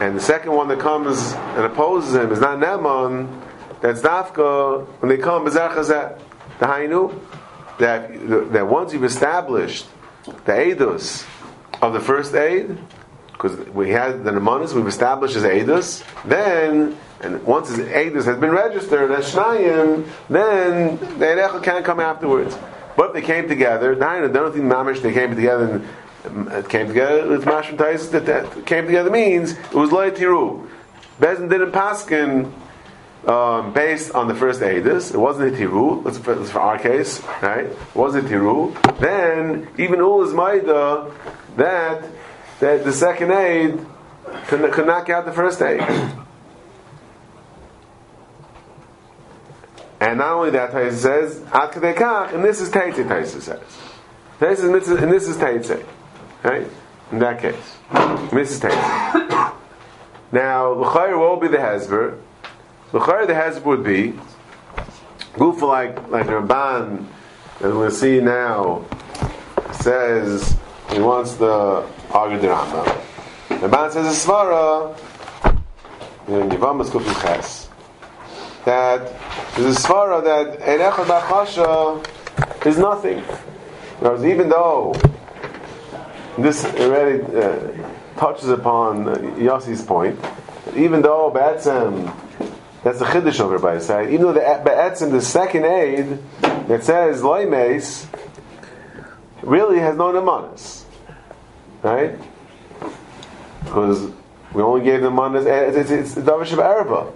and 0.00 0.16
the 0.16 0.20
second 0.20 0.52
one 0.52 0.68
that 0.68 0.80
comes 0.80 1.32
and 1.32 1.64
opposes 1.64 2.14
him 2.16 2.32
is 2.32 2.40
not 2.40 2.58
Neman, 2.58 3.40
that's 3.80 4.00
Dafka 4.00 4.86
when 5.00 5.08
they 5.08 5.18
come 5.18 5.46
Bezachazet, 5.46 6.18
the 6.58 6.66
Hainu, 6.66 7.20
that 7.78 8.52
that 8.52 8.66
once 8.66 8.92
you've 8.92 9.04
established 9.04 9.86
the 10.24 10.52
Eidos 10.52 11.26
of 11.82 11.92
the 11.92 12.00
first 12.00 12.34
aid, 12.34 12.78
because 13.32 13.56
we 13.68 13.90
had 13.90 14.24
the 14.24 14.30
Nemanis, 14.30 14.72
we've 14.74 14.86
established 14.86 15.34
his 15.34 15.44
Eidos, 15.44 16.04
then 16.24 16.96
and 17.24 17.42
once 17.44 17.68
his 17.68 17.78
Eidos 17.78 18.26
has 18.26 18.38
been 18.38 18.50
registered 18.50 19.10
as 19.10 19.32
Shnayim, 19.32 20.06
then 20.28 20.98
the 20.98 21.24
Eidecha 21.24 21.62
can't 21.62 21.84
come 21.84 22.00
afterwards. 22.00 22.56
But 22.96 23.12
they 23.14 23.22
came 23.22 23.48
together, 23.48 23.94
the 23.94 24.04
Hainu, 24.04 24.32
the 24.32 24.40
only 24.40 24.58
thing 24.58 24.68
Mamish, 24.68 25.02
they 25.02 25.12
came 25.12 25.34
together 25.34 25.82
and 26.24 26.48
it 26.52 26.68
came 26.68 26.86
together 26.88 27.28
with 27.28 27.44
Mashim 27.44 27.76
Tais 27.76 28.08
that, 28.10 28.26
that 28.26 28.66
came 28.66 28.86
together 28.86 29.10
means 29.10 29.52
it 29.52 29.74
was 29.74 29.90
Loy 29.90 30.10
Tiru. 30.10 30.68
Bezin 31.18 31.50
didn't 31.50 31.72
paskin 31.72 32.52
um, 33.26 33.72
based 33.72 34.12
on 34.12 34.28
the 34.28 34.34
first 34.34 34.60
Edis, 34.60 35.12
it 35.12 35.16
wasn't 35.16 35.54
a 35.54 35.56
Tiru, 35.56 36.04
let's 36.04 36.18
for, 36.18 36.36
for 36.44 36.60
our 36.60 36.78
case, 36.78 37.22
right? 37.42 37.66
It 37.66 37.94
wasn't 37.94 38.26
a 38.26 38.28
Tiru, 38.28 38.98
then 39.00 39.68
even 39.78 40.00
Ul 40.00 40.22
is 40.22 40.34
Maida 40.34 41.10
that, 41.56 42.04
that 42.60 42.84
the 42.84 42.92
second 42.92 43.30
aid 43.30 43.84
could, 44.46 44.70
could 44.72 44.86
knock 44.86 45.08
out 45.08 45.24
the 45.24 45.32
first 45.32 45.62
aid. 45.62 45.82
And 50.04 50.18
not 50.18 50.32
only 50.32 50.50
that, 50.50 50.70
Taisa 50.70 50.92
says, 50.92 51.38
and 52.34 52.44
this 52.44 52.60
is 52.60 52.68
Teitze, 52.68 53.08
Taisa 53.08 53.40
says. 53.40 53.62
This 54.38 54.58
is, 54.58 54.64
and 54.66 55.10
this 55.10 55.26
is 55.26 55.36
Teitze. 55.38 55.82
Right? 56.42 56.68
In 57.10 57.18
that 57.20 57.40
case. 57.40 57.78
This 58.30 58.50
is. 58.52 58.62
Now, 60.30 60.72
L'chayr 60.72 61.18
will 61.18 61.38
be 61.38 61.48
the 61.48 61.56
Hezber. 61.56 62.18
L'chayr 62.92 63.26
the 63.26 63.32
Hezber 63.32 63.64
would 63.64 63.82
be, 63.82 64.12
Gufa 65.36 65.62
like, 65.62 66.08
like 66.10 66.26
Ramban, 66.26 67.06
that 67.60 67.74
we'll 67.74 67.90
see 67.90 68.20
now, 68.20 68.84
says 69.72 70.54
he 70.90 70.98
wants 70.98 71.34
the 71.36 71.86
the 72.10 72.48
Rambam. 72.48 73.02
Ramban 73.48 73.90
says 73.90 74.26
a 74.26 74.28
Svara, 74.28 74.94
in 76.28 76.50
Yivam 76.50 76.84
Kufim 76.84 77.22
Ches, 77.22 77.63
that 78.64 79.12
there's 79.54 79.76
a 79.76 79.80
svara 79.80 80.22
that 80.24 80.60
Erechad 80.60 81.06
Bachasha 81.06 82.66
is 82.66 82.78
nothing. 82.78 83.20
Whereas 84.00 84.24
even 84.24 84.48
though 84.48 84.94
this 86.38 86.64
already 86.64 87.22
uh, 87.22 87.90
touches 88.16 88.48
upon 88.48 89.04
Yossi's 89.36 89.82
point, 89.82 90.18
even 90.76 91.02
though 91.02 91.30
Ba'etzem, 91.34 92.12
that's 92.82 92.98
the 92.98 93.04
Chiddush 93.04 93.40
over 93.40 93.58
by 93.58 93.74
his 93.74 93.86
side, 93.86 94.10
even 94.10 94.26
though 94.26 94.32
the 94.32 94.40
Ba'etzem, 94.40 95.10
the 95.10 95.22
second 95.22 95.64
aid 95.64 96.18
that 96.68 96.82
says 96.84 97.22
Loimes, 97.22 98.06
really 99.42 99.78
has 99.78 99.96
no 99.96 100.12
nemanis. 100.12 100.84
Right? 101.82 102.18
Because 103.64 104.10
we 104.54 104.62
only 104.62 104.84
gave 104.84 105.02
them 105.02 105.14
manas, 105.16 105.46
it's, 105.46 105.76
it's, 105.76 105.90
it's 105.90 106.14
the 106.14 106.22
Davish 106.22 106.52
of 106.52 106.60
Araba. 106.60 107.12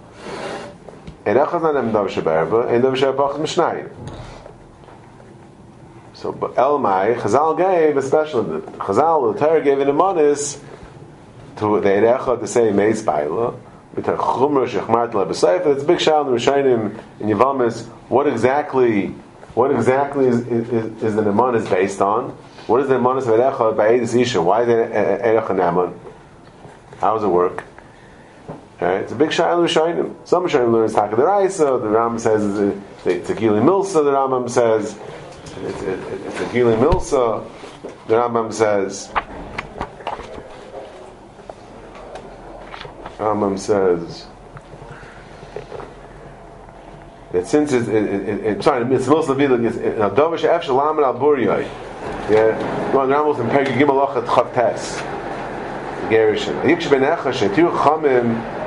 So, 6.13 6.31
but 6.31 6.55
Elmai, 6.55 7.15
Chazal 7.17 7.55
gave 7.57 7.95
a 7.95 8.01
special, 8.01 8.43
Chazal, 8.43 9.33
the 9.33 9.39
Torah 9.39 9.63
gave 9.63 9.79
an 9.79 9.87
amanis 9.87 10.59
to 11.57 11.79
the 11.79 11.87
Erechad 11.87 12.39
to 12.39 12.47
say 12.47 12.71
Meis 12.71 13.03
Baila, 13.03 13.53
with 13.95 14.07
a 14.07 14.17
Chumra 14.17 14.67
Shechmart 14.67 15.11
B'Seif, 15.11 15.65
it's 15.67 15.83
a 15.83 15.85
big 15.85 16.01
shout 16.01 16.27
in 16.27 16.33
Rishayim 16.33 16.99
in 17.19 17.27
Yavamis, 17.27 17.85
what 18.09 18.27
exactly, 18.27 19.07
what 19.53 19.71
exactly 19.71 20.25
is, 20.25 20.39
is, 20.47 21.03
is 21.03 21.15
the 21.15 21.21
amanis 21.21 21.69
based 21.69 22.01
on? 22.01 22.31
What 22.67 22.81
is 22.81 22.89
the 22.89 22.95
amanis 22.95 23.21
of 23.21 23.39
Erechad 23.39 23.77
by 23.77 23.91
Eidis 23.91 24.19
Isha? 24.19 24.41
Why 24.41 24.63
is 24.63 24.69
it 24.69 24.91
Erechad 24.91 25.55
Naman? 25.55 25.97
How 26.99 27.13
does 27.13 27.23
it 27.23 27.27
work? 27.27 27.63
Right? 28.81 29.01
It's 29.01 29.11
a 29.11 29.15
big 29.15 29.31
shayla 29.31 29.67
Rishayim. 29.67 30.15
Some 30.25 30.45
Rishayim 30.45 30.71
learns 30.71 30.93
Taka 30.93 31.15
Deraisa, 31.15 31.81
the 31.81 31.89
Ram 31.89 32.17
says 32.17 32.75
it's 33.05 33.29
a 33.29 33.35
Gili 33.35 33.59
Milsa, 33.59 34.05
the 34.05 34.11
Rambam 34.11 34.49
says 34.49 34.97
it's, 35.63 35.81
it, 35.81 35.99
it's 36.25 36.39
a 36.39 36.53
Gili 36.53 36.75
Milsa. 36.75 37.45
The 38.07 38.15
Rambam 38.15 38.53
says, 38.53 39.09
Rambam 43.17 43.59
says 43.59 44.27
that 47.33 47.47
since 47.47 47.73
it's, 47.73 47.89
it, 47.89 47.95
it, 47.95 48.45
it, 48.45 48.63
sorry, 48.63 48.95
it's 48.95 49.07
Milsa 49.07 49.35
Vilik, 49.35 49.65
it's 49.65 49.77
Davish 49.77 50.45
Ef 50.45 50.63
Shalom 50.63 50.99
Al 50.99 51.15
Buriyai. 51.15 51.67
Yeah, 52.29 52.91
no, 52.93 53.05
the 53.05 53.13
Rambam 53.13 53.25
was 53.25 53.39
in 53.39 53.47
Pegi 53.47 53.77
Gimel 53.77 54.07
Achat 54.07 54.25
Chav 54.25 54.53
Gerishin. 56.09 56.61
Yiksh 56.63 56.89
Ben 56.89 57.01
Echa 57.01 57.33
Shetir 57.33 57.69
Chamim 57.77 58.58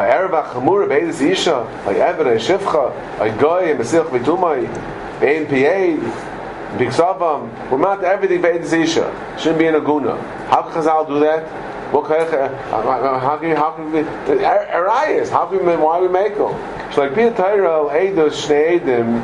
Ha'erva 0.00 0.50
Chamura 0.52 0.88
Beidis 0.88 1.20
Isha 1.20 1.66
Like 1.86 1.96
Evan 1.96 2.26
Shivcha 2.38 3.18
Like 3.18 3.38
Goy 3.38 3.74
Mesilch 3.74 4.08
Vitumai 4.08 4.66
Ein 5.22 5.46
Pied 5.46 6.00
Big 6.78 6.90
Savam, 6.90 7.50
we're 7.68 7.78
not 7.78 8.04
everything 8.04 8.40
Be'ed 8.40 8.62
Isha. 8.62 9.36
Shouldn't 9.38 9.58
be 9.58 9.66
in 9.66 9.74
a 9.74 9.80
guna. 9.80 10.22
How 10.48 10.62
can 10.62 10.82
Chazal 10.82 11.08
do 11.08 11.18
that? 11.20 11.44
What 11.92 12.06
kind 12.06 12.22
how 12.70 13.36
can 13.38 13.56
how 13.56 13.72
can 13.72 13.90
we 13.90 14.00
Arias? 14.44 15.30
How 15.30 15.46
can 15.46 15.66
we 15.66 15.76
why 15.76 16.00
we 16.00 16.06
make 16.06 16.36
them? 16.36 16.54
So 16.92 17.02
like 17.02 17.14
Pia 17.16 17.34
Tyrell 17.34 17.90
Eidos 17.90 18.46
Shnei 18.46 18.78
Eidim 18.78 19.20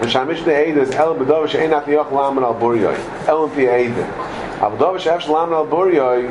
V'shamish 0.00 0.42
Shnei 0.42 0.92
El 0.94 1.14
B'Dov 1.14 1.48
She'en 1.48 1.72
At 1.72 1.86
Yoch 1.86 2.10
Laman 2.10 2.42
Al 2.42 2.54
Buryoy 2.54 2.98
El 3.28 3.48
Pi 3.48 3.66
Eidim 3.66 4.10
Abdov 4.58 5.00
She'ef 5.00 5.22
Shalaman 5.22 5.52
Al 5.52 5.66
Buryoy 5.68 6.26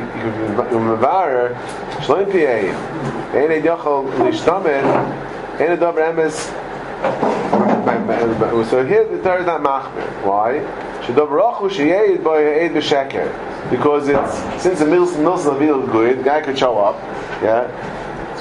Mevarer 0.70 1.56
Shloim 2.02 2.30
Eidim 2.30 3.25
Ein 3.34 3.52
Eid 3.52 3.64
Yochel 3.64 4.06
Lishtamen 4.20 4.86
Ein 5.60 5.78
Edav 5.78 5.96
Remes 5.96 6.52
so 8.70 8.86
here 8.86 9.06
the 9.06 9.16
is 9.16 9.46
not 9.46 9.62
machmir. 9.62 10.24
Why? 10.24 10.60
Shedavrachu 11.04 11.70
sheyeid 11.70 12.24
by 12.24 12.38
eid 12.38 12.72
b'sheker. 12.72 13.30
Because 13.70 14.08
it's 14.08 14.64
since 14.64 14.80
the 14.80 14.86
mills 14.86 15.18
mills 15.18 15.46
of 15.46 15.60
the 15.60 15.66
good, 15.92 16.20
the 16.20 16.24
guy 16.24 16.42
could 16.42 16.58
show 16.58 16.78
up. 16.78 16.96
Yeah, 17.42 17.68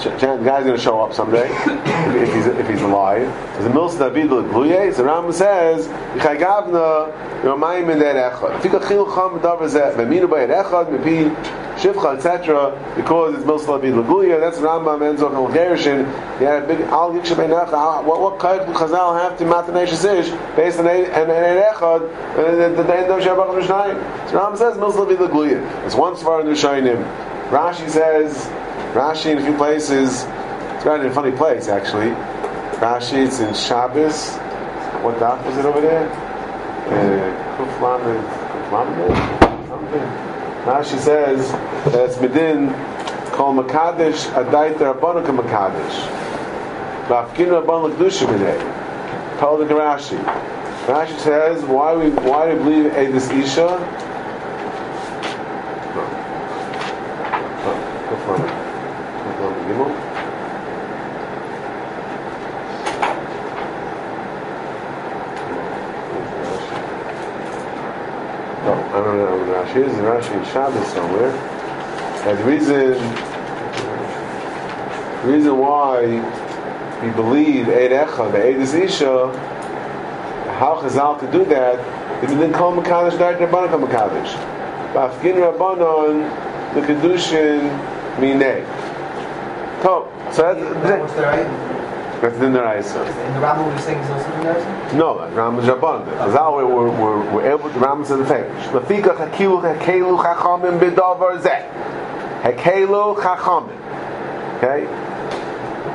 the 0.03 0.11
guy's 0.44 0.64
going 0.64 0.77
to 0.77 0.79
show 0.79 1.01
up 1.01 1.12
someday 1.12 1.49
if, 1.49 2.35
he's 2.35 2.47
if 2.47 2.68
he's 2.68 2.83
alive. 2.83 3.27
The 3.62 3.70
mills 3.70 3.97
David 3.97 4.29
Gluye. 4.29 4.94
So 4.94 5.05
Ram 5.05 5.33
says 5.33 5.87
Chagavna 6.18 7.12
Yomayim 7.42 7.90
in 7.90 7.99
that 8.01 8.33
echad. 8.33 8.62
Tika 8.62 8.81
chilcham 8.81 9.40
davar 9.40 9.68
zeh 9.68 9.94
b'minu 9.94 10.29
by 10.31 10.47
echad 10.47 10.90
mipi 10.90 11.35
Shivcha, 11.85 12.16
etc., 12.16 12.94
because 12.97 13.35
it's 13.35 13.44
Milsla 13.44 13.81
Bid 13.81 13.92
Laguya, 13.92 14.40
that's 14.40 14.59
Rambam 14.59 15.01
Enzok 15.01 15.37
and 15.37 15.55
Gerishin. 15.55 16.38
He 16.38 16.44
had 16.44 16.66
big 16.66 16.81
Al 16.81 17.12
Yiksha 17.12 17.37
Beinacha. 17.37 18.03
What, 18.05 18.20
what 18.23 18.38
Kayak 18.38 18.66
Chazal 18.68 19.20
have 19.20 19.37
to 19.38 19.44
Matanesh 19.44 19.92
Ish 19.92 20.31
based 20.57 20.79
on 20.79 20.87
an 20.87 21.05
Echad, 21.05 22.37
the 22.37 22.64
end 22.64 22.79
of 22.79 23.20
Shabbat 23.20 23.61
Mishnayim? 23.61 24.31
So 24.31 24.38
Rambam 24.38 24.57
says 24.57 24.79
Milsla 24.79 25.07
Bid 25.07 25.18
Laguya. 25.18 25.85
It's 25.85 25.94
one 25.94 26.14
Svar 26.14 26.40
in 26.40 26.47
Rishayim. 26.47 27.05
Rashi 27.51 27.90
says, 27.90 28.47
Rashi 28.94 29.33
in 29.33 29.38
a 29.38 29.42
few 29.44 29.57
places, 29.57 30.25
it's 30.25 30.87
right 30.87 31.01
in 31.01 31.07
a 31.07 31.12
funny 31.12 31.33
place 31.33 31.68
actually. 31.68 32.11
Rashi, 32.81 33.27
it's 33.27 33.40
in 33.40 33.53
Shabbos. 33.53 34.31
What 35.05 35.20
dot 35.20 35.44
was 35.44 35.59
it 35.59 35.66
over 35.66 35.83
there? 35.83 36.09
Uh, 36.88 37.59
Kuf 37.59 37.81
Lamed, 37.83 38.27
something. 39.68 40.23
Rashi 40.64 40.98
says 40.98 41.53
that 41.92 42.09
it's 42.09 42.16
Medin 42.16 42.72
called 43.33 43.57
Makadish 43.59 44.24
Adaita 44.33 44.94
Rabbanuka 44.94 45.37
Makadish. 45.37 46.09
Vafkin 47.07 47.50
Rabban 47.53 47.90
Lakdusha 47.90 48.27
B'nei. 48.27 48.59
Told 49.38 49.61
the 49.61 49.74
Rashi. 49.74 50.18
Rashi 50.87 51.18
says, 51.18 51.62
why 51.64 51.94
we 51.94 52.09
why 52.09 52.48
do 52.50 52.57
we 52.57 52.62
believe 52.64 52.92
Edis 52.92 53.31
Isha? 53.31 53.79
No. 55.94 56.03
No. 57.61 57.74
Go 58.09 58.16
for 58.24 58.37
it. 58.37 58.48
Go 59.20 59.31
for 59.37 59.50
Gimel. 59.68 59.92
I 68.94 68.98
don't 69.03 69.18
know 69.74 69.87
what 70.02 70.22
Rashi 70.22 70.40
is. 70.40 70.48
In 70.48 70.52
Shabbos 70.52 70.87
somewhere. 70.88 71.30
And 72.26 72.38
the 72.38 72.44
reason, 72.44 72.92
the 75.22 75.32
reason 75.32 75.58
why 75.58 76.06
we 77.02 77.10
believe 77.12 77.68
Eid 77.68 77.90
Echa, 77.90 78.30
the 78.32 78.38
Eid 78.46 78.56
is 78.56 78.74
Isha, 78.74 79.32
how 80.58 80.80
Chazal 80.80 81.18
could 81.18 81.32
do 81.32 81.44
that, 81.46 81.78
if 82.22 82.30
didn't 82.30 82.54
call 82.54 82.72
Makadosh, 82.74 83.18
Dart 83.18 83.38
Rabbanon 83.38 83.68
call 83.68 83.80
Makadosh. 83.80 84.34
Bafgin 84.94 85.37
Rabbanon, 85.37 86.24
the 86.74 86.80
Kedushin, 86.80 87.68
Minei. 88.16 88.64
So, 89.82 90.08
so 90.32 90.54
that's... 90.82 91.12
The 91.14 91.22
right? 91.22 91.84
That's 92.20 92.38
the 92.38 92.46
Neraisa. 92.46 93.05
And 93.07 93.37
the 93.37 93.40
Rambam 93.40 93.72
was 93.74 93.85
saying 93.85 93.98
is 93.98 94.11
also 94.11 94.31
the 94.31 94.44
Neraisa? 94.44 94.94
No, 94.94 95.14
Rambam 95.35 95.59
is 95.61 95.66
Rabban. 95.66 96.07
Chazal 96.18 96.57
we're, 96.57 96.66
we're, 96.66 96.90
we're, 96.90 97.35
we're 97.35 97.50
able 97.50 97.68
to 97.70 97.79
Rambam 97.79 98.07
said 98.07 98.18
the 98.18 98.27
famous. 98.27 98.66
Lafika 98.68 99.16
hakilu 99.16 99.61
hakelu 99.62 100.22
chachamim 100.22 100.79
b'davar 100.79 101.40
zeh. 101.42 102.42
Hakelu 102.42 103.16
chachamim. 103.16 104.57
Okay? 104.59 104.87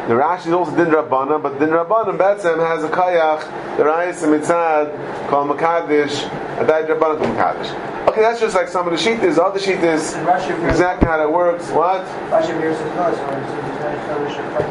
The 0.08 0.16
Rashi 0.16 0.52
also 0.52 0.76
din 0.76 0.88
Rabbana, 0.92 1.42
but 1.42 1.60
din 1.60 1.70
Rabbana 1.70 2.18
Betzem 2.18 2.58
has 2.68 2.84
a 2.84 2.90
kayach, 2.90 3.46
the 3.78 3.84
Rayis 3.84 4.24
Mitzad, 4.26 5.30
called 5.30 5.50
Makadish, 5.56 6.26
a 6.60 6.66
died 6.66 6.88
Rabbana 6.88 7.18
called 7.20 7.36
Makadish. 7.38 8.08
Okay, 8.08 8.22
that's 8.22 8.40
just 8.40 8.56
like 8.56 8.68
some 8.68 8.88
of 8.88 8.92
the 8.92 8.98
sheet 8.98 9.20
is, 9.20 9.38
other 9.38 9.60
sheet 9.60 9.78
is 9.84 10.14
And 10.16 10.28
Rashi 10.28 10.50
appears- 10.52 10.72
exactly 10.72 11.08
how 11.08 11.18
that 11.18 11.32
works. 11.32 11.70
What? 11.70 12.04
Rashi 12.32 12.56
appears 12.58 12.78
as 12.78 12.96
well, 12.98 13.16
so 13.16 14.66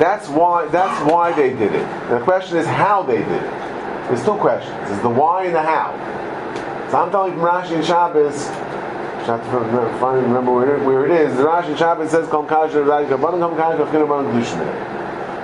That's 0.00 0.28
why. 0.30 0.66
That's 0.68 0.98
why 1.04 1.32
they 1.32 1.50
did 1.50 1.74
it. 1.74 1.84
And 1.84 2.20
the 2.20 2.24
question 2.24 2.56
is 2.56 2.66
how 2.66 3.02
they 3.02 3.18
did 3.18 3.30
it. 3.30 3.50
There's 4.08 4.24
two 4.24 4.34
questions. 4.36 4.74
There's 4.88 5.02
the 5.02 5.10
why 5.10 5.44
and 5.44 5.54
the 5.54 5.62
how. 5.62 5.92
So 6.90 6.96
I'm 6.96 7.10
telling 7.10 7.34
from 7.34 7.42
Rashi 7.42 7.76
and 7.76 7.84
Shabbos. 7.84 8.48
I 8.48 9.36
have 9.36 9.44
to 9.44 9.58
remember, 9.58 9.98
find, 10.00 10.22
remember 10.22 10.52
where 10.52 10.76
it, 10.76 10.84
where 10.84 11.04
it 11.04 11.12
is. 11.12 11.36
The 11.36 11.44
Rashi 11.44 11.66
and 11.66 11.78
Shabbos 11.78 12.10
says 12.10 12.26
"Kom 12.30 12.48
kash 12.48 12.72
Kom 12.72 13.56
kash 13.56 13.78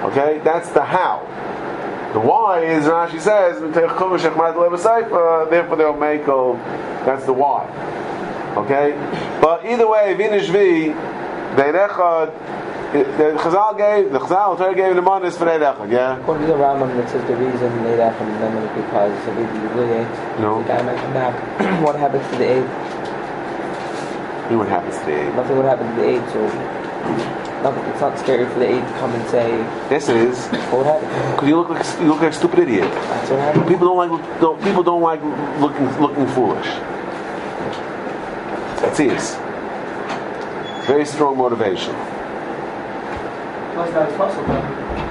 Okay, 0.04 0.40
that's 0.42 0.70
the 0.70 0.82
how. 0.82 1.20
The 2.14 2.20
why 2.20 2.64
is 2.64 2.84
Rashi 2.86 3.20
says 3.20 3.60
therefore 5.50 5.76
they'll 5.76 5.96
make 5.96 6.24
That's 7.04 7.26
the 7.26 7.34
why. 7.34 7.68
Okay, 8.56 8.96
but 9.42 9.66
either 9.66 9.86
way, 9.86 10.14
Vinishvi, 10.18 10.94
Beirechad. 11.56 12.32
The 13.04 13.36
Chazal 13.38 13.76
gave, 13.76 14.12
the 14.12 14.18
Chazal 14.18 14.56
Torah 14.56 14.74
gave 14.74 14.94
the 14.94 15.02
manas 15.02 15.36
for 15.36 15.44
Eirechad, 15.46 15.90
yeah? 15.90 16.16
According 16.18 16.46
to 16.46 16.52
the 16.52 16.58
Rambam, 16.58 16.96
it 17.02 17.08
says 17.10 17.26
the 17.28 17.36
reason 17.36 17.84
they 17.84 17.96
left 17.96 18.16
from 18.18 18.28
them 18.40 18.56
is 18.56 18.70
because 18.82 19.12
of 19.28 19.34
the 19.36 19.42
Liyate. 19.42 20.40
No. 20.40 20.62
The 20.62 20.68
guy 20.68 20.82
might 20.82 20.96
come 20.96 21.12
back. 21.12 21.82
what 21.84 21.96
happens 21.96 22.24
to 22.30 22.36
the 22.38 22.58
eight? 22.58 22.66
What 24.56 24.68
happens 24.68 24.96
to 24.98 25.04
the 25.04 25.12
eight. 25.28 25.34
Nothing 25.34 25.56
would 25.56 25.66
happen 25.66 25.88
to 25.94 26.00
the 26.00 26.08
eight, 26.08 26.24
so 26.32 26.40
nothing, 27.62 27.84
it's 27.90 28.00
not 28.00 28.18
scary 28.18 28.46
for 28.46 28.58
the 28.60 28.68
eight 28.68 28.80
to 28.86 28.92
come 28.98 29.12
and 29.12 29.28
say, 29.28 29.50
Yes, 29.90 30.08
it 30.08 30.16
is. 30.16 30.46
what 30.70 30.78
would 30.78 30.86
happen? 30.86 31.32
Because 31.32 31.48
you 31.48 31.56
look 31.56 31.68
like 31.68 32.00
you 32.00 32.06
look 32.06 32.20
like 32.20 32.32
a 32.32 32.36
stupid 32.36 32.58
idiot. 32.60 32.90
That's 32.90 33.30
what 33.30 33.40
happened. 33.40 33.68
People 33.68 33.86
don't 33.88 33.98
like 34.10 34.40
don't, 34.40 34.62
people 34.62 34.82
don't 34.82 35.02
like 35.02 35.20
looking 35.60 35.86
looking 36.00 36.26
foolish. 36.28 36.66
That's 38.80 39.00
it. 39.00 39.20
Very 40.86 41.04
strong 41.04 41.36
motivation. 41.36 41.94
Most 43.76 43.92
not 43.92 44.08
possible. 44.16 44.54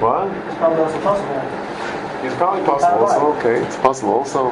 What? 0.02 0.26
It's 0.26 0.56
probably 0.56 0.82
also 0.82 1.00
possible. 1.00 1.40
It's 2.26 2.34
probably 2.34 2.66
possible. 2.66 3.06
Also, 3.06 3.32
okay, 3.38 3.64
it's 3.64 3.76
possible. 3.76 4.14
Also, 4.14 4.50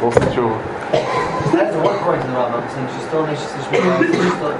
also 0.00 0.20
true. 0.32 0.56
That's 1.52 1.74
the 1.76 1.82
one 1.82 1.96
according 1.96 2.22
to 2.22 2.28
the 2.28 2.34
Rambam, 2.34 2.64
saying 2.72 2.88
she's 2.96 3.06
still 3.08 3.26
Neshis 3.26 3.52
Ishmael, 3.60 4.02
she's 4.08 4.32
still 4.32 4.56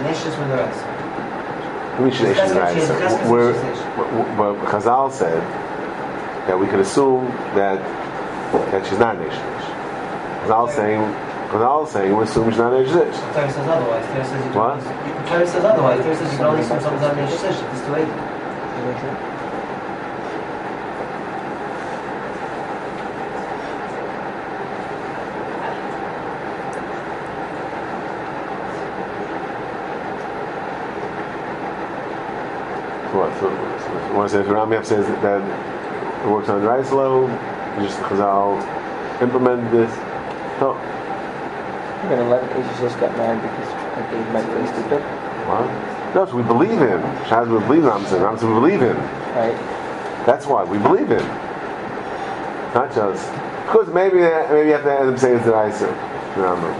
Neshis 0.00 0.38
with 0.38 0.48
the 0.48 0.56
rest. 0.56 0.80
We 2.00 2.10
should 2.10 2.34
That's 2.34 2.54
nation 2.54 2.56
right. 2.56 2.74
she 2.74 2.80
is. 2.80 2.88
That's 2.88 3.14
what 3.14 3.30
Where, 3.30 3.52
she 3.52 3.60
but 4.38 4.54
Chazal 4.72 5.12
said 5.12 5.42
that 6.48 6.58
we 6.58 6.66
could 6.66 6.80
assume 6.80 7.26
that 7.54 7.78
that 8.72 8.86
she's 8.86 8.98
not 8.98 9.18
nation. 9.18 9.44
Chazal 10.48 10.74
saying, 10.74 11.00
Chazal 11.52 11.86
saying, 11.86 12.16
we 12.16 12.24
assume 12.24 12.48
not 12.48 12.72
nation. 12.72 12.94
Torah 12.94 13.52
says 13.52 13.68
otherwise. 13.68 14.06
Torah 14.06 14.24
says 14.24 14.46
you 14.46 14.52
What? 14.58 14.80
Torah 15.28 15.46
says 15.46 15.64
otherwise. 15.64 16.02
Torah 16.02 16.16
says 16.16 16.32
you 16.32 16.38
can 16.38 16.46
only 16.46 16.62
assume 16.62 16.80
someone's 16.80 17.02
not 17.02 17.18
Ish. 17.18 17.44
It's 17.44 17.84
too 17.84 17.92
late. 17.92 18.08
What? 33.12 33.30
So, 33.34 33.50
so 33.50 34.16
one 34.16 34.28
says 34.30 34.46
Rambam 34.46 34.86
says 34.86 35.06
that, 35.06 35.20
that 35.20 36.24
it 36.24 36.30
works 36.30 36.48
on 36.48 36.62
the 36.62 36.66
rice 36.66 36.90
level. 36.92 37.28
Just 37.84 37.98
Chazal 37.98 38.56
implemented 39.20 39.70
this. 39.70 39.94
So, 40.58 40.80
Gonna 42.02 42.28
let 42.28 42.42
Asia 42.50 42.76
just 42.80 42.98
get 42.98 43.16
married 43.16 43.40
because 43.42 43.70
like, 43.96 44.10
they 44.10 44.32
might 44.32 44.46
be 44.46 44.66
stupid, 44.66 45.02
what? 45.46 45.92
No, 46.14 46.26
so 46.26 46.36
we 46.36 46.42
believe 46.42 46.78
him. 46.78 47.00
Shaz, 47.24 47.48
we 47.48 47.58
believe. 47.66 47.84
Rambam 47.84 48.06
said 48.06 48.46
we 48.46 48.54
believe 48.54 48.80
him. 48.80 48.96
right? 49.34 49.56
That's 50.26 50.46
why 50.46 50.62
we 50.64 50.78
believe 50.78 51.08
him. 51.08 51.26
Not 52.74 52.92
just 52.94 53.30
because 53.64 53.88
maybe 53.88 54.16
maybe 54.16 54.68
you 54.68 54.72
have 54.74 54.84
to 54.84 54.90
have 54.90 55.06
them 55.06 55.16
say 55.16 55.32
it's 55.34 55.44
the 55.44 55.66
Isa. 55.68 55.86
Rambam. 56.34 56.74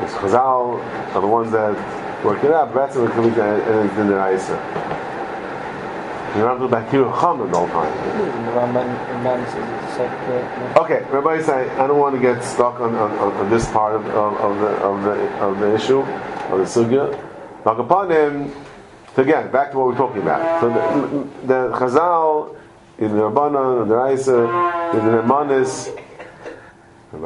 Because 0.00 0.14
Chazal 0.14 0.82
are 1.14 1.20
the 1.20 1.26
ones 1.26 1.52
that 1.52 1.74
work 2.24 2.42
it 2.42 2.52
out. 2.52 2.74
But 2.74 2.86
that's 2.86 2.96
what 2.96 3.12
comes 3.12 3.38
and 3.38 3.88
it's 3.88 3.98
in 3.98 4.08
the 4.08 4.34
Isa. 4.34 5.05
You 6.36 6.42
don't 6.42 6.60
have 6.60 6.68
to 6.68 6.68
back 6.68 6.90
here 6.90 7.04
time. 7.04 7.92
And 8.36 8.46
the 8.46 8.52
separate. 9.96 10.76
Okay, 10.76 11.00
Rabbi 11.10 11.40
say 11.40 11.70
I 11.70 11.86
don't 11.86 11.98
want 11.98 12.14
to 12.14 12.20
get 12.20 12.44
stuck 12.44 12.78
on, 12.78 12.94
on, 12.94 13.10
on, 13.18 13.48
this 13.48 13.66
part 13.70 13.94
of, 13.94 14.04
of, 14.08 14.34
of 14.34 14.60
the 14.60 14.66
of 14.84 15.02
the 15.02 15.12
of 15.42 15.58
the 15.60 15.74
issue 15.74 16.00
of 16.00 16.58
the 16.58 16.64
sugya. 16.66 17.10
Like 17.64 17.78
upon 17.78 18.10
him, 18.10 18.52
so 19.14 19.22
again, 19.22 19.50
back 19.50 19.70
to 19.70 19.78
what 19.78 19.86
we're 19.86 19.96
talking 19.96 20.20
about. 20.20 20.60
So 20.60 20.68
the, 20.68 21.46
the 21.46 21.70
Chazal 21.74 22.54
in 22.98 23.12
the 23.12 23.22
Rabbanon, 23.22 23.84
in 23.84 23.88
the 23.88 23.96
Raisa, 23.96 24.40
in 24.92 25.06
the 25.06 25.22
Nemanis, 25.22 25.88
in 27.14 27.22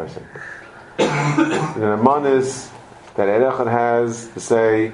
the 1.80 1.96
Nemanis 1.96 2.70
that 3.16 3.26
Erechad 3.26 3.70
has 3.70 4.28
to 4.28 4.40
say, 4.40 4.92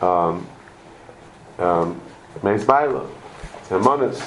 um, 0.00 0.46
um, 1.58 2.00
Meis 2.42 2.64
Baila, 2.64 3.06
Nemanis. 3.68 4.26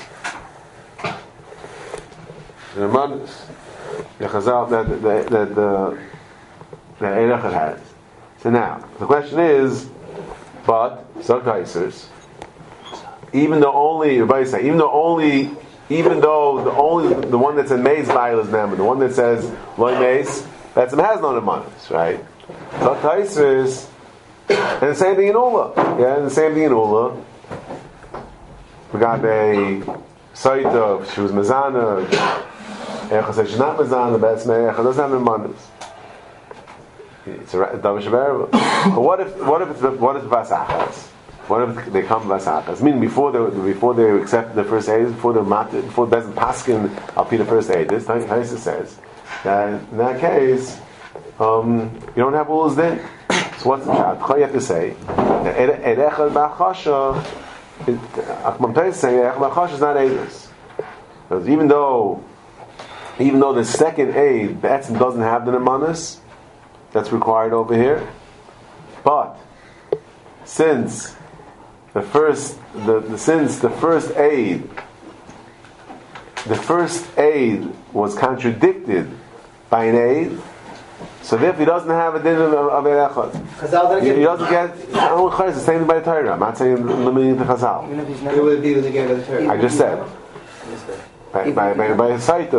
The 2.76 2.82
Nemanis. 2.82 3.50
The 4.20 4.26
Chazal 4.26 4.70
that 4.70 5.02
that 5.02 5.30
that 5.30 5.56
the 5.56 5.98
Erechad 7.00 7.54
has. 7.54 7.80
So 8.40 8.50
now 8.50 8.88
the 9.00 9.06
question 9.06 9.40
is, 9.40 9.90
but 10.66 11.06
Sarkaisers, 11.20 12.08
even 13.34 13.60
though 13.60 13.74
only 13.74 14.18
even 14.18 14.78
though 14.78 14.92
only 14.92 15.52
even 15.90 16.20
though 16.22 16.64
the 16.64 16.72
only 16.72 17.14
the 17.30 17.38
one 17.38 17.56
that's 17.56 17.72
in 17.72 17.84
Maze 17.84 18.08
Bail 18.08 18.40
is 18.40 18.48
Nema, 18.48 18.78
the 18.78 18.84
one 18.84 19.00
that 19.00 19.14
says 19.14 19.52
Loy 19.78 20.00
Maze, 20.00 20.48
that's 20.74 20.94
him 20.94 21.00
has 21.00 21.20
no 21.22 21.40
Nemanis, 21.40 21.90
right? 21.90 22.24
Sarkaisers, 22.80 23.88
and 24.50 24.92
the 24.92 24.96
same 24.96 25.16
thing 25.16 25.28
in 25.28 25.34
Ula. 25.34 25.74
Yeah, 26.00 26.18
and 26.18 26.28
the 26.28 26.32
same 26.32 26.54
thing 26.54 26.64
in 26.64 26.72
Ula. 26.72 27.16
We 28.94 29.00
got 29.00 29.26
a 29.26 29.82
Saita, 30.36 31.14
she 31.14 31.22
was 31.22 31.32
Mazana, 31.32 32.06
Echa 33.10 33.34
says 33.34 33.50
she's 33.50 33.58
not 33.58 33.78
Mazana, 33.78 34.22
but 34.22 34.36
it's 34.36 34.46
Me'echa, 34.46 34.78
doesn't 34.78 35.10
have 35.10 35.20
Nemanis. 35.20 35.58
It's 37.26 37.54
a 37.54 37.58
variable. 37.58 38.48
But 38.52 39.02
what 39.02 39.20
if 39.20 39.36
what 39.38 39.62
if 39.62 39.70
it's 39.72 39.82
what 39.82 40.18
if 40.18 40.24
vasachas? 40.24 41.08
What 41.48 41.70
if 41.70 41.92
they 41.94 42.04
come 42.04 42.24
vasachas? 42.24 42.82
I 42.82 42.84
mean, 42.84 43.00
before 43.00 43.32
they 43.32 43.74
before 43.74 43.94
they 43.94 44.10
accept 44.12 44.56
the 44.56 44.64
first 44.64 44.90
aid, 44.90 45.08
before 45.08 45.34
the 45.34 45.42
mat, 45.42 45.72
before 45.72 46.06
the 46.06 46.18
doesn't 46.18 46.34
paskin, 46.34 46.92
I'll 47.18 47.26
be 47.26 47.38
the 47.38 47.46
first 47.46 47.72
aid. 47.72 47.90
This 47.90 48.04
Taisa 48.04 48.58
says 48.58 49.00
that 49.44 49.70
in 49.92 49.98
that 49.98 50.20
case, 50.20 50.80
um, 51.40 51.92
you 52.16 52.22
don't 52.22 52.34
have 52.34 52.48
rules 52.48 52.76
then. 52.76 53.00
So 53.58 53.70
what's 53.70 53.86
the 53.86 53.94
shot? 53.96 54.38
You 54.38 54.44
have 54.44 54.54
to 54.54 54.62
say 54.62 54.96
that 55.08 55.56
b'achasha. 55.56 57.43
Is 57.88 57.98
not 59.82 59.98
aidus. 59.98 60.48
Because 61.28 61.50
even 61.50 61.68
though 61.68 62.24
even 63.20 63.40
though 63.40 63.54
the 63.54 63.66
second 63.66 64.16
aid 64.16 64.62
Batson 64.62 64.98
doesn't 64.98 65.22
have 65.22 65.46
the 65.46 65.52
nemanis, 65.52 66.20
that's 66.92 67.12
required 67.12 67.54
over 67.54 67.76
here. 67.76 68.08
But 69.04 69.38
since 70.46 71.16
the 71.94 72.02
first 72.02 72.58
the, 72.74 73.00
the 73.00 73.18
since 73.18 73.60
the 73.60 73.70
first 73.70 74.12
aid 74.18 74.70
the 76.46 76.56
first 76.56 77.18
aid 77.18 77.70
was 77.94 78.16
contradicted 78.18 79.10
by 79.70 79.86
an 79.86 79.96
aid, 79.96 80.42
so 81.22 81.38
therefore 81.38 81.60
he 81.60 81.66
doesn't 81.66 81.90
have 81.90 82.16
a 82.16 82.24
din 82.24 82.36
of, 82.40 82.54
of 82.54 82.84
Erechad. 82.84 84.02
He, 84.02 84.14
he 84.16 84.24
doesn't 84.24 84.50
get 84.50 84.70
I 84.96 85.10
don't 85.10 85.24
want 85.32 85.50
it's 85.50 85.58
the 85.60 85.64
same 85.64 85.80
thing 85.80 85.88
by 85.88 86.00
the 86.00 86.06
Torah. 86.06 86.34
I'm 86.34 86.40
not 86.40 86.58
saying 86.58 86.86
limiting 86.86 87.38
to 87.38 87.44
Chazal. 87.46 87.86
Even 87.88 88.00
if 88.00 88.08
he's 88.08 88.22
It 88.24 88.44
would 88.44 88.62
be 88.62 88.76
with 88.76 88.84
the 88.86 88.92
game 88.92 89.10
of 89.12 89.18
the 89.18 89.26
Torah. 89.26 89.48
I 89.50 89.62
just 89.62 89.78
said. 89.78 90.04
By, 91.32 91.50
by, 91.52 91.74
by, 91.74 91.94
by 91.94 92.12
his 92.12 92.28
Saita, 92.28 92.54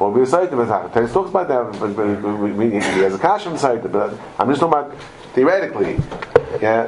or 0.00 0.12
by 0.12 0.20
his 0.20 0.30
Saita, 0.32 0.52
but 0.52 0.94
Teres 0.94 1.12
talks 1.12 1.30
about 1.30 1.48
that, 1.48 1.80
but, 1.80 1.96
but, 1.96 2.22
but, 2.22 2.36
we- 2.38 2.52
we- 2.52 2.70
he 2.70 2.76
has 2.78 3.14
a 3.14 3.18
cash 3.18 3.42
from 3.42 3.54
Saita, 3.54 3.90
but 3.90 4.14
I'm 4.38 4.48
just 4.48 4.60
talking 4.60 4.78
about 4.78 4.94
theoretically, 5.34 5.98
yeah. 6.62 6.86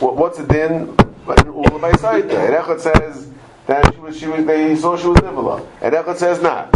What, 0.00 0.16
what's 0.16 0.38
the 0.38 0.46
din 0.46 0.72
in 0.88 1.46
Ula 1.52 1.78
by 1.78 1.92
Saita? 1.92 2.30
Erechot 2.30 2.80
says 2.80 3.28
that 3.66 3.92
she 3.94 4.00
was, 4.00 4.18
she 4.18 4.26
was, 4.26 4.44
they 4.46 4.74
saw 4.76 4.96
she 4.96 5.06
was 5.06 5.18
Nivola. 5.18 5.66
Erechot 5.80 6.16
says 6.16 6.40
not. 6.40 6.70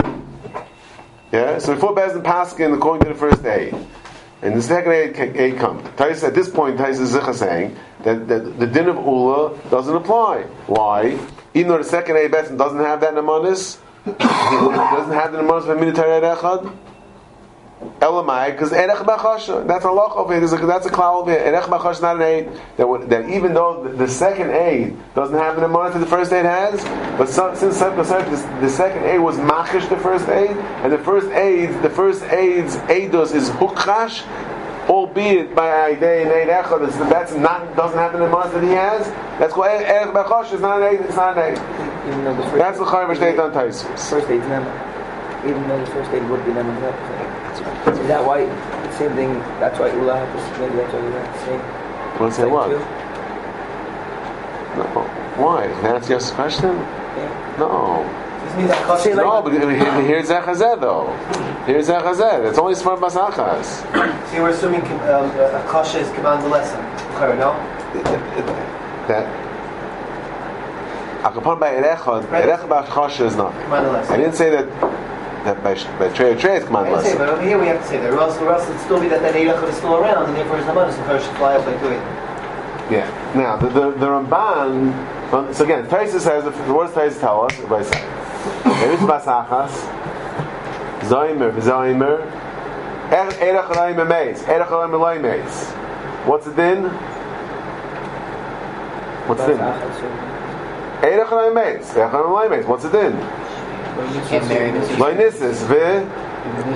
Yeah, 1.33 1.59
so 1.59 1.75
before 1.75 1.95
Bezdin 1.95 2.23
Paskin, 2.23 2.75
according 2.75 3.07
to 3.07 3.13
the 3.13 3.19
first 3.19 3.45
aid, 3.45 3.75
and 4.43 4.57
the 4.57 4.63
second 4.63 4.93
aid, 4.93 5.37
aid 5.37 5.59
comes. 5.59 5.89
Tais, 5.97 6.25
at 6.25 6.35
this 6.35 6.49
point, 6.49 6.77
Tais 6.77 6.99
is 6.99 7.13
saying 7.39 7.77
that, 8.03 8.27
that 8.27 8.59
the 8.59 8.67
din 8.67 8.89
of 8.89 8.97
Ula 8.97 9.57
doesn't 9.71 9.95
apply. 9.95 10.43
Why? 10.67 11.19
Even 11.55 11.69
though 11.69 11.79
the 11.79 11.85
second 11.85 12.17
aid 12.17 12.33
Bezdin 12.33 12.59
doesn't 12.59 12.81
have 12.81 13.01
that 13.03 13.15
nemanis, 13.15 13.79
doesn't 14.05 15.13
have 15.13 15.33
the 15.33 15.39
nemanis 15.39 15.69
of 15.69 15.79
Minitari 15.79 16.37
Echad, 16.37 16.77
Elamai, 17.81 18.53
because 18.53 18.73
Erech 18.73 18.99
Bachasha, 18.99 19.67
that's 19.67 19.85
a 19.87 19.91
loch 19.91 20.17
over 20.17 20.33
here, 20.39 20.41
that's 20.47 20.87
a 20.87 20.91
cloud 20.91 21.21
over 21.21 21.31
here. 21.31 21.41
Erech 21.41 21.65
Bachasha 21.65 21.93
is 21.93 22.01
not 22.03 22.17
an 22.17 22.23
aid, 22.23 22.49
that, 22.77 23.07
that 23.09 23.29
even 23.31 23.55
though 23.55 23.83
the, 23.85 23.91
the 23.91 24.09
second 24.09 24.51
aid 24.51 24.97
doesn't 25.15 25.37
have 25.39 25.57
an 25.57 25.65
amount 25.65 25.95
that 25.95 26.01
the 26.01 26.07
first 26.07 26.33
aid 26.33 26.45
has, 26.45 26.83
but 27.17 27.29
some, 27.29 27.57
since 27.57 27.79
the, 27.79 27.91
the 28.61 28.69
second 28.69 29.05
aid 29.05 29.19
was 29.21 29.39
Machish, 29.39 29.87
the 29.87 29.97
first 29.97 30.29
aid, 30.29 30.51
and 30.51 30.93
the 30.93 30.99
first 30.99 31.29
aid, 31.29 31.71
the 31.83 31.89
first 31.91 32.23
aid's 32.25 32.77
aidos 32.89 33.35
is 33.35 33.49
Hukash, 33.51 34.27
albeit 34.89 35.55
by 35.55 35.67
Aidei 35.95 36.23
and 36.23 36.33
Eid 36.33 36.49
Echad, 36.65 36.81
that's- 36.81 37.11
that's 37.11 37.33
not, 37.35 37.77
doesn't 37.77 37.99
have 37.99 38.15
an 38.15 38.23
amount 38.23 38.53
that 38.53 38.63
he 38.63 38.71
has, 38.71 39.07
that's 39.39 39.55
called 39.55 39.69
Erech 39.69 40.09
Bachasha, 40.13 40.53
it's 40.53 40.63
not 40.63 40.83
an 40.83 40.95
aid, 40.95 41.01
it's 41.01 41.17
not 41.17 41.39
an 41.39 41.53
aid. 41.55 41.59
Even 42.09 42.25
though 42.25 42.35
the 42.35 42.43
first 42.43 42.57
That's 42.57 42.79
the 42.79 42.85
Chayim 42.85 43.17
State 43.17 43.39
on 43.39 43.53
Taisus. 43.53 44.11
first 44.11 44.29
aid's. 44.29 44.45
Even 45.47 45.69
though 45.69 45.79
the 45.79 45.87
first 45.93 46.11
aid 46.13 46.29
would 46.29 46.45
be 46.45 46.53
never 46.53 46.73
So 47.85 47.91
is 48.03 48.09
that 48.09 48.25
why 48.25 48.47
same 48.99 49.13
thing? 49.15 49.35
That's 49.61 49.79
why 49.79 49.93
Ula 49.93 50.17
had 50.19 50.29
this. 50.37 50.59
Maybe 50.59 50.77
that's 50.77 50.93
why 50.93 51.01
Ula 51.01 51.21
had 51.21 51.35
the 51.35 51.39
same. 51.47 51.61
Want 52.21 52.33
to 52.33 52.37
say 52.37 52.43
thing 52.45 52.53
what? 52.53 52.69
too? 52.69 52.79
No. 54.79 54.85
Why? 55.43 55.67
That's 55.83 56.09
your 56.09 56.21
question? 56.21 56.77
Yeah. 56.77 57.57
No. 57.59 58.05
This 58.45 58.57
means 58.57 58.69
that 58.71 58.79
Say 59.01 59.11
kosher. 59.11 59.15
like- 59.17 59.27
No, 59.27 59.43
but 59.43 59.53
here's 60.05 60.29
Zechazeh 60.29 60.81
though. 60.81 61.13
Here's 61.67 61.89
Zechazeh. 61.89 62.49
It's 62.49 62.59
only 62.59 62.75
smart 62.75 63.01
basachas. 63.01 63.65
So 64.31 64.43
we're 64.43 64.51
assuming 64.51 64.83
um, 64.83 65.31
a 65.39 65.65
kosher 65.69 65.99
is 65.99 66.11
command 66.13 66.43
the 66.45 66.49
lesson. 66.49 66.81
Chayra, 67.19 67.37
no? 67.39 67.53
That. 69.09 69.27
Akapon 71.23 71.61
by 71.61 71.75
Erechad, 71.75 72.25
Erech 72.33 72.61
Bachasha 72.61 73.27
is 73.27 73.37
not. 73.37 73.53
Command 73.65 73.87
the 73.87 74.13
I 74.13 74.17
didn't 74.17 74.35
say 74.35 74.49
that 74.51 74.67
that 75.45 75.63
by, 75.63 75.75
by 75.99 76.13
Trey 76.15 76.33
or 76.33 76.37
Trey 76.37 76.57
is 76.57 76.65
command 76.65 76.93
lesson. 76.93 77.19
but 77.19 77.29
over 77.29 77.43
here 77.43 77.59
we 77.59 77.67
have 77.67 77.81
to 77.81 77.89
say 77.89 77.99
that. 77.99 78.13
Or 78.13 78.19
else, 78.19 78.37
or 78.39 78.53
else 78.53 78.69
it'd 78.69 78.81
still 78.83 79.01
be 79.01 79.09
that 79.09 79.23
that 79.23 79.35
Eilach 79.35 79.67
is 79.69 79.77
still 79.77 79.97
around, 79.97 80.27
and 80.27 80.37
therefore 80.37 80.59
his 80.59 80.67
and 80.67 80.77
Chayra 80.77 81.21
should 81.25 81.37
fly 81.37 81.57
up 81.57 81.67
like 81.67 81.81
doing. 81.81 82.01
Yeah. 82.91 83.09
Now 83.35 83.57
the 83.57 83.69
the, 83.69 83.91
the 83.93 84.07
Ramban. 84.07 84.91
well, 85.33 85.53
So 85.55 85.65
again, 85.65 85.87
Taisa 85.87 86.21
says 86.21 86.45
the, 86.45 86.51
the 86.51 86.75
words 86.75 86.93
Taisa 86.93 87.21
tell 87.21 87.45
us. 87.47 87.57
What 87.59 87.81
I 87.81 87.85
say. 87.85 88.01
There 88.65 88.93
is 88.93 89.01
basachas. 89.01 89.71
Zaymer, 91.09 91.53
Zaymer. 91.61 92.21
Erech 93.13 93.65
Raim 93.77 94.09
Meis. 94.09 94.43
Erech 94.45 94.69
Raim 94.69 94.93
Eloi 94.93 95.19
Meis. 95.19 95.71
What's 96.27 96.47
the 96.47 96.53
din? 96.53 96.85
What's 99.27 99.43
the 99.43 99.55
din? 99.55 99.61
Erech 99.61 101.29
Raim 101.29 101.55
Meis. 101.55 101.97
Erech 101.97 102.13
Raim 102.13 102.27
Eloi 102.27 102.49
Meis. 102.49 102.67
What's 102.67 102.83
the 102.85 102.91
din? 102.91 103.40
Marry 104.49 104.71
this. 104.71 104.99
Loi 104.99 105.15
Nisis. 105.15 105.63
Ve 105.67 106.07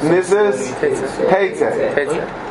Nisis. 0.09 0.59
Teitze. 1.29 1.69
Teitze. 1.95 2.45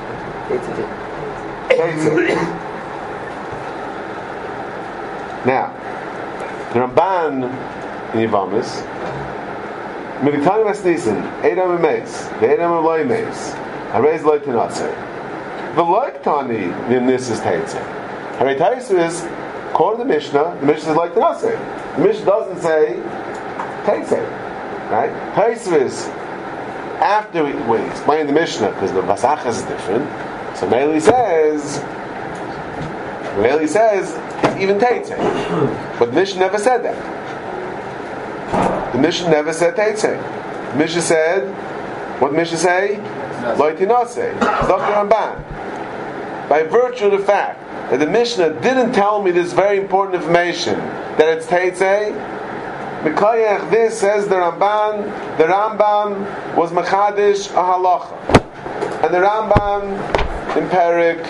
Now, 5.46 5.74
the 6.72 6.80
Ramban 6.80 7.44
in 8.14 8.30
Yivamis, 8.30 8.82
Militani 10.22 10.64
Masnisin, 10.64 11.22
Edam 11.42 11.78
Emes, 11.78 12.30
the 12.40 12.48
Edam 12.48 12.72
Eloi 12.72 13.04
Emes, 13.04 13.54
Harez 13.92 14.24
Loi 14.24 14.40
Tinatze. 14.40 14.90
The 15.76 15.84
like 15.84 16.22
Tani, 16.24 16.68
this 16.88 17.30
is 17.30 17.40
Teitze. 17.40 17.80
Harei 18.38 18.56
Teitze 18.58 18.94
is, 19.06 19.26
according 19.72 20.00
to 20.00 20.08
the 20.08 20.14
Mishnah, 20.14 20.58
the 20.60 20.66
Mishnah 20.66 20.92
is 20.92 20.98
like 20.98 21.14
Tinatze. 21.14 21.58
The 21.98 22.02
Mishnah 22.04 22.26
doesn't 22.26 22.62
say 22.62 23.02
Teitze. 23.84 24.43
Right? 24.94 25.12
Teitze 25.34 25.82
is, 25.82 26.06
after 27.02 27.44
we, 27.44 27.54
we 27.64 27.80
explain 27.88 28.28
the 28.28 28.34
Mishnah, 28.34 28.70
because 28.74 28.92
the 28.92 29.02
Vasachas 29.02 29.56
is 29.58 29.64
different, 29.64 30.08
so 30.56 30.70
Meli 30.70 31.00
says, 31.00 31.80
Meli 33.40 33.66
says, 33.66 34.14
it's 34.44 34.62
even 34.62 34.78
Teitze. 34.78 35.18
But 35.98 36.12
the 36.12 36.12
Mishnah 36.12 36.42
never 36.42 36.60
said 36.60 36.84
that. 36.84 36.96
The 38.94 39.00
Mishnah 39.00 39.32
never 39.32 39.52
said 39.52 39.76
Teitze. 39.76 40.72
The 40.74 40.78
Mishnah 40.78 41.02
said, 41.02 41.50
what 42.22 42.30
the 42.30 42.38
Mishnah 42.38 42.60
say? 42.60 42.98
Loi 43.58 43.76
Tinase. 43.76 44.40
Dr. 44.40 44.94
Ramban. 44.94 46.48
By 46.48 46.62
virtue 46.62 47.06
of 47.06 47.14
the 47.14 47.26
fact 47.26 47.60
that 47.90 48.00
the 48.00 48.06
Mishnah 48.06 48.62
didn't 48.62 48.92
tell 48.92 49.24
me 49.24 49.32
this 49.32 49.54
very 49.54 49.80
important 49.80 50.18
information, 50.22 50.78
that 51.18 51.36
it's 51.36 51.48
Teitze, 51.48 52.14
Mikayach 53.04 53.70
this 53.70 54.00
says 54.00 54.30
the 54.30 54.36
Ramban, 54.36 55.38
the 55.38 55.44
Rambam 55.44 56.56
was 56.56 56.72
Machadish 56.72 57.52
a 57.52 57.56
halacha. 57.56 59.04
And 59.04 59.14
the 59.14 59.18
Rambam 59.18 59.92
in 60.56 60.70
Perik, 60.70 61.22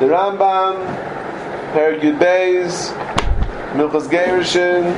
the 0.00 0.06
Rambam, 0.06 0.74
Perik 1.72 2.00
Yud 2.00 2.18
Beis, 2.18 2.90
Milchas 3.74 4.08
Gerishin, 4.08 4.92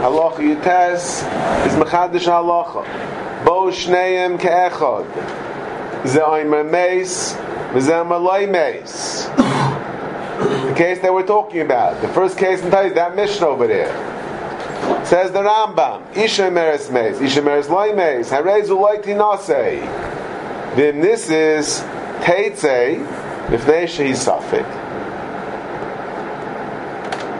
Halacha 0.00 0.38
Yites, 0.38 1.66
is 1.66 1.74
Machadish 1.74 2.24
halacha. 2.24 3.44
Bo 3.44 3.66
Shneim 3.66 4.38
Ke'echad. 4.38 6.08
Ze 6.08 6.20
Oimer 6.20 6.64
Meis, 6.70 7.36
Ze 7.78 8.02
Malay 8.02 8.46
Meis. 8.46 9.28
The 10.34 10.74
case 10.74 10.98
that 11.00 11.14
we're 11.14 11.26
talking 11.26 11.60
about, 11.60 12.00
the 12.00 12.08
first 12.08 12.36
case 12.36 12.60
in 12.60 12.70
Tais, 12.70 12.92
that 12.94 13.14
Mishnah 13.14 13.46
over 13.46 13.68
there. 13.68 14.03
Says 15.04 15.32
the 15.32 15.42
Rambam, 15.42 16.16
Isha 16.16 16.50
Meres 16.50 16.90
Meis, 16.90 17.20
Isha 17.20 17.42
Meres 17.42 17.68
Loy 17.68 17.94
Meis, 17.94 18.30
Harezu 18.30 18.78
Loy 18.80 18.98
Tinase. 18.98 19.80
Then 20.76 21.00
this 21.00 21.28
is 21.30 21.80
Teitze, 22.20 23.00
if 23.52 23.64
Neisha 23.64 24.06
he's 24.06 24.24
Safik. 24.24 24.66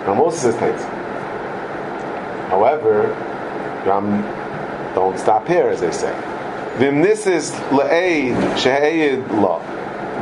Moses 0.07 0.43
says 0.43 0.55
Teitze. 0.57 0.89
However, 2.51 3.09
Ram 3.87 4.23
don't 4.95 5.19
stop 5.19 5.47
here, 5.49 5.69
as 5.69 5.81
they 5.81 5.91
say. 5.91 6.15
Vim 6.77 7.03
this 7.03 7.27
is 7.27 7.51
le'eid 7.71 8.59
she'eid 8.59 9.27
la. 9.33 9.61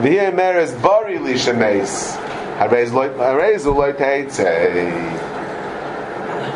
V'hi 0.00 0.82
bari 0.82 1.18
li 1.18 1.34
shemeis. 1.34 2.16
Harezu 2.58 3.74
loy 3.74 3.92
teitze. 3.92 5.31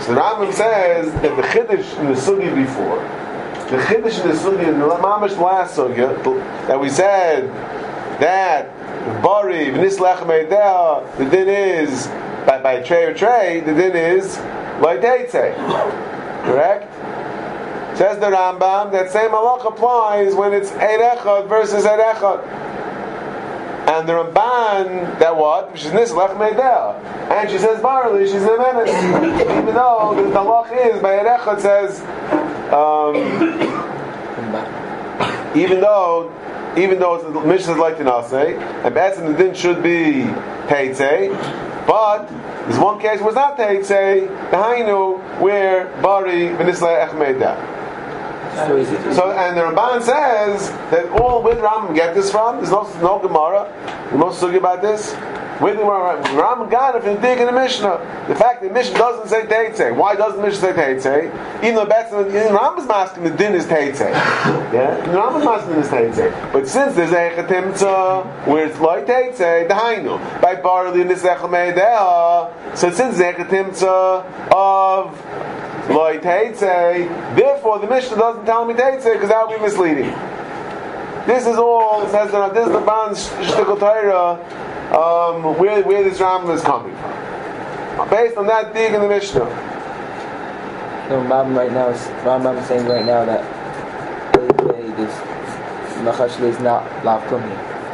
So 0.02 0.14
the 0.14 0.20
Rambam 0.20 0.52
says 0.52 1.12
that 1.12 1.36
the 1.36 1.42
Chiddush 1.42 1.98
in 1.98 2.06
the 2.06 2.12
Sugi 2.12 2.54
before, 2.54 3.00
the 3.70 3.82
Chiddush 3.82 4.22
in 4.22 4.28
the 4.28 4.34
Sugi, 4.34 4.68
in 4.68 4.78
the 4.78 4.86
Mamish 4.86 5.36
last 5.38 5.76
Sugi, 5.76 5.96
that 6.68 6.78
we 6.78 6.88
said 6.88 7.48
that 8.20 8.72
Bari, 9.22 9.66
V'nis 9.66 9.96
Eideh, 9.98 11.16
the 11.16 11.24
din 11.24 11.48
is, 11.48 12.06
by, 12.46 12.60
by 12.62 12.82
tray 12.82 13.04
or 13.04 13.14
tray, 13.14 13.60
the 13.60 13.72
din 13.72 13.96
is, 13.96 14.36
like 14.80 15.00
Teitze. 15.00 15.54
Correct? 16.44 16.92
Says 17.96 18.18
the 18.18 18.26
Rambam, 18.26 18.92
that 18.92 19.10
same 19.10 19.30
halach 19.30 19.66
applies 19.66 20.34
when 20.34 20.52
it's 20.52 20.70
Eid 20.72 21.00
Echad 21.00 21.48
versus 21.48 21.86
Eid 21.86 21.98
Echad. 21.98 22.42
And 23.86 24.08
the 24.08 24.14
Ramban, 24.14 25.20
that 25.20 25.36
what? 25.36 25.78
She's 25.78 25.92
Nislech 25.92 26.36
Meideh. 26.36 27.30
And 27.30 27.48
she 27.48 27.56
says 27.58 27.80
barley, 27.80 28.26
she's 28.26 28.42
a 28.42 28.56
menace. 28.58 28.90
Even 29.42 29.74
though 29.74 30.12
the, 30.16 30.22
halach 30.36 30.72
is, 30.94 31.00
by 31.00 31.18
Erechot 31.18 31.60
says, 31.60 32.00
um, 32.72 33.16
even 35.56 35.80
though, 35.80 36.32
even 36.76 36.98
though 36.98 37.14
it's, 37.14 37.24
the 37.24 37.40
Mishnah 37.40 37.74
is 37.74 37.78
like 37.78 37.96
Tinase, 37.96 38.58
and 38.84 38.94
Betzim 38.94 39.28
the 39.28 39.44
din 39.44 39.54
should 39.54 39.82
be 39.84 40.24
Teitze, 40.66 41.30
but 41.86 42.26
there's 42.66 42.80
one 42.80 42.98
case 43.00 43.20
it's 43.22 43.34
not 43.36 43.56
Teitze, 43.56 44.26
the 44.50 44.56
Hainu, 44.56 45.40
where 45.40 45.86
Bari, 46.02 46.48
V'nislech 46.48 47.10
Meideh. 47.10 47.75
So 48.56 49.32
and 49.32 49.56
the 49.56 49.62
Ramban 49.62 50.02
says 50.02 50.70
that 50.90 51.08
all 51.20 51.42
did 51.42 51.58
Rambam 51.58 51.94
get 51.94 52.14
this 52.14 52.30
from? 52.30 52.56
There's 52.56 52.70
no, 52.70 52.84
no 53.00 53.18
Gemara. 53.18 53.70
We're 54.12 54.56
about 54.56 54.82
this. 54.82 55.12
Did 55.60 55.78
Rambam 55.78 56.70
got 56.70 56.96
it 56.96 57.02
from 57.02 57.14
the 57.14 57.20
dig 57.20 57.38
in 57.38 57.46
the 57.46 57.52
Mishnah? 57.52 58.24
The 58.28 58.34
fact 58.34 58.60
that 58.60 58.68
the 58.68 58.74
Mishnah 58.74 58.98
doesn't 58.98 59.28
say 59.28 59.46
Teitze. 59.46 59.94
Why 59.94 60.14
doesn't 60.14 60.40
the 60.40 60.46
Mishnah 60.46 60.60
say 60.60 60.72
Teitze? 60.72 61.62
Even 61.62 61.74
though 61.76 61.86
that's 61.86 62.12
in 62.12 62.54
Rambam's 62.54 62.86
masking 62.86 63.24
the 63.24 63.30
din 63.30 63.54
is 63.54 63.66
Teitze. 63.66 64.10
Yeah? 64.72 65.02
In 65.04 65.10
Rambam's 65.10 65.44
masking 65.44 65.74
is 65.76 65.88
Teitze. 65.88 66.52
But 66.52 66.68
since 66.68 66.94
there's 66.94 67.12
a 67.12 67.14
Hechatimtza 67.14 68.46
where 68.46 68.66
it's 68.66 68.78
like 68.80 69.06
Teitze, 69.06 69.68
the 69.68 69.74
Hainu, 69.74 70.40
by 70.42 70.54
barley 70.56 71.00
in 71.00 71.08
this 71.08 71.22
Echel 71.22 71.46
so 72.76 72.90
since 72.90 73.16
the 73.16 73.24
Hechatimtza 73.24 74.52
of 74.52 75.14
Loi 75.88 76.18
Teitze. 76.18 77.36
Therefore, 77.36 77.78
the 77.78 77.86
Mishnah 77.86 78.16
doesn't 78.16 78.46
tell 78.46 78.64
me 78.64 78.74
Teitze 78.74 79.12
because 79.12 79.28
that 79.28 79.46
would 79.46 79.56
be 79.56 79.62
misleading. 79.62 80.12
This 81.26 81.46
is 81.46 81.56
all 81.56 82.06
says 82.08 82.30
that 82.30 82.54
this 82.54 82.66
is 82.66 82.72
the 82.72 82.80
Ban's 82.80 83.28
Shtikal 83.50 83.78
Torah, 83.78 84.38
um, 84.96 85.58
where 85.58 85.82
where 85.82 86.04
this 86.04 86.18
Rambam 86.18 86.54
is 86.54 86.62
coming 86.62 86.94
from, 86.96 88.08
based 88.10 88.36
on 88.36 88.46
that 88.46 88.72
dig 88.72 88.94
in 88.94 89.00
the 89.00 89.08
Mishnah. 89.08 89.40
No, 91.08 91.22
Rambam 91.22 91.56
right 91.56 91.72
now 91.72 91.88
is 91.88 92.00
Rambam 92.22 92.60
is 92.60 92.66
saying 92.68 92.86
right 92.86 93.04
now 93.04 93.24
that 93.24 93.42
this 94.96 95.10
is 95.10 96.02
Machashli 96.02 96.48
is 96.48 96.60
not 96.60 96.84
Lav 97.04 97.28
here. 97.28 97.40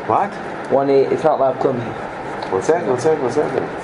What? 0.06 0.30
One 0.70 0.90
A, 0.90 1.04
it's 1.04 1.24
not 1.24 1.40
Lav 1.40 1.60
here. 1.62 1.72
One 1.72 2.62
second, 2.62 2.88
one 2.90 3.00
second, 3.00 3.22
one 3.22 3.32
second. 3.32 3.81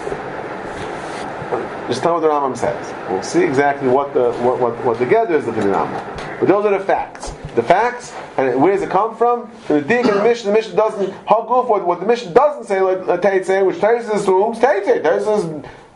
Just 1.88 2.02
tell 2.02 2.14
me 2.20 2.20
what 2.26 2.28
the 2.28 2.34
Rambam 2.34 2.56
says. 2.56 2.94
We'll 3.10 3.22
see 3.22 3.42
exactly 3.42 3.88
what 3.88 4.12
the 4.14 4.32
what 4.34 4.60
what, 4.60 4.84
what 4.84 4.98
the 4.98 5.06
gather 5.06 5.36
is 5.36 5.46
looking 5.46 5.62
at 5.64 5.68
Rambam. 5.74 6.38
But 6.38 6.48
those 6.48 6.64
are 6.66 6.78
the 6.78 6.84
facts. 6.84 7.30
The 7.56 7.62
facts, 7.62 8.12
and 8.36 8.60
where 8.62 8.72
does 8.74 8.82
it 8.82 8.90
come 8.90 9.16
from? 9.16 9.50
The 9.66 9.80
Dik 9.80 10.04
and 10.06 10.18
the 10.18 10.22
Mishnah. 10.22 10.50
the 10.52 10.56
Mishnah 10.56 10.76
doesn't 10.76 11.10
Haguf, 11.26 11.68
what, 11.68 11.84
what 11.84 11.98
the 11.98 12.06
Mishnah 12.06 12.32
doesn't 12.32 12.64
say, 12.64 12.80
like 12.80 12.98
Teitze, 13.20 13.66
which 13.66 13.76
Teitze 13.76 14.08
assumes 14.14 14.58
Teitze. 14.60 15.02
Teitze 15.02 15.38
is, 15.38 15.44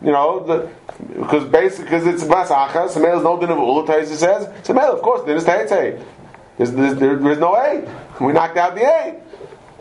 you 0.05 0.11
know, 0.11 0.41
the, 0.45 0.69
because 1.21 1.45
basically, 1.45 1.85
because 1.85 2.07
it's 2.07 2.25
Basacha, 2.25 2.89
Samel 2.89 3.19
is 3.19 3.23
no 3.23 3.39
din 3.39 3.51
of 3.51 3.59
Ula, 3.59 3.87
Teitze 3.87 4.07
says, 4.17 4.49
Samel, 4.67 4.93
of 4.95 5.03
course, 5.03 5.25
din 5.25 5.37
is 5.37 5.45
Teitze. 5.45 6.03
There's, 6.57 6.73
there's, 6.73 6.97
there- 6.99 7.17
there's 7.17 7.39
no 7.39 7.55
A. 7.55 7.87
We 8.21 8.33
knocked 8.33 8.57
out 8.57 8.75
the 8.75 8.83
A. 8.85 9.21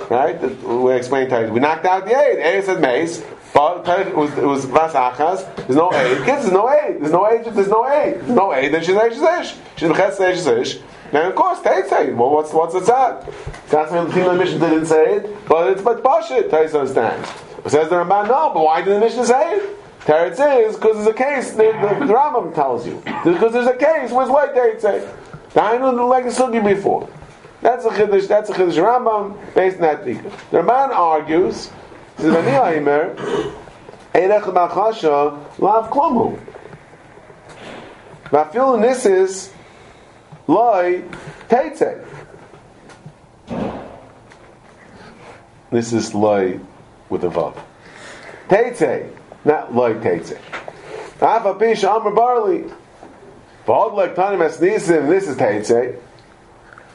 Right? 0.10 0.40
We 0.64 0.94
explained 0.94 1.32
Teitze. 1.32 1.52
We 1.52 1.60
knocked 1.62 1.86
out 1.86 2.06
the 2.06 2.12
A. 2.12 2.36
The 2.36 2.60
A 2.60 2.62
said 2.62 2.82
Mace. 2.82 3.24
But 3.54 3.88
it 4.08 4.16
was 4.16 4.38
it 4.38 4.46
was 4.46 4.66
vas. 4.66 4.94
There's 4.94 5.76
no 5.76 5.90
a. 5.90 6.16
Kids, 6.26 6.26
there's 6.26 6.52
no 6.52 6.68
a. 6.68 6.98
There's 7.00 7.12
no 7.12 7.26
a. 7.26 7.52
There's 7.52 7.68
no 7.68 7.86
a. 7.86 8.22
No 8.28 8.54
a. 8.54 8.70
Then 8.70 8.82
she's 8.82 8.96
a. 8.96 9.10
She's 9.10 9.22
a. 9.22 9.44
She's 9.76 9.90
a. 9.90 10.36
She's 10.36 10.48
a. 10.48 10.66
She's. 10.66 10.84
Then 11.12 11.26
of 11.26 11.36
course, 11.36 11.62
Tate 11.62 11.88
say, 11.88 12.14
well, 12.14 12.30
what's 12.30 12.54
what's 12.54 12.74
it 12.74 12.88
at? 12.88 13.30
That's 13.70 13.92
when 13.92 14.10
the 14.10 14.34
Mishnah 14.34 14.60
didn't 14.60 14.86
say 14.86 15.18
it, 15.18 15.48
but 15.48 15.72
it's 15.72 15.82
but 15.82 16.02
bullshit. 16.02 16.50
Tate 16.50 16.74
understands. 16.74 17.28
Says 17.68 17.90
the 17.90 17.96
Ramban, 17.96 18.28
no. 18.28 18.52
But 18.54 18.64
why 18.64 18.82
did 18.82 18.96
the 18.96 19.00
Mishnah 19.00 19.26
say 19.26 19.58
it? 19.58 19.78
Teretz 20.02 20.68
is 20.68 20.78
because 20.78 20.96
there's 20.96 21.08
a 21.08 21.14
case. 21.14 21.52
The, 21.52 21.58
the, 21.58 22.06
the 22.06 22.14
Rambam 22.14 22.56
tells 22.56 22.88
you 22.88 23.04
because 23.24 23.54
there's 23.54 23.68
a 23.68 23.76
case. 23.76 24.12
Like 24.12 24.56
Tate 24.56 24.82
say? 24.82 25.08
I 25.56 25.78
the 25.78 25.92
like 25.92 26.24
the 26.24 26.30
sugi 26.30 26.64
before. 26.64 27.10
That's 27.62 27.86
a 27.86 27.90
chiddush. 27.90 28.28
That's 28.28 28.50
a 28.50 28.54
chiddush 28.54 28.78
Rambam 28.78 29.54
based 29.54 29.76
on 29.76 29.82
that. 29.82 30.06
The 30.06 30.14
Ramban 30.58 30.90
argues. 30.90 31.70
Says 32.22 32.36
Ani 32.36 32.52
Aimer, 32.52 33.16
Eirech 34.14 34.44
Machasha 34.44 35.40
Lav 35.58 35.90
Klomu. 35.90 36.40
Vafil 38.26 38.78
Nisis 38.78 39.52
Loi 40.46 41.02
Teitze. 41.50 42.06
This 45.72 45.94
is 45.94 46.14
Loi 46.14 46.60
with 47.10 47.24
a 47.24 47.30
Vav. 47.30 47.58
Teitze, 48.50 49.12
not 49.44 49.74
Loi 49.74 49.96
Teitze. 49.96 50.38
Afa 51.20 51.56
Pish 51.56 51.84
Amr 51.84 52.12
Barley. 52.12 52.66
Vod 53.66 53.96
like 53.96 54.14
Tanim 54.14 54.46
Es 54.46 54.58
Nisim, 54.58 55.10
this 55.10 55.28
is 55.28 55.38
Teitze. 55.38 56.00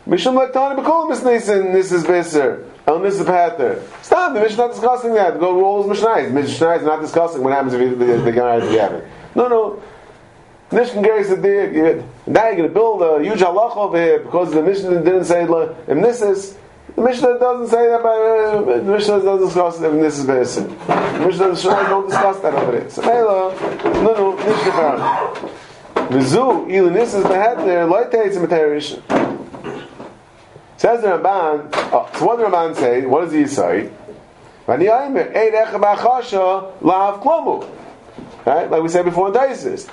Mishum 0.07 0.35
like 0.35 0.53
Tanim 0.53 0.79
Bekol 0.79 1.09
Mis 1.09 1.22
Nisim, 1.22 1.72
this 1.72 1.91
is 1.91 2.05
Visser. 2.07 2.64
And 2.87 3.05
this 3.05 3.18
is 3.18 3.26
Pater. 3.26 3.82
Stop, 4.03 4.34
the 4.34 4.41
Mishnah 4.41 4.59
not 4.59 4.70
discussing 4.72 5.14
that. 5.14 5.41
Go 5.41 5.64
all 5.64 5.82
those 5.82 5.99
Mishnahs. 5.99 6.30
Mishnah 6.30 6.70
is 6.70 6.84
not 6.84 7.01
discussing 7.01 7.43
what 7.43 7.53
happens 7.53 7.74
if 7.74 7.80
you, 7.80 7.97
the, 7.97 8.18
the 8.22 8.32
guy 8.32 8.57
is 8.57 8.72
Gavin. 8.72 9.03
No, 9.34 9.49
no. 9.49 9.82
Nishkan 10.70 11.03
Gary 11.03 11.24
said, 11.24 11.43
now 12.26 12.49
you're 12.49 12.57
going 12.57 12.68
to 12.68 12.68
build 12.68 13.03
a 13.03 13.22
huge 13.22 13.41
halach 13.41 13.76
over 13.76 13.97
here 13.97 14.18
because 14.20 14.53
the 14.53 14.62
Mishnah 14.62 15.03
didn't 15.03 15.24
say 15.24 15.43
and 15.89 16.05
this 16.05 16.22
is 16.22 16.57
the 16.95 17.03
Mishnah 17.03 17.39
doesn't 17.39 17.68
say 17.68 17.89
that. 17.89 18.03
By, 18.03 18.09
uh, 18.09 18.78
the 18.78 18.82
Mishnah 18.82 19.20
doesn't 19.20 19.47
discuss 19.47 19.76
it. 19.80 19.93
This 20.01 20.18
is 20.18 20.26
Beis. 20.26 20.57
The 21.18 21.26
Mishnah 21.26 21.70
don't 21.70 22.09
discuss 22.09 22.41
that 22.41 22.55
over 22.55 22.72
there. 22.72 22.89
So 22.91 23.03
Mela, 23.03 23.55
no, 24.03 24.14
no, 24.14 24.37
found. 24.72 25.53
Vizu 26.09 26.66
ilanis 26.70 27.14
is 27.18 27.24
behet 27.24 27.57
there. 27.66 27.84
Loite 27.87 28.26
is 28.26 28.37
a 28.37 28.41
material. 28.41 29.03
Says 30.77 31.01
the 31.01 31.09
Ramban. 31.09 31.70
Oh, 31.72 32.09
so 32.18 32.27
what 32.27 32.39
the 32.39 32.45
Ramban 32.45 32.77
say? 32.77 33.07
What 33.07 33.24
does 33.24 33.33
he 33.33 33.47
say? 33.47 33.91
Right, 38.47 38.70
like 38.70 38.83
we 38.83 38.89
said 38.89 39.05
before 39.05 39.29
in 39.29 39.35
Daisis. 39.35 39.89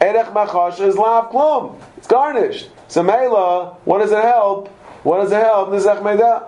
Erech 0.00 0.26
machasha 0.26 0.86
is 0.86 0.96
lav 0.96 1.30
klum. 1.30 1.80
It's 1.96 2.06
garnished. 2.06 2.68
So 2.88 3.02
mela, 3.02 3.76
what 3.84 3.98
does 3.98 4.12
it 4.12 4.22
help? 4.22 4.68
What 5.02 5.22
does 5.22 5.32
it 5.32 5.36
help? 5.36 5.70
Nizach 5.70 6.00
meida. 6.00 6.44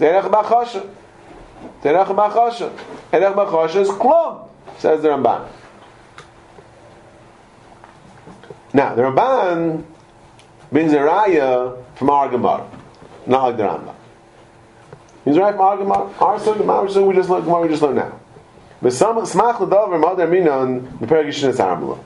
Erech 0.00 0.24
machasha. 0.24 0.88
Erech 1.84 2.08
machasha. 2.08 2.72
Erech 3.12 3.34
machasha 3.34 3.80
is 3.82 3.88
klum. 3.88 4.48
Says 4.78 5.02
the 5.02 5.08
Ramban. 5.08 5.46
Now 8.72 8.94
the 8.94 9.02
Ramban 9.02 9.84
brings 10.70 10.92
a 10.92 10.98
raya 10.98 11.82
from 12.02 12.10
our 12.10 12.28
Gemara, 12.28 12.68
not 13.26 13.42
like 13.44 13.56
the 13.58 13.62
Rambam. 13.62 13.94
He's 15.24 15.38
right 15.38 15.52
from 15.52 15.60
our 15.60 15.76
Gemara. 15.76 16.12
Our 16.18 16.38
Gemara, 16.38 16.88
Sukkah, 16.88 17.06
we 17.06 17.14
just 17.14 17.30
learned. 17.30 17.44
Gemara, 17.44 17.62
we 17.62 17.68
just 17.68 17.80
learned 17.80 17.96
now. 17.96 18.20
But 18.80 18.92
some 18.92 19.18
smach 19.18 19.60
l'davar 19.60 20.00
mother 20.00 20.26
minon 20.26 20.98
the 20.98 21.06
perigishnas 21.06 21.60
armula. 21.60 22.00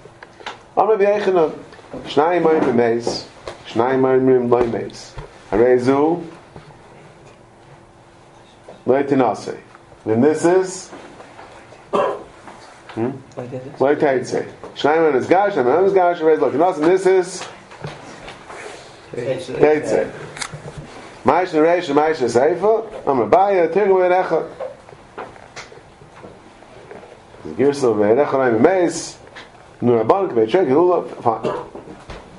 Amr 0.77 0.99
v'yechana 0.99 1.51
shnai 2.05 2.43
mayim 2.43 2.61
b'meis 2.61 3.27
shnai 3.69 3.99
mayim 3.99 4.51
loy 4.51 4.67
meis. 4.67 5.15
Harezu 5.51 6.23
loy 8.85 9.03
tinase. 9.05 9.59
Then 10.05 10.21
this 10.21 10.45
is 10.45 10.89
hmm? 12.89 13.13
Loy 13.81 13.95
teitze. 13.97 14.47
Shnai 14.75 14.99
mayim 14.99 15.15
is 15.15 15.27
gash, 15.27 15.55
shnai 15.55 15.65
mayim 15.65 15.87
is 15.87 15.95
gash. 15.95 16.19
Harezu 16.19 16.41
loy 16.43 16.51
tinase. 16.51 16.77
And 16.77 16.85
this 16.85 17.07
is 17.07 17.49
teitze. 19.13 20.11
Maish 21.25 21.53
nereish 21.53 21.89
maish 21.91 22.21
neseifa. 22.21 22.87
Amr 23.07 23.27
baya 23.27 23.69
tirgu 23.69 23.99
v'erecha. 24.01 24.49
Girsel 27.57 27.95
ve'erechanayim 27.95 28.61
meis, 28.61 29.19
nur 29.81 30.01
abank 30.01 30.33
ve'chek 30.33 30.67
hilula, 30.67 31.05
fine. 31.23 31.53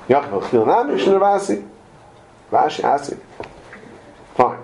Yaakov 0.08 0.50
chil 0.50 0.66
nam 0.66 0.90
ish 0.96 1.04
nervasi, 1.04 1.62
Rashi 2.50 2.84
asi. 2.84 3.16
Fine. 4.36 4.58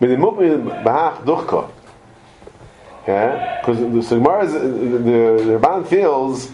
But 0.00 0.08
the 0.08 0.16
mukmi 0.16 0.82
bahach 0.82 1.24
duchka. 1.24 1.70
Yeah? 3.06 3.60
Because 3.60 3.78
the 3.78 4.16
Sigmar 4.16 4.44
is, 4.44 4.52
the, 4.52 4.60
the, 4.60 5.44
the 5.44 5.58
Ramban 5.58 5.86
feels 5.86 6.50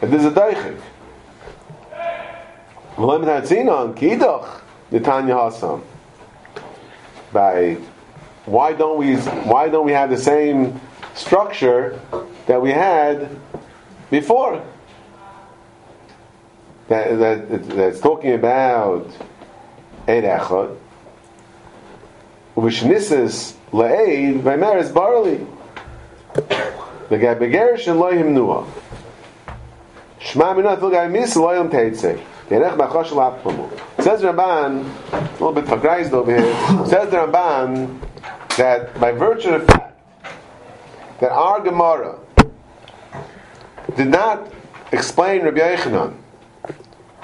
that 0.00 0.10
there's 0.10 0.24
a 0.24 0.30
deichik. 0.30 0.80
By, 7.32 7.76
why 8.46 8.72
don't 8.72 8.96
we, 8.96 9.16
why 9.16 9.68
don't 9.68 9.84
we 9.84 9.92
have 9.92 10.08
the 10.08 10.16
same 10.16 10.80
structure 11.14 12.00
that 12.46 12.62
we 12.62 12.70
had 12.70 13.38
before. 14.10 14.64
That, 16.88 17.18
that, 17.18 17.68
that's 17.68 18.00
talking 18.00 18.32
about 18.32 19.06
Eid 20.08 20.24
Echad. 20.24 20.76
V'shnisses 22.56 23.56
la'eid 23.72 24.40
v'meres 24.40 24.94
barley. 24.94 25.46
V'gai 26.32 27.38
begerish 27.38 27.88
and 27.88 28.00
loyim 28.00 28.32
nua. 28.32 28.66
Shma 30.20 30.54
minat 30.54 30.78
v'gai 30.78 31.10
mis 31.10 31.34
loyim 31.34 31.68
teitze. 31.68 32.22
Says 32.48 34.22
Ramban, 34.22 34.84
a 35.12 35.20
little 35.32 35.52
bit 35.52 35.66
fagrized 35.66 36.12
over 36.12 36.30
here, 36.36 36.54
says 36.86 37.10
the 37.10 37.16
Ramban 37.16 38.00
that 38.56 38.98
by 39.00 39.10
virtue 39.12 39.50
of 39.50 39.66
the 39.66 39.72
fact 39.72 40.00
that 41.20 41.32
our 41.32 41.60
Gemara 41.60 42.18
did 43.96 44.08
not 44.08 44.52
explain 44.92 45.42
Rabbi 45.42 45.58
Yochanan 45.58 46.16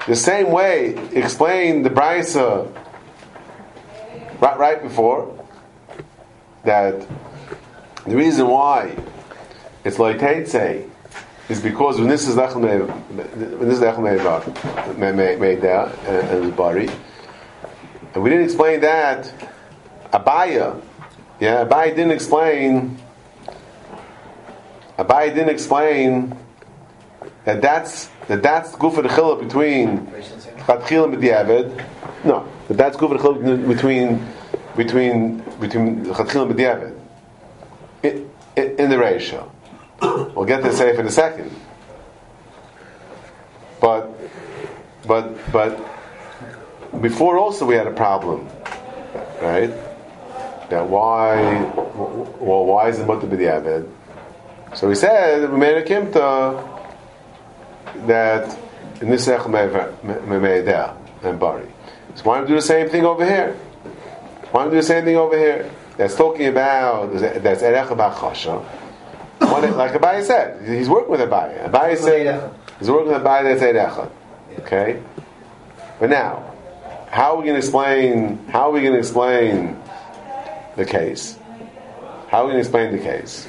the 0.07 0.15
same 0.15 0.51
way 0.51 0.95
explained 1.13 1.85
the 1.85 1.89
Brisa 1.89 2.69
right, 4.41 4.57
right 4.57 4.81
before 4.83 5.33
that 6.65 7.07
the 8.05 8.15
reason 8.15 8.47
why 8.47 8.95
it's 9.85 9.99
like 9.99 10.19
is 11.57 11.63
because 11.63 11.99
when 11.99 12.09
this 12.09 12.27
is 12.27 12.35
Lechel 12.35 12.61
Me- 12.61 12.85
when 13.57 13.67
this 13.69 13.77
is 13.79 13.83
Lechel 13.83 14.03
Me- 14.03 15.11
Me- 15.11 15.11
Me- 15.11 15.55
Meida 15.55 15.91
and 16.07 16.29
and 16.29 16.41
was 16.45 16.51
Bari 16.51 16.89
and 18.13 18.23
we 18.23 18.29
didn't 18.29 18.45
explain 18.45 18.81
that 18.81 19.31
Abaya 20.11 20.81
yeah 21.39 21.65
Abaya 21.65 21.95
didn't 21.95 22.11
explain 22.11 22.97
Abai 24.97 25.33
didn't 25.33 25.49
explain 25.49 26.37
that 27.45 27.61
that's 27.61 28.09
that 28.27 28.43
that's 28.43 28.75
good 28.75 28.93
for 28.93 29.01
the 29.01 29.09
chiluk 29.09 29.41
between 29.41 30.05
Chatchil 30.67 31.05
and 31.05 31.15
B'diavad. 31.15 31.85
No, 32.23 32.47
that 32.67 32.77
that's 32.77 32.95
good 32.95 33.09
for 33.09 33.17
the 33.17 33.23
chiluk 33.23 33.67
between 33.67 34.25
between 34.77 35.39
between 35.59 36.05
Chatchil 36.05 36.43
and 36.43 36.53
B'diavad. 36.53 36.99
In, 38.03 38.29
in, 38.55 38.79
in 38.79 38.89
the 38.89 38.99
ratio, 38.99 39.51
we'll 40.35 40.45
get 40.45 40.63
to 40.63 40.71
safe 40.73 40.99
in 40.99 41.05
a 41.05 41.11
second. 41.11 41.51
But 43.79 44.09
but 45.07 45.51
but 45.51 45.79
before 47.01 47.37
also 47.37 47.65
we 47.65 47.75
had 47.75 47.87
a 47.87 47.91
problem, 47.91 48.47
right? 49.41 49.71
That 50.69 50.87
why, 50.87 51.63
well, 52.39 52.65
why 52.65 52.89
is 52.89 52.99
it 52.99 53.07
not 53.07 53.21
to 53.21 53.27
be 53.27 53.45
mutter 53.45 53.61
b'diavad? 53.61 53.89
So 54.75 54.87
we 54.87 54.95
said 54.95 55.51
we 55.51 55.57
made 55.57 55.77
a 55.77 55.83
kimta 55.83 56.69
that 58.07 58.57
in 59.01 59.09
this 59.09 59.27
memeideh 59.27 60.97
and 61.23 61.39
bari. 61.39 61.67
So 62.15 62.23
why 62.23 62.35
don't 62.35 62.45
we 62.45 62.49
do 62.49 62.55
the 62.55 62.61
same 62.61 62.89
thing 62.89 63.05
over 63.05 63.25
here? 63.25 63.53
Why 64.51 64.63
don't 64.63 64.71
we 64.71 64.77
do 64.77 64.81
the 64.81 64.87
same 64.87 65.03
thing 65.03 65.17
over 65.17 65.37
here? 65.37 65.69
That's 65.97 66.15
talking 66.15 66.47
about 66.47 67.13
that's 67.13 67.61
erecha 67.61 67.95
b'chasha. 69.39 69.75
Like 69.75 69.93
Abai 69.93 70.23
said, 70.23 70.67
he's 70.67 70.89
working 70.89 71.11
with 71.11 71.21
Abai. 71.21 71.69
Abai 71.69 71.97
said 71.97 72.51
he's 72.79 72.89
working 72.89 73.11
with 73.11 73.21
Abai 73.21 73.43
that's 73.43 73.61
erecha. 73.61 74.09
Okay, 74.59 75.01
but 75.99 76.09
now, 76.09 76.51
how 77.09 77.33
are 77.33 77.37
we 77.37 77.43
going 77.45 77.55
to 77.55 77.59
explain? 77.59 78.37
How 78.47 78.69
are 78.69 78.71
we 78.71 78.81
going 78.81 78.93
to 78.93 78.99
explain 78.99 79.77
the 80.75 80.85
case? 80.85 81.37
How 82.29 82.41
are 82.41 82.45
we 82.45 82.51
going 82.53 82.63
to 82.63 82.67
explain 82.67 82.91
the 82.91 83.03
case? 83.03 83.47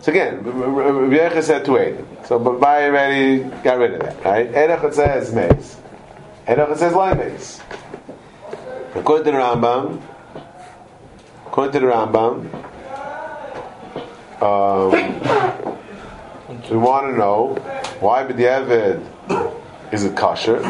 So 0.00 0.12
again, 0.12 0.42
Rebbe 0.44 1.42
said 1.42 1.64
to 1.64 1.76
eight. 1.76 1.96
So 2.24 2.38
Abai 2.38 2.88
already 2.88 3.38
got 3.62 3.78
rid 3.78 3.94
of 3.94 4.00
that, 4.00 4.24
right? 4.24 4.46
Erech 4.54 4.92
says 4.92 5.32
mace. 5.34 5.76
Erech 6.46 6.76
says 6.78 6.94
lie 6.94 7.14
mace. 7.14 7.60
According 8.94 9.24
to 9.26 9.30
the 9.32 9.38
Rambam, 9.38 10.00
according 11.46 11.72
to 11.72 11.80
the 11.80 11.86
Rambam, 11.86 12.48
um, 14.40 14.92
we 16.70 16.76
want 16.76 17.06
to 17.06 17.16
know 17.16 17.54
why 18.00 18.24
b'diavad 18.24 19.02
is 19.92 20.04
it 20.04 20.16
kosher? 20.16 20.60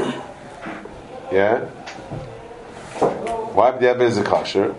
Yeah. 1.31 1.67
Why 3.55 3.73
b'diavad 3.73 4.03
is 4.03 4.19
it 4.19 4.27
kosher? 4.27 4.75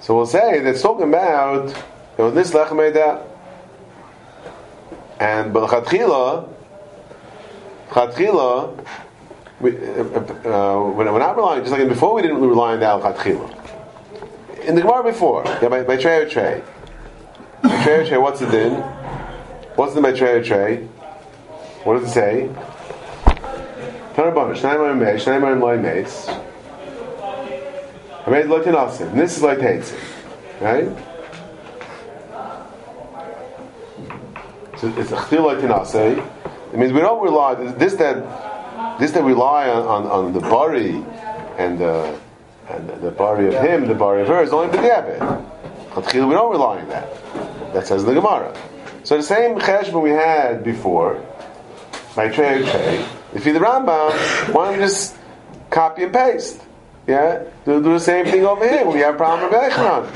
So 0.00 0.14
we'll 0.14 0.26
say 0.26 0.60
that's 0.60 0.82
talking 0.82 1.08
about 1.08 1.68
you 1.68 2.24
know, 2.24 2.30
this 2.30 2.50
lechem. 2.50 3.24
And 5.18 5.54
but 5.54 5.70
chatchila, 5.70 6.48
chatchila, 7.88 8.86
we, 9.60 9.76
uh, 9.76 10.02
uh, 10.02 10.90
we're 10.90 11.04
not 11.04 11.36
relying 11.36 11.62
just 11.62 11.72
like 11.72 11.88
before 11.88 12.14
we 12.14 12.22
didn't 12.22 12.40
rely 12.40 12.74
on 12.74 12.80
the 12.80 12.86
al 12.86 13.00
chatchila. 13.00 13.48
In 14.64 14.74
the 14.74 14.82
Gemara 14.82 15.04
before, 15.04 15.44
yeah, 15.62 15.68
by, 15.68 15.82
by 15.84 15.96
tray 15.96 16.16
or 16.22 16.28
tray, 16.28 16.62
tray 17.84 18.16
what's 18.16 18.40
the 18.40 18.46
din? 18.46 18.72
What's 19.76 19.94
the 19.94 20.42
tray? 20.42 20.84
What 21.84 22.00
does 22.00 22.08
it 22.08 22.14
say? 22.14 22.48
Tanabana, 24.14 24.54
Shnai 24.54 24.76
Mayim 24.76 25.00
Meis, 25.00 25.24
Shnai 25.24 25.38
Mayim 25.38 25.60
Loy 25.60 25.76
Meis. 25.76 26.28
I 28.26 28.30
made 28.30 28.46
Tinasim. 28.46 29.10
And 29.10 29.20
this 29.20 29.36
is 29.36 29.42
like 29.42 29.58
Teitzim. 29.58 30.00
Right? 30.62 30.88
So 34.78 34.88
it's 34.96 35.12
a 35.12 35.16
Chtil 35.16 35.60
Tinasei. 35.60 36.26
It 36.72 36.78
means 36.78 36.92
we 36.92 37.00
don't 37.00 37.22
rely, 37.22 37.54
this 37.54 37.94
that, 37.96 38.98
this 38.98 39.10
that 39.10 39.22
rely 39.22 39.68
on, 39.68 39.82
on, 39.86 40.06
on 40.06 40.32
the 40.32 40.40
Bari 40.40 41.04
and 41.58 41.78
the, 41.78 42.18
and 42.70 42.88
the, 42.88 42.96
the 42.96 43.10
Bari 43.10 43.54
of 43.54 43.62
him, 43.62 43.86
the 43.86 43.94
Bari 43.94 44.22
of 44.22 44.28
her, 44.28 44.42
is 44.42 44.54
only 44.54 44.74
B'diabit. 44.74 45.50
Chatchil, 45.90 46.26
we 46.26 46.34
don't 46.34 46.50
rely 46.50 46.80
on 46.80 46.88
that. 46.88 47.53
That 47.74 47.86
says 47.86 48.04
the 48.04 48.14
Gemara. 48.14 48.54
So 49.02 49.16
the 49.16 49.22
same 49.22 49.58
cheshbon 49.58 50.00
we 50.00 50.10
had 50.10 50.62
before, 50.64 51.20
by 52.16 52.28
tray 52.28 52.62
tray, 52.62 53.04
if 53.34 53.44
you're 53.44 53.52
the 53.54 53.60
Rambam, 53.60 54.14
why 54.54 54.66
don't 54.70 54.74
you 54.74 54.86
just 54.86 55.16
copy 55.70 56.04
and 56.04 56.12
paste? 56.12 56.62
Yeah? 57.06 57.42
Do, 57.66 57.82
do 57.82 57.92
the 57.92 58.00
same 58.00 58.24
thing 58.26 58.46
over 58.46 58.66
here 58.66 58.84
when 58.86 58.94
we 58.94 59.00
have 59.02 59.16
a 59.16 59.18
problem 59.18 59.50
with 59.50 59.60
Echron. 59.72 60.10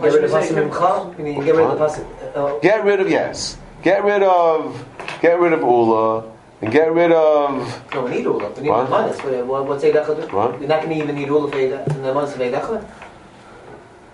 Get 0.00 0.12
rid 0.12 0.24
of 0.24 0.30
Pasuk 0.30 0.70
Mimcha? 0.70 1.18
You 1.18 1.42
get 1.44 1.54
rid 1.56 1.64
of 1.66 1.78
the 1.78 1.84
Pasuk? 1.84 2.36
uh, 2.36 2.58
Get 2.60 2.84
rid 2.84 3.00
of, 3.00 3.10
yes. 3.10 3.56
Get 3.82 4.04
rid 4.04 4.22
of, 4.22 4.84
get 5.20 5.40
rid 5.40 5.52
of 5.52 5.60
Ula, 5.60 6.30
and 6.60 6.70
get 6.70 6.92
rid 6.92 7.10
of, 7.10 7.92
No, 7.94 8.04
we 8.04 8.10
need 8.12 8.24
Ula. 8.24 8.50
We 8.52 8.62
need 8.62 8.68
What? 8.68 8.84
the 8.84 8.90
Manas. 8.90 9.18
What, 9.48 9.66
what's 9.66 9.82
Eidecha 9.82 10.14
do? 10.28 10.36
What? 10.36 10.60
You're 10.60 10.68
not 10.68 10.82
going 10.82 10.96
to 10.96 11.02
even 11.02 11.16
need 11.16 11.26
Ula 11.26 11.50
for 11.50 11.56
Eidecha, 11.56 11.96
in 11.96 12.02
the 12.02 12.14
Manas 12.14 12.34
of 12.34 12.38
Eidecha? 12.40 12.84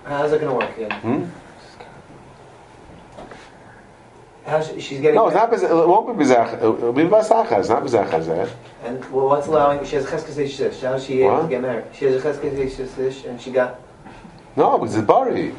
How's 0.04 0.30
that 0.30 0.40
going 0.40 0.52
to 0.52 0.66
work 0.66 0.76
again? 0.78 0.90
hmm? 1.00 1.24
How's 4.46 4.68
she, 4.68 4.80
she's 4.80 5.00
getting... 5.00 5.14
No, 5.14 5.26
it's 5.28 5.34
not, 5.34 5.50
Bez- 5.50 5.62
it 5.62 5.70
won't 5.70 6.18
be 6.18 6.24
Bezach, 6.24 6.54
it'll 6.56 6.92
be 6.92 7.04
Basacha, 7.04 7.60
it's 7.60 7.68
not 7.70 7.82
Bezach 7.82 8.50
And 8.82 9.02
well, 9.10 9.26
what's 9.26 9.46
allowing... 9.46 9.84
She 9.86 9.96
has 9.96 10.04
a 10.04 10.08
Cheskes 10.08 10.34
Eish 10.36 10.82
How's 10.82 11.04
she 11.06 11.22
able 11.22 11.36
What? 11.36 11.42
to 11.42 11.48
get 11.48 11.62
married? 11.62 11.84
She 11.94 12.04
has 12.04 12.22
a 12.22 12.32
Cheskes 12.32 12.76
Eish 12.76 13.24
and 13.24 13.40
she 13.40 13.50
got... 13.50 13.80
No, 14.56 14.78
because 14.78 14.96
it's 14.96 15.06
Bari. 15.06 15.54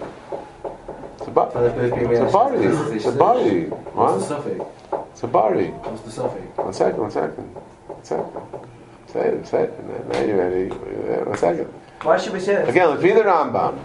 It's 1.17 1.27
a 1.27 1.31
Bari. 1.31 1.51
It's 1.55 2.19
a 2.19 2.31
Bari. 2.31 2.65
It's 2.95 3.05
a 3.05 3.11
Bari. 3.11 3.61
What's 3.69 4.27
the 4.27 4.36
What? 4.36 4.43
suffix? 4.43 4.65
It's 5.11 5.23
a 5.23 5.27
Bari. 5.27 5.67
What's 5.67 6.01
the 6.01 6.11
suffix? 6.11 6.57
One 6.57 6.73
second, 6.73 7.01
one 7.01 7.11
second. 7.11 7.43
One 7.55 8.03
second. 8.03 8.31
Say 9.07 9.19
it, 9.29 9.47
say 9.47 9.63
it. 9.63 10.09
Now 10.09 10.21
you're 10.21 10.38
ready. 10.38 10.67
One 10.69 11.38
second. 11.38 11.65
Why 12.03 12.17
should 12.17 12.33
we 12.33 12.39
say 12.39 12.55
that? 12.55 12.69
Again, 12.69 12.89
let's 12.89 13.01
read 13.01 13.15
the 13.17 13.21
Rambam. 13.21 13.79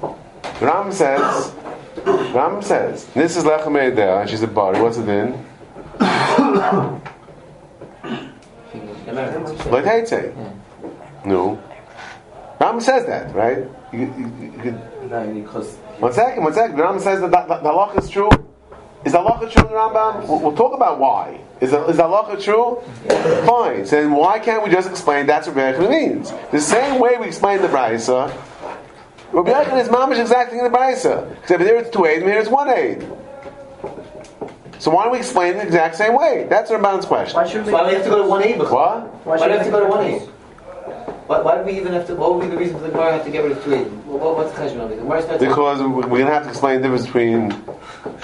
The 0.00 0.66
Rambam 0.66 0.92
says, 0.92 1.50
the 1.52 1.60
Rambam 1.96 2.62
says, 2.62 3.06
this 3.06 3.36
is 3.36 3.44
Lechem 3.44 3.72
Eideh, 3.72 4.20
and 4.20 4.30
she's 4.30 4.42
a 4.42 4.46
bari. 4.46 4.80
What's 4.80 4.98
it 4.98 5.08
in? 5.08 5.32
Get 9.04 9.14
married. 9.14 9.48
Like 9.66 9.84
Heitzei. 9.84 10.32
No. 11.24 11.62
Rambam 12.60 12.80
says 12.80 13.06
that, 13.06 13.34
right? 13.34 13.66
You, 13.92 14.00
you, 14.00 14.52
you 14.62 14.72
one 15.98 16.12
second, 16.12 16.42
one 16.44 16.52
second. 16.54 16.76
The 16.76 16.82
Rambam 16.82 17.00
says 17.00 17.20
that 17.20 17.30
the, 17.30 17.40
the, 17.42 17.56
the 17.60 17.68
halacha 17.68 17.98
is 17.98 18.08
true. 18.08 18.30
Is 19.04 19.12
the 19.12 19.18
halacha 19.18 19.50
true 19.50 19.64
in 19.64 19.70
the 19.70 19.76
Rambam? 19.76 20.26
We'll, 20.28 20.38
we'll 20.40 20.56
talk 20.56 20.72
about 20.72 20.98
why. 21.00 21.40
Is 21.60 21.72
the, 21.72 21.84
is 21.86 21.96
the 21.96 22.04
halacha 22.04 22.42
true? 22.42 22.80
Fine. 23.46 23.86
So 23.86 24.00
then 24.00 24.12
why 24.12 24.38
can't 24.38 24.62
we 24.62 24.70
just 24.70 24.88
explain 24.88 25.26
that's 25.26 25.48
what 25.48 25.56
Yechon 25.56 25.90
means? 25.90 26.32
The 26.52 26.60
same 26.60 27.00
way 27.00 27.16
we 27.18 27.26
explain 27.26 27.60
the 27.60 27.68
Brisa, 27.68 28.30
Rabbi 29.32 29.50
Yechon 29.50 29.80
is 29.80 29.88
mamish 29.88 30.20
exactly 30.20 30.58
in 30.58 30.64
the 30.64 30.70
Brisa. 30.70 31.36
Except 31.42 31.62
here 31.62 31.76
it's 31.76 31.90
two 31.90 32.04
aid, 32.04 32.22
and 32.22 32.28
here 32.28 32.40
it's 32.40 32.48
one 32.48 32.68
aid. 32.68 33.06
So 34.80 34.90
why 34.90 35.04
don't 35.04 35.12
we 35.12 35.18
explain 35.18 35.54
it 35.54 35.58
the 35.58 35.66
exact 35.66 35.96
same 35.96 36.16
way? 36.16 36.46
That's 36.48 36.70
Ramban's 36.70 37.04
question. 37.04 37.36
Why 37.36 37.46
should 37.46 37.66
we? 37.66 37.72
why 37.72 37.82
do 37.82 37.88
we 37.88 37.94
have 37.94 38.04
to 38.04 38.10
go 38.10 38.22
to 38.22 38.28
1 38.28 38.42
8? 38.42 38.58
What? 38.58 38.70
Why 38.70 39.36
Why 39.36 39.36
do 39.36 39.42
should 39.42 39.50
we 39.50 39.56
have 39.56 39.64
to 39.66 39.70
go 39.70 39.80
to 39.80 39.88
1 39.88 40.04
make 40.04 40.22
8? 40.22 40.28
Why, 41.26 41.40
why 41.42 41.58
do 41.58 41.64
we 41.64 41.76
even 41.76 41.92
have 41.92 42.06
to... 42.08 42.14
What 42.16 42.34
would 42.34 42.40
be 42.40 42.48
the 42.48 42.56
reason 42.56 42.76
for 42.76 42.82
the 42.82 42.88
Gemara 42.88 43.12
have 43.12 43.24
to 43.24 43.30
get 43.30 43.44
rid 43.44 43.52
of 43.52 43.62
2 43.62 43.74
8? 43.74 43.86
What, 43.86 44.36
what's 44.36 44.52
the 44.52 44.62
Cheshbon 44.62 44.80
of 44.80 44.90
it? 44.90 44.96
The 44.96 45.02
Gemara 45.02 45.22
starts... 45.22 45.44
Because 45.44 45.82
we're 45.82 46.02
going 46.02 46.26
to 46.26 46.32
have 46.32 46.44
to 46.44 46.48
explain 46.48 46.80
the 46.80 46.88
difference 46.88 47.06
between 47.06 47.48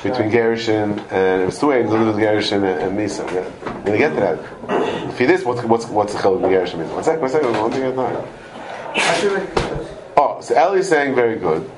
between 0.03 0.31
Gerushin 0.31 0.99
and 1.13 1.43
it's 1.43 1.59
two 1.59 1.73
aids, 1.73 1.91
with 1.91 2.17
Gerushin 2.17 2.65
and, 2.65 2.81
and 2.81 2.99
Misa. 2.99 3.25
We're 3.27 3.43
going 3.85 3.93
to 3.93 3.99
get 3.99 4.15
to 4.15 4.21
that. 4.21 5.11
If 5.11 5.21
you 5.21 5.27
this, 5.27 5.45
what's 5.45 5.63
what's 5.63 5.87
what's 5.87 6.15
the 6.15 6.19
chiluk 6.19 6.43
of 6.43 6.51
Gerushin 6.51 6.79
means? 6.79 6.91
One 6.91 7.05
second, 7.05 7.21
one 7.21 7.31
second, 7.31 7.53
one 7.53 7.71
thing 7.71 7.83
at 7.83 7.93
a 7.93 7.97
time. 7.97 9.86
Oh, 10.17 10.41
so 10.41 10.55
Eli 10.55 10.79
is 10.79 10.89
saying 10.89 11.15
very 11.15 11.37
good. 11.37 11.71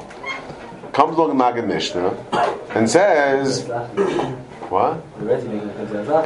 Comes 0.93 1.17
along 1.17 1.37
Maggid 1.37 1.67
Mishnah 1.67 2.15
and 2.71 2.89
says, 2.89 3.67
what? 4.69 5.03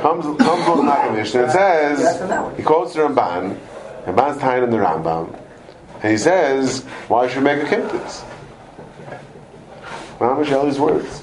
Comes 0.01 0.25
comes 0.41 0.67
along 0.67 0.87
Maggid 0.87 1.15
Mishnah 1.15 1.45
and 1.45 1.53
says, 1.53 2.57
he 2.57 2.63
quotes 2.63 2.93
the 2.95 3.01
Ramban. 3.01 3.59
Ramban's 4.05 4.41
tying 4.41 4.65
in 4.65 4.71
the 4.71 4.79
Rambam, 4.79 5.39
and 6.03 6.11
he 6.11 6.19
says, 6.19 6.83
why 7.07 7.29
should 7.29 7.39
we 7.39 7.45
make 7.45 7.63
a 7.63 7.67
kimtis? 7.67 8.25
Mamash 10.19 10.51
Eli's 10.51 10.79
words. 10.79 11.21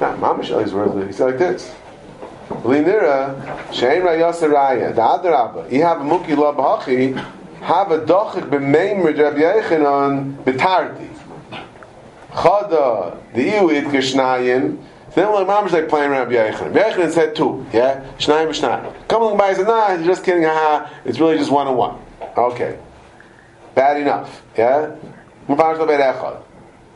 Not 0.00 0.18
Mamash 0.18 0.50
Eli's 0.50 0.72
words. 0.74 1.06
He 1.06 1.12
said 1.12 1.26
like 1.30 1.38
this. 1.38 1.74
Linira, 2.48 3.34
Shein 3.68 4.02
Rayas 4.02 4.40
Raya, 4.42 4.94
the 4.94 5.00
Adarabba, 5.00 5.70
you 5.72 5.82
have 5.82 6.04
Muki 6.04 6.34
La 6.34 6.52
Bahachi, 6.54 7.14
have 7.60 7.90
a 7.90 7.98
Dochik 8.00 8.48
B'meim 8.48 9.04
Rabbi 9.04 9.38
Yechanan 9.38 10.42
B'tarti. 10.44 11.08
Chada, 12.30 13.18
the 13.34 13.50
Iwid 13.50 13.90
Geshnayim, 13.90 14.82
then 15.14 15.32
like 15.32 15.46
Mamash 15.46 15.72
like 15.72 15.88
playing 15.88 16.10
around 16.10 16.30
Rabbi 16.32 16.52
Yechanan. 16.52 16.74
Rabbi 16.74 16.90
Yechanan 16.90 17.10
said 17.10 17.34
two, 17.34 17.66
yeah? 17.72 18.04
Shnayim 18.18 18.48
B'shnayim. 18.48 19.08
Come 19.08 19.22
along 19.22 19.38
by 19.38 19.48
and 19.48 19.56
said, 19.56 19.66
nah, 19.66 19.96
just 20.04 20.24
kidding, 20.24 20.44
haha, 20.44 20.88
it's 21.04 21.18
really 21.18 21.38
just 21.38 21.50
one 21.50 21.66
on 21.66 21.76
one. 21.76 21.98
Okay. 22.36 22.78
Bad 23.74 24.00
enough, 24.00 24.42
yeah? 24.56 24.94
Mufarish 25.48 25.78
Lo 25.78 25.86
Beit 25.86 26.00
Echad. 26.00 26.42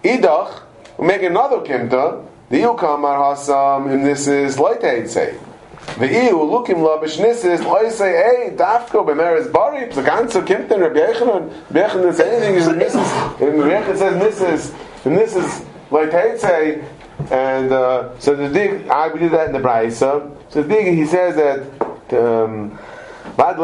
Idach, 0.04 0.62
we 0.98 1.06
make 1.06 1.22
another 1.22 1.58
kimta. 1.58 2.26
The 2.48 2.58
iu 2.58 2.74
kamar 2.74 3.16
hasam, 3.16 3.90
and 3.90 4.04
this 4.04 4.26
is 4.26 4.56
loiteid 4.56 5.08
say. 5.08 5.38
The 5.98 6.08
iu 6.08 6.38
lukim 6.38 6.82
la 6.82 6.98
b'shnisis 6.98 7.92
say, 7.92 8.12
hey, 8.12 8.50
dafko 8.56 9.04
b'meres 9.06 9.52
bari, 9.52 9.88
ganze 9.88 10.42
kimta, 10.46 10.80
Rabbi 10.80 11.00
Yechanan, 11.00 11.50
Rabbi 11.70 11.80
Yechanan 11.80 12.14
says 12.14 12.20
anything, 12.20 12.54
is 12.54 12.68
misses, 12.68 13.12
and 13.40 13.62
Rabbi 13.62 13.92
Yechanan 13.92 13.98
says 13.98 14.22
misses, 14.22 14.72
and 15.04 15.16
this 15.16 15.34
is 15.36 15.64
loiteid 15.90 16.38
say, 16.38 16.80
and 17.30 17.72
uh, 17.72 18.18
so 18.18 18.34
the 18.34 18.48
dig, 18.48 18.88
I 18.88 19.08
did 19.16 19.32
that 19.32 19.46
in 19.48 19.52
the 19.52 19.58
brayso. 19.58 20.30
So 20.50 20.62
the 20.62 20.68
dig, 20.68 20.94
he 20.94 21.06
says 21.06 21.36
that 21.36 21.66
um. 22.18 22.78
In 23.34 23.40
other 23.40 23.62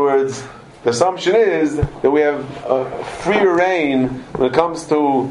words, 0.00 0.42
the 0.82 0.90
assumption 0.90 1.36
is 1.36 1.76
that 1.76 2.10
we 2.10 2.20
have 2.20 2.40
a 2.64 3.04
freer 3.20 3.54
reign 3.54 4.08
when 4.36 4.50
it 4.50 4.54
comes 4.54 4.86
to 4.86 5.30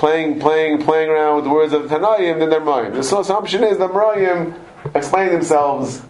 playing, 0.00 0.40
playing, 0.40 0.82
playing 0.82 1.10
around 1.10 1.36
with 1.36 1.44
the 1.44 1.50
words 1.50 1.74
of 1.74 1.86
the 1.86 1.94
Tanaim 1.94 2.38
than 2.38 2.48
their 2.48 2.64
mind. 2.64 2.94
The 2.94 3.00
assumption 3.00 3.62
is 3.62 3.76
the 3.76 3.86
Marayim 3.86 4.58
explain 4.94 5.30
themselves 5.30 6.00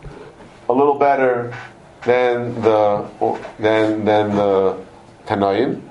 a 0.68 0.72
little 0.72 0.95
better 0.95 1.53
than 2.05 2.55
the 2.62 3.05
than 3.59 4.05
than 4.05 4.36
the 4.36 4.78
Tanaim, 5.26 5.82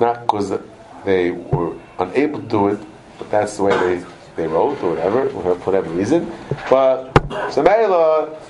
not 0.00 0.22
because 0.22 0.58
they 1.04 1.32
were 1.32 1.76
unable 1.98 2.40
to 2.40 2.48
do 2.48 2.68
it, 2.68 2.80
but 3.18 3.30
that's 3.30 3.58
the 3.58 3.64
way 3.64 3.76
they, 3.76 4.04
they 4.36 4.46
wrote 4.46 4.82
or 4.82 4.94
whatever, 4.94 5.28
for 5.28 5.54
whatever 5.66 5.90
reason. 5.90 6.32
But 6.70 7.12
so 7.52 7.62
Mela 7.62 8.40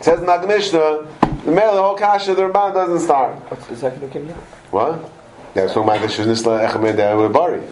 says 0.00 0.20
in 0.20 0.26
the 0.26 0.46
Mishnah, 0.46 1.08
the 1.46 1.50
Mela 1.50 1.72
the 1.72 1.78
oh, 1.78 1.82
whole 1.84 1.96
kasha 1.96 2.34
the 2.34 2.42
Ramban 2.42 2.74
doesn't 2.74 3.00
start. 3.00 3.36
What's 3.50 3.66
the 3.66 3.76
second 3.76 4.04
opinion? 4.04 4.36
What? 4.72 5.10
That's 5.54 5.72
from 5.72 5.86
my 5.86 5.96
Echamed 5.96 7.22
with 7.22 7.32
Bari. 7.32 7.62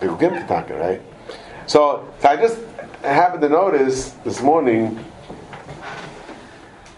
Taka, 0.00 0.74
right? 0.76 1.02
So, 1.66 2.08
so 2.18 2.28
I 2.28 2.36
just 2.36 2.58
happened 3.02 3.42
to 3.42 3.48
notice 3.48 4.10
this 4.24 4.42
morning 4.42 5.04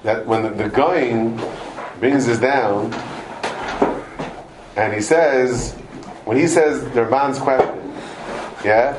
that 0.03 0.27
when 0.27 0.43
the, 0.43 0.51
the 0.51 0.69
going 0.69 1.41
brings 2.01 2.27
this 2.27 2.39
down, 2.39 2.93
and 4.77 4.93
he 4.93 5.01
says, 5.01 5.73
when 6.25 6.37
he 6.37 6.47
says 6.47 6.83
the 6.95 7.05
Ramban's 7.05 7.39
question, 7.39 7.95
yeah, 8.65 8.97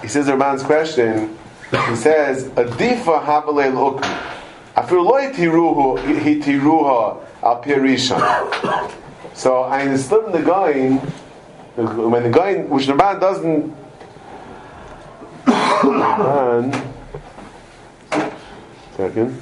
he 0.00 0.08
says 0.08 0.26
the 0.26 0.32
Ramban's 0.32 0.62
question, 0.62 1.38
he 1.70 1.96
says, 1.96 2.44
Adifa 2.50 3.24
habaleil 3.24 4.00
ukmi. 4.00 4.32
Afir 4.76 5.00
loy 5.00 5.32
tiruhu 5.32 5.98
hitiruha 5.98 7.20
al. 7.42 8.90
So 9.34 9.62
I 9.62 9.82
understood 9.82 10.32
the 10.32 10.42
going, 10.42 11.00
when 11.76 12.22
the 12.22 12.30
going, 12.30 12.68
which 12.70 12.86
the 12.86 12.94
man 12.94 13.18
doesn't, 13.18 13.74
Ramban, 15.44 16.72
second. 18.96 19.40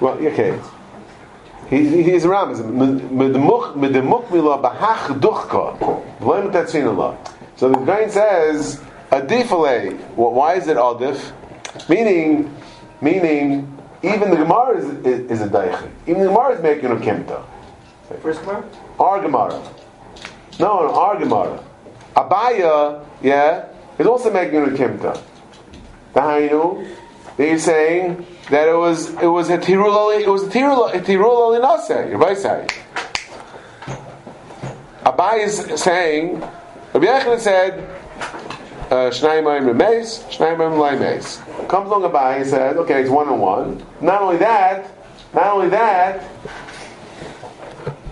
Well, 0.00 0.14
okay. 0.14 0.60
He, 1.70 2.02
he's 2.02 2.24
a 2.24 2.28
Rambam. 2.28 2.58
So 7.56 7.68
the 7.70 7.78
Gain 7.78 8.10
says, 8.10 8.82
Adifale. 9.10 10.16
Well, 10.16 10.32
why 10.32 10.54
is 10.56 10.66
it 10.66 10.76
Adif? 10.76 11.32
Meaning, 11.88 12.54
meaning, 13.00 13.71
even 14.02 14.30
the 14.30 14.36
Gemara 14.36 14.78
is, 14.78 14.84
is, 15.06 15.30
is 15.30 15.40
a 15.42 15.48
Daichi. 15.48 15.90
Even 16.06 16.22
the 16.22 16.28
Gemara 16.28 16.56
is 16.56 16.62
making 16.62 16.90
a 16.90 16.96
Kimta. 16.96 17.44
First 18.20 18.40
Gemara? 18.40 18.64
Our 18.98 19.22
Gemara. 19.22 19.62
No, 20.58 20.86
no, 20.86 20.94
our 20.94 21.18
Gemara. 21.18 21.62
Abaya, 22.16 23.04
yeah, 23.22 23.66
is 23.98 24.06
also 24.06 24.32
making 24.32 24.62
a 24.62 24.66
Kimta. 24.66 25.20
The 26.12 26.20
Hainu, 26.20 26.94
they're 27.36 27.58
saying 27.58 28.26
that 28.50 28.68
it 28.68 28.76
was 28.76 29.10
it 29.14 29.26
was 29.26 29.48
a 29.48 29.56
tirul 29.56 30.20
it 30.20 30.28
was 30.28 30.42
a 30.42 30.50
tirul 30.50 30.94
a 30.94 31.00
tirul 31.00 31.58
alinase. 31.58 32.18
Vice 32.18 32.42
say. 32.42 32.66
Abai 35.04 35.44
is 35.44 35.80
saying. 35.80 36.40
Rabbi 36.92 37.06
Yechon 37.06 37.40
said. 37.40 38.01
Shnayim 38.92 39.46
uh, 39.46 39.72
remeis, 39.72 40.22
Shnayim 40.30 40.58
leimeis. 40.58 41.38
Comes 41.68 41.86
along 41.86 42.02
Abai 42.02 42.42
and 42.42 42.46
says, 42.46 42.76
okay, 42.76 43.00
it's 43.00 43.10
one 43.10 43.28
and 43.28 43.40
one. 43.40 43.82
Not 44.00 44.20
only 44.20 44.36
that, 44.38 44.86
not 45.32 45.46
only 45.54 45.70
that, 45.70 46.22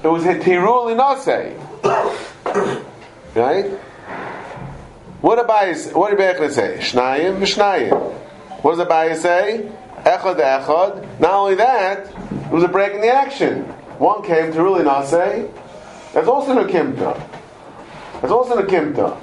it 0.02 0.08
was 0.08 0.24
a 0.24 0.34
tirul 0.36 0.88
inase. 0.94 1.54
right? 3.34 3.66
What 5.20 5.46
Abai 5.46 5.94
what 5.94 6.16
did 6.16 6.18
Yechon 6.18 6.50
say? 6.50 6.78
Shnayim 6.78 7.38
v'shnayim. 7.38 8.12
What 8.62 8.76
does 8.76 8.86
Abai 8.86 9.16
say? 9.16 9.70
Echad 9.98 10.36
echad. 10.36 11.20
Not 11.20 11.32
only 11.32 11.56
that, 11.56 12.06
it 12.06 12.50
was 12.50 12.64
a 12.64 12.68
break 12.68 12.94
in 12.94 13.02
the 13.02 13.12
action. 13.12 13.64
One 13.98 14.22
came 14.22 14.50
to 14.52 14.62
really 14.62 14.82
not. 14.82 15.10
That's 15.10 16.26
also 16.26 16.54
no 16.54 16.64
kimta. 16.64 17.22
That's 18.22 18.32
also 18.32 18.54
no 18.54 18.62
kimta. 18.66 19.20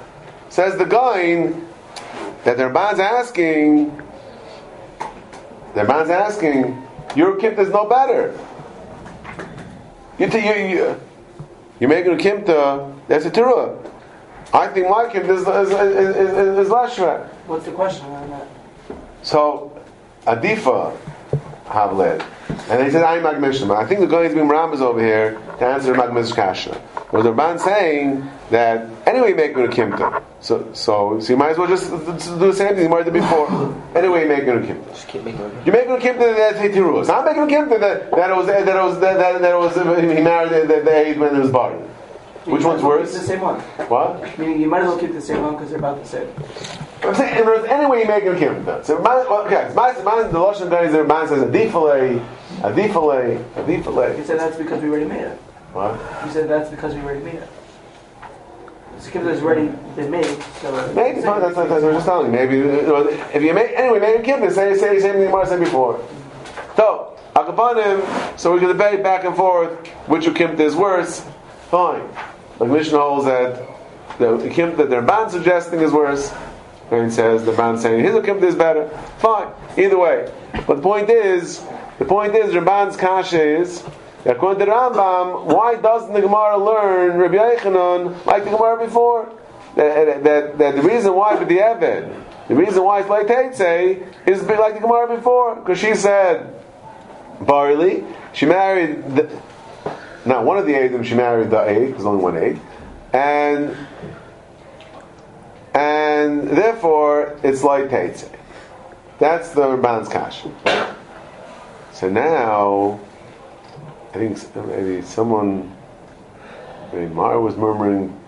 Says 0.50 0.76
the 0.76 0.84
guy 0.84 1.52
that 2.44 2.56
the 2.56 2.68
Rabban's 2.68 3.00
asking, 3.00 3.96
the 5.74 5.84
Rabban's 5.84 6.10
asking, 6.10 6.82
your 7.14 7.36
kimta 7.36 7.58
is 7.58 7.70
no 7.70 7.88
better. 7.88 8.38
You, 10.18 10.28
t- 10.28 10.38
you, 10.38 10.54
you, 10.54 11.00
you're 11.80 11.90
making 11.90 12.12
a 12.12 12.16
kimta, 12.16 12.48
uh, 12.48 12.92
that's 13.06 13.24
a 13.24 13.30
tirua. 13.30 13.76
I 14.52 14.68
think 14.68 14.88
my 14.88 15.04
kimta 15.04 15.30
is, 15.30 15.42
is, 15.42 15.70
is, 15.70 16.16
is, 16.16 16.58
is 16.66 16.68
lashra. 16.68 17.26
What's 17.46 17.66
the 17.66 17.72
question 17.72 18.06
on 18.06 18.30
that? 18.30 18.48
So, 19.22 19.78
Adifa 20.26 20.96
Havled. 21.68 22.22
And 22.70 22.80
they 22.80 22.90
said, 22.90 23.02
I'm 23.02 23.22
Magmishim. 23.22 23.74
I 23.74 23.86
think 23.86 24.00
the 24.00 24.06
guy 24.06 24.22
is 24.22 24.34
being 24.34 24.48
Rambas 24.48 24.80
over 24.80 25.00
here 25.00 25.40
to 25.58 25.66
answer 25.66 25.94
Magmish 25.94 26.34
Kasha. 26.34 26.80
Was 27.12 27.24
the 27.24 27.32
Rabban 27.32 27.58
saying 27.58 28.28
that 28.50 28.86
anyway, 29.06 29.32
make 29.32 29.52
it 29.52 29.58
a 29.58 29.68
kimta. 29.68 30.22
So, 30.40 30.70
so, 30.74 31.18
so 31.20 31.32
you 31.32 31.36
might 31.38 31.50
as 31.50 31.58
well 31.58 31.68
just 31.68 31.90
do 31.90 32.38
the 32.38 32.52
same 32.52 32.74
thing 32.74 32.84
you 32.84 32.88
might 32.88 33.04
have 33.04 33.12
before. 33.14 33.74
Anyway, 33.94 34.28
make 34.28 34.42
it 34.42 34.48
a 34.48 34.60
kimta. 34.60 34.86
Just 34.90 35.08
keep 35.08 35.24
making 35.24 35.40
it. 35.40 35.66
You're 35.66 35.74
making 35.74 35.92
a 35.92 35.96
kimta 35.96 36.18
that 36.18 36.36
that's 36.36 36.58
Hitirus. 36.58 37.08
I'm 37.08 37.24
making 37.24 37.42
a 37.42 37.46
kimta 37.46 37.80
that, 37.80 38.10
that 38.10 38.30
it 38.30 38.36
was 38.36 38.46
that 38.46 38.68
it 38.68 38.74
was 38.74 39.00
that, 39.00 39.18
that, 39.18 39.40
that 39.40 39.52
it 39.52 39.58
was 39.58 39.74
he 39.74 40.20
married 40.22 40.52
the, 40.52 40.74
the, 40.74 40.82
the 40.82 41.06
age 41.06 41.16
when 41.16 41.34
it 41.34 41.38
was 41.38 41.50
born. 41.50 41.88
Which 42.44 42.64
one's 42.64 42.64
might 42.64 42.74
as 42.74 42.82
well 42.82 42.98
worse? 42.98 43.12
the 43.12 43.20
same 43.20 43.40
one. 43.40 43.60
What? 43.60 44.38
Meaning 44.38 44.60
you 44.60 44.68
might 44.68 44.82
as 44.82 44.88
well 44.88 44.98
keep 44.98 45.12
the 45.12 45.20
same 45.20 45.42
one 45.42 45.54
because 45.54 45.70
they're 45.70 45.78
about 45.78 46.02
the 46.02 46.08
same. 46.08 46.28
I'm 47.02 47.14
saying, 47.14 47.38
if 47.38 47.44
there's 47.44 47.64
any 47.66 47.86
way 47.86 48.00
you 48.00 48.06
make 48.06 48.24
it 48.24 48.28
a 48.28 48.34
kimta. 48.34 48.84
So, 48.84 49.00
man, 49.00 49.26
okay, 49.26 49.72
man, 49.74 50.04
man, 50.04 50.32
the 50.32 50.38
Lashon 50.38 50.68
guy 50.68 50.84
is 50.84 50.92
there, 50.92 51.04
man 51.04 51.28
says 51.28 51.42
a 51.42 51.46
defilay, 51.46 52.18
a 52.62 52.72
defilay, 52.72 53.36
a 53.56 53.70
You 53.72 53.78
defilay. 53.82 54.24
said 54.26 54.38
that's 54.40 54.56
because 54.56 54.82
we 54.82 54.88
already 54.88 55.06
made 55.06 55.20
it. 55.22 55.38
What? 55.72 55.94
You 56.26 56.32
said 56.32 56.48
that's 56.48 56.70
because 56.70 56.94
we 56.94 57.00
already 57.02 57.20
made 57.24 57.34
it. 57.34 57.48
The 58.96 59.02
skip 59.04 59.22
has 59.22 59.40
already 59.42 59.68
been 59.94 60.10
made, 60.10 60.24
so 60.60 60.74
uh, 60.74 60.92
Maybe. 60.92 61.20
That's, 61.20 61.54
that's, 61.54 61.54
that's 61.54 61.70
what 61.70 61.84
I'm 61.84 61.92
just 61.92 62.06
telling 62.06 62.26
you. 62.26 62.32
Maybe 62.32 62.58
if 62.58 63.42
you 63.42 63.54
make 63.54 63.70
anyway, 63.76 64.00
make 64.00 64.16
a 64.16 64.22
kibbutz. 64.32 64.52
Say 64.52 64.74
say 64.76 64.98
same 64.98 65.14
thing 65.14 65.32
I 65.32 65.44
said 65.44 65.60
before. 65.60 66.04
So 66.74 67.16
akapanim. 67.36 68.36
So 68.36 68.52
we 68.52 68.58
can 68.58 68.68
debate 68.68 69.04
back 69.04 69.22
and 69.24 69.36
forth 69.36 69.86
which 70.08 70.24
kibbutz 70.24 70.58
is 70.58 70.74
worse. 70.74 71.24
Fine. 71.70 72.08
Like 72.58 72.70
Mishnah 72.70 72.98
holds 72.98 73.26
that 73.26 73.54
the 74.18 74.26
kibbutz 74.48 74.78
that 74.78 74.90
their 74.90 75.02
ban 75.02 75.30
suggesting 75.30 75.78
is 75.78 75.92
worse. 75.92 76.32
And 76.90 77.12
says 77.12 77.44
the 77.44 77.52
ban 77.52 77.78
saying 77.78 78.04
his 78.04 78.14
kibbutz 78.14 78.42
is 78.42 78.54
better. 78.54 78.88
Fine. 79.18 79.52
Either 79.76 79.98
way. 79.98 80.32
But 80.66 80.76
the 80.76 80.82
point 80.82 81.10
is, 81.10 81.62
the 81.98 82.04
point 82.04 82.34
is, 82.34 82.54
Ramban's 82.54 82.96
kasha 82.96 83.42
is. 83.42 83.84
According 84.24 84.66
to 84.66 84.72
Rambam, 84.72 85.44
why 85.44 85.76
doesn't 85.76 86.12
the 86.12 86.20
Gemara 86.20 86.58
learn 86.58 87.18
Rabbi 87.18 87.36
Yechanan 87.36 88.26
like 88.26 88.44
the 88.44 88.50
Gemara 88.50 88.84
before? 88.84 89.32
that, 89.78 90.24
that, 90.24 90.58
that 90.58 90.76
the 90.76 90.82
reason 90.82 91.14
why 91.14 91.34
with 91.36 91.48
the 91.48 91.58
Evid, 91.58 92.24
the 92.48 92.54
reason 92.54 92.82
why 92.82 93.00
it's 93.00 93.08
like 93.08 93.28
Teitzei 93.28 94.06
is 94.26 94.42
like 94.42 94.74
the 94.74 94.80
Gemara 94.80 95.16
before, 95.16 95.54
because 95.56 95.78
she 95.78 95.94
said, 95.94 96.52
Barley, 97.40 98.04
she 98.32 98.46
married, 98.46 99.14
the, 99.14 99.42
not 100.26 100.44
one 100.44 100.58
of 100.58 100.66
the 100.66 100.72
Eidim, 100.72 101.04
she 101.04 101.14
married 101.14 101.50
the 101.50 101.58
Eid, 101.58 101.92
there's 101.94 102.04
only 102.04 102.22
one 102.22 102.36
Eid, 102.36 102.60
and 103.12 103.76
and 105.78 106.48
therefore 106.48 107.38
it's 107.42 107.62
like 107.62 107.84
Teitzei. 107.84 108.34
That's 109.18 109.50
the 109.50 109.62
Ramban's 109.62 110.08
Kash. 110.08 110.44
So 111.92 112.08
now, 112.08 113.00
I 114.10 114.18
think 114.18 114.56
maybe 114.66 115.02
someone, 115.02 115.74
maybe 116.92 117.12
Mara 117.12 117.40
was 117.40 117.56
murmuring 117.56 118.18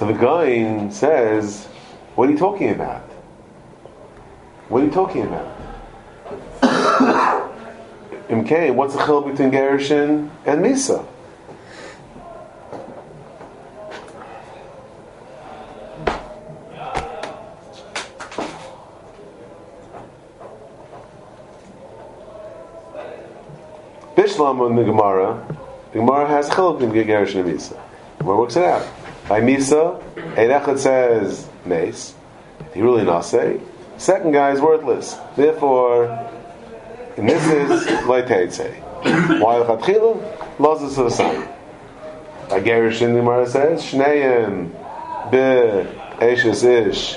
so 0.00 0.06
the 0.06 0.14
guy 0.14 0.88
says, 0.88 1.66
What 2.14 2.28
are 2.28 2.32
you 2.32 2.38
talking 2.38 2.70
about? 2.70 3.02
What 4.70 4.80
are 4.80 4.84
you 4.86 4.90
talking 4.90 5.26
about? 5.26 5.56
MK, 8.30 8.74
what's 8.74 8.94
the 8.94 9.04
chil 9.04 9.20
between 9.20 9.50
Gerushin 9.50 10.30
and 10.46 10.64
Misa? 10.64 11.04
Bishlam 24.40 24.70
in 24.70 24.76
the 24.76 24.84
Gemara, 24.84 25.56
The 25.92 25.98
Gemara 25.98 26.26
has 26.28 26.48
chiluk 26.48 26.80
in 26.80 26.90
Gerish 26.92 27.34
and 27.34 27.44
Misa. 27.44 27.78
The 28.16 28.24
Gemara 28.24 28.38
works 28.38 28.56
it 28.56 28.64
out. 28.64 28.88
By 29.28 29.40
Misa, 29.42 30.02
ein 30.16 30.48
echad 30.48 30.78
says 30.78 31.46
mace. 31.66 32.14
He 32.72 32.80
really 32.80 33.04
not 33.04 33.22
say. 33.22 33.60
Second 33.98 34.32
guy 34.32 34.52
is 34.52 34.60
worthless. 34.60 35.18
Therefore, 35.36 36.06
and 37.18 37.28
this 37.28 37.46
is 37.46 37.86
say. 38.54 38.80
Why 38.80 39.58
the 39.58 39.64
chatchilu? 39.66 40.56
Lozes 40.58 40.96
of 40.96 41.04
the 41.04 41.10
sign. 41.10 41.46
By 42.48 42.60
Gerish 42.60 43.04
and 43.04 43.14
the 43.14 43.20
Gemara 43.20 43.46
says 43.46 43.82
Shneim 43.82 44.70
be 45.30 45.36
Eshes 46.24 46.64
ish. 46.64 47.16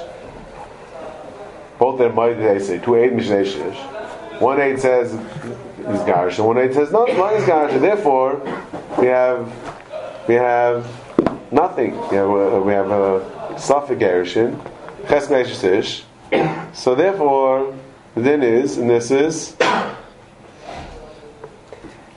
Both 1.80 1.99
their 1.99 2.11
might 2.11 2.34
they 2.34 2.59
say 2.59 2.80
two 2.80 2.95
eight 2.95 3.13
mishnei 3.13 3.45
shish. 3.45 4.41
One 4.41 4.59
eight 4.59 4.80
says 4.80 5.13
is 5.88 6.03
garish, 6.03 6.38
and 6.38 6.47
one 6.47 6.57
eight 6.57 6.73
says 6.73 6.91
no, 6.91 7.05
one 7.05 7.34
is 7.36 7.45
garish. 7.45 7.79
Therefore, 7.79 8.41
we 8.99 9.07
have 9.07 9.47
we 10.27 10.36
have 10.36 10.86
nothing. 11.51 11.91
We 12.09 12.17
have 12.17 12.29
uh, 12.29 12.61
have 12.73 12.91
a 12.91 13.59
suffix 13.59 14.01
garishin, 14.01 14.59
ches. 15.07 16.03
So 16.73 16.95
therefore, 16.95 17.75
the 18.15 18.21
din 18.21 18.43
is, 18.43 18.77
and 18.77 18.89
this 18.89 19.11
is 19.11 19.55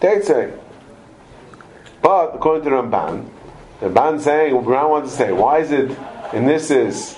Teitzei. 0.00 0.58
But 2.02 2.36
according 2.36 2.64
to 2.64 2.70
Ramban, 2.70 3.28
the 3.80 3.88
Ramban 3.88 4.20
saying, 4.20 4.54
Ramban 4.54 4.90
wants 4.90 5.10
to 5.10 5.16
say, 5.16 5.32
why 5.32 5.58
is 5.58 5.72
it, 5.72 5.90
and 6.32 6.48
this 6.48 6.70
is, 6.70 7.16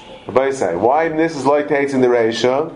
say, 0.53 0.77
why 0.77 1.09
this 1.09 1.37
is 1.37 1.45
like 1.45 1.69
Teitz 1.69 1.93
in 1.93 2.01
the 2.01 2.09
Reisha? 2.09 2.73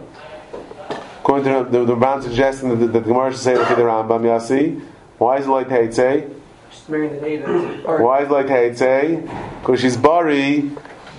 According 1.23 1.45
to 1.45 1.71
the, 1.71 1.79
the, 1.79 1.85
the 1.85 1.95
Ramban 1.95 2.25
suggesting 2.25 2.71
that 2.71 2.77
the, 2.77 2.89
the 2.89 3.01
Gemara 3.01 3.31
should 3.31 3.41
say 3.41 3.57
like 3.57 3.69
the 3.69 3.83
Rambam, 3.83 4.25
Yasi. 4.25 4.83
Why 5.19 5.37
is 5.37 5.47
it 5.47 5.51
like 5.51 5.69
Teitze? 5.69 6.35
She's 6.73 6.89
marrying 6.89 7.15
the 7.15 7.21
Aiden. 7.21 8.01
Why 8.01 8.23
is 8.23 8.29
it 8.29 8.33
like 8.33 8.47
Teitze? 8.47 9.61
Because 9.61 9.81
she's 9.81 9.97
Bari, 9.97 10.73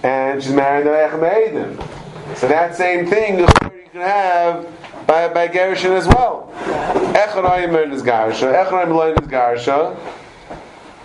and 0.03 0.43
she's 0.43 0.51
married 0.51 0.83
to 0.83 0.89
Echem 0.89 2.35
So 2.35 2.49
that 2.49 2.75
same 2.75 3.07
thing 3.07 3.39
you 3.39 3.45
can 3.45 4.01
have 4.01 5.07
by, 5.07 5.29
by 5.29 5.47
Gershon 5.47 5.93
as 5.93 6.05
well. 6.07 6.51
Echonayim 6.53 7.93
is 7.93 8.03
Garsha, 8.03 8.65
Echonayim 8.65 9.21
is 9.21 9.27
Garsha. 9.29 9.97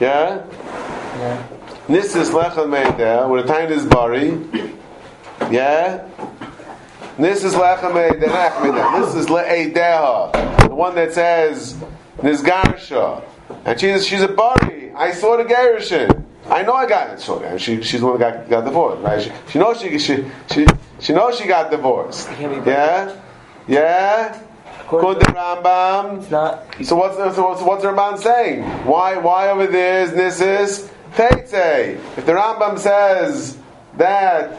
Yeah? 0.00 0.44
This 1.86 2.16
is 2.16 2.30
Lechem 2.30 2.68
Meideh, 2.68 3.28
where 3.28 3.42
the 3.42 3.46
time 3.46 3.70
is 3.70 3.86
Bari. 3.86 4.40
Yeah? 5.52 6.04
This 7.18 7.42
is 7.42 7.54
Lechem 7.54 7.94
Meideh, 7.94 9.04
this 9.04 9.14
is 9.16 9.26
Le'edeha, 9.26 10.68
the 10.68 10.74
one 10.74 10.94
that 10.94 11.12
says 11.12 11.74
Nizgarsha. 12.18 13.24
And 13.64 13.80
she's, 13.80 14.06
she's 14.06 14.22
a 14.22 14.28
Bari. 14.28 14.92
I 14.92 15.10
saw 15.10 15.36
the 15.36 15.42
Gershon. 15.42 16.24
I 16.48 16.62
know 16.62 16.74
I 16.74 16.86
got 16.86 17.10
it. 17.10 17.20
So, 17.20 17.58
she, 17.58 17.82
she's 17.82 18.02
the 18.02 18.06
one 18.06 18.20
that 18.20 18.48
got, 18.48 18.48
got 18.48 18.64
divorced, 18.66 19.02
right? 19.02 19.20
She, 19.20 19.32
she 19.50 19.58
knows 19.58 19.80
she, 19.80 19.98
she, 19.98 20.24
she, 20.48 20.66
she 21.00 21.12
knows 21.12 21.36
she 21.36 21.48
got 21.48 21.72
divorced. 21.72 22.30
Yeah? 22.38 23.20
Yeah? 23.66 24.40
According 24.82 25.20
to 25.24 25.32
Rambam. 25.32 26.18
It's 26.20 26.30
not. 26.30 26.66
So 26.84 26.94
what's 26.94 27.16
the, 27.16 27.34
so 27.34 27.48
what's, 27.48 27.62
what's 27.62 27.82
the 27.82 27.88
Rambam 27.88 28.18
saying? 28.18 28.62
Why 28.86 29.16
why 29.16 29.50
over 29.50 29.66
there 29.66 30.04
is 30.04 30.12
this 30.12 30.40
is 30.40 30.90
Teitze? 31.14 31.96
If 32.16 32.26
the 32.26 32.32
Rambam 32.32 32.78
says 32.78 33.58
that 33.96 34.56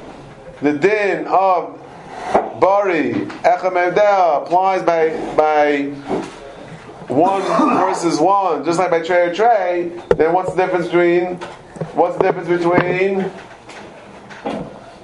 the 0.61 0.73
din 0.73 1.25
of 1.25 1.78
Bari 2.59 3.13
Echamevdeh 3.43 4.43
applies 4.43 4.83
by 4.83 5.09
by 5.35 5.85
one 7.07 7.41
versus 7.79 8.19
one, 8.19 8.63
just 8.63 8.77
like 8.77 8.91
by 8.91 9.01
Trey 9.01 9.29
or 9.29 9.33
Trey, 9.33 9.91
then 10.15 10.33
what's 10.33 10.53
the 10.53 10.65
difference 10.65 10.85
between 10.85 11.35
what's 11.95 12.17
the 12.17 12.23
difference 12.23 12.47
between 12.49 13.31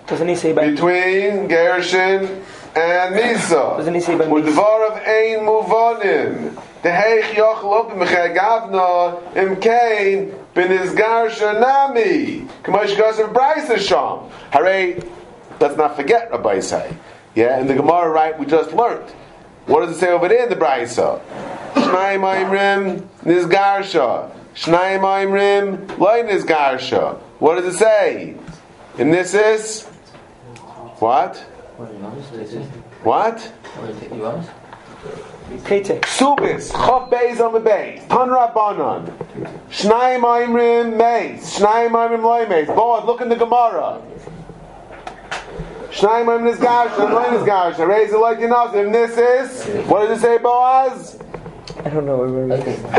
Doesn't 0.07 0.28
he 0.28 0.36
say 0.36 0.53
by? 0.53 0.70
between 0.70 1.47
Gerushin 1.49 2.43
and 2.76 3.16
Misa. 3.16 3.78
Doesn't 3.78 3.93
he 3.93 4.01
say 4.01 4.18
by 4.18 4.28
With 4.28 4.45
dvar 4.45 4.91
of 4.91 4.97
ein 4.97 5.45
muvanim. 5.45 6.61
The 6.84 6.89
heich 6.91 7.34
yochel 7.34 7.80
up 7.80 7.89
b'mechei 7.89 8.36
gavna 8.36 9.36
im 9.36 9.55
kain 9.55 10.36
b'nizgar 10.53 11.30
shanami. 11.32 12.47
K'mosh 12.63 12.95
goes 12.95 13.18
Bryce 13.34 13.82
Sham. 13.82 14.30
Hooray, 14.51 15.01
let's 15.59 15.77
not 15.77 15.95
forget 15.95 16.31
Rabbi 16.31 16.59
say. 16.59 16.95
Yeah, 17.35 17.59
in 17.59 17.67
the 17.67 17.73
Gemara, 17.73 18.09
right, 18.09 18.37
we 18.39 18.45
just 18.45 18.73
learned. 18.73 19.09
What 19.65 19.85
does 19.85 19.97
it 19.97 19.99
say 19.99 20.11
over 20.11 20.27
there 20.27 20.43
in 20.43 20.49
the 20.49 20.55
Brisa? 20.55 21.21
Shnai 21.73 22.17
Maimrim 22.19 23.01
Nizgarsha. 23.23 24.31
Shnai 24.53 24.99
Maimrim 24.99 25.97
Loy 25.97 26.23
Nizgarsha. 26.23 27.17
What 27.39 27.55
does 27.55 27.75
it 27.75 27.77
say? 27.77 28.35
And 28.97 29.13
this 29.13 29.33
is 29.33 29.85
what? 30.99 31.37
What? 33.03 33.51
Subis, 36.01 36.71
Chav 36.71 37.11
Beis 37.11 37.39
on 37.39 37.53
the 37.53 37.59
Beis, 37.59 38.07
Tan 38.07 38.29
Rabbanon, 38.29 39.05
Shnai 39.69 40.19
Maimrim 40.19 40.97
Meis, 40.97 41.59
Shnai 41.59 41.89
Maimrim 41.89 42.23
Loy 42.23 42.47
Meis. 42.47 42.67
Boaz, 42.67 43.05
look 43.05 43.21
in 43.21 43.29
the 43.29 43.35
Gemara. 43.35 44.01
Shnai 45.95 46.25
Maimrim 46.25 46.51
is 46.51 46.59
Garsha, 46.59 47.09
Loy 47.09 47.39
is 47.39 47.43
Garsha. 47.47 47.87
Raise 47.87 48.11
it 48.11 48.17
like 48.17 48.41
you 48.41 48.49
know. 48.49 48.67
And 48.73 48.93
this 48.93 49.17
is, 49.17 49.65
what 49.87 50.05
does 50.05 50.17
it 50.17 50.21
say, 50.21 50.37
Boaz? 50.37 51.17
I 51.85 51.89
don't 51.89 52.05
know 52.05 52.17
where 52.17 52.27
we're 52.27 52.47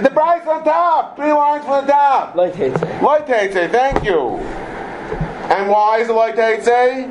the 0.01 0.11
price 0.11 0.47
on 0.47 0.64
top, 0.64 1.14
three 1.14 1.30
lines 1.30 1.62
from 1.66 1.84
the 1.84 1.92
top. 1.92 2.34
Light 2.34 2.55
Kete. 2.55 3.03
Light 3.03 3.26
Teitze, 3.26 3.70
thank 3.70 4.03
you. 4.03 4.38
And 5.53 5.68
why 5.68 5.99
is 5.99 6.09
it 6.09 6.14
like 6.14 6.36
Teitze? 6.36 7.11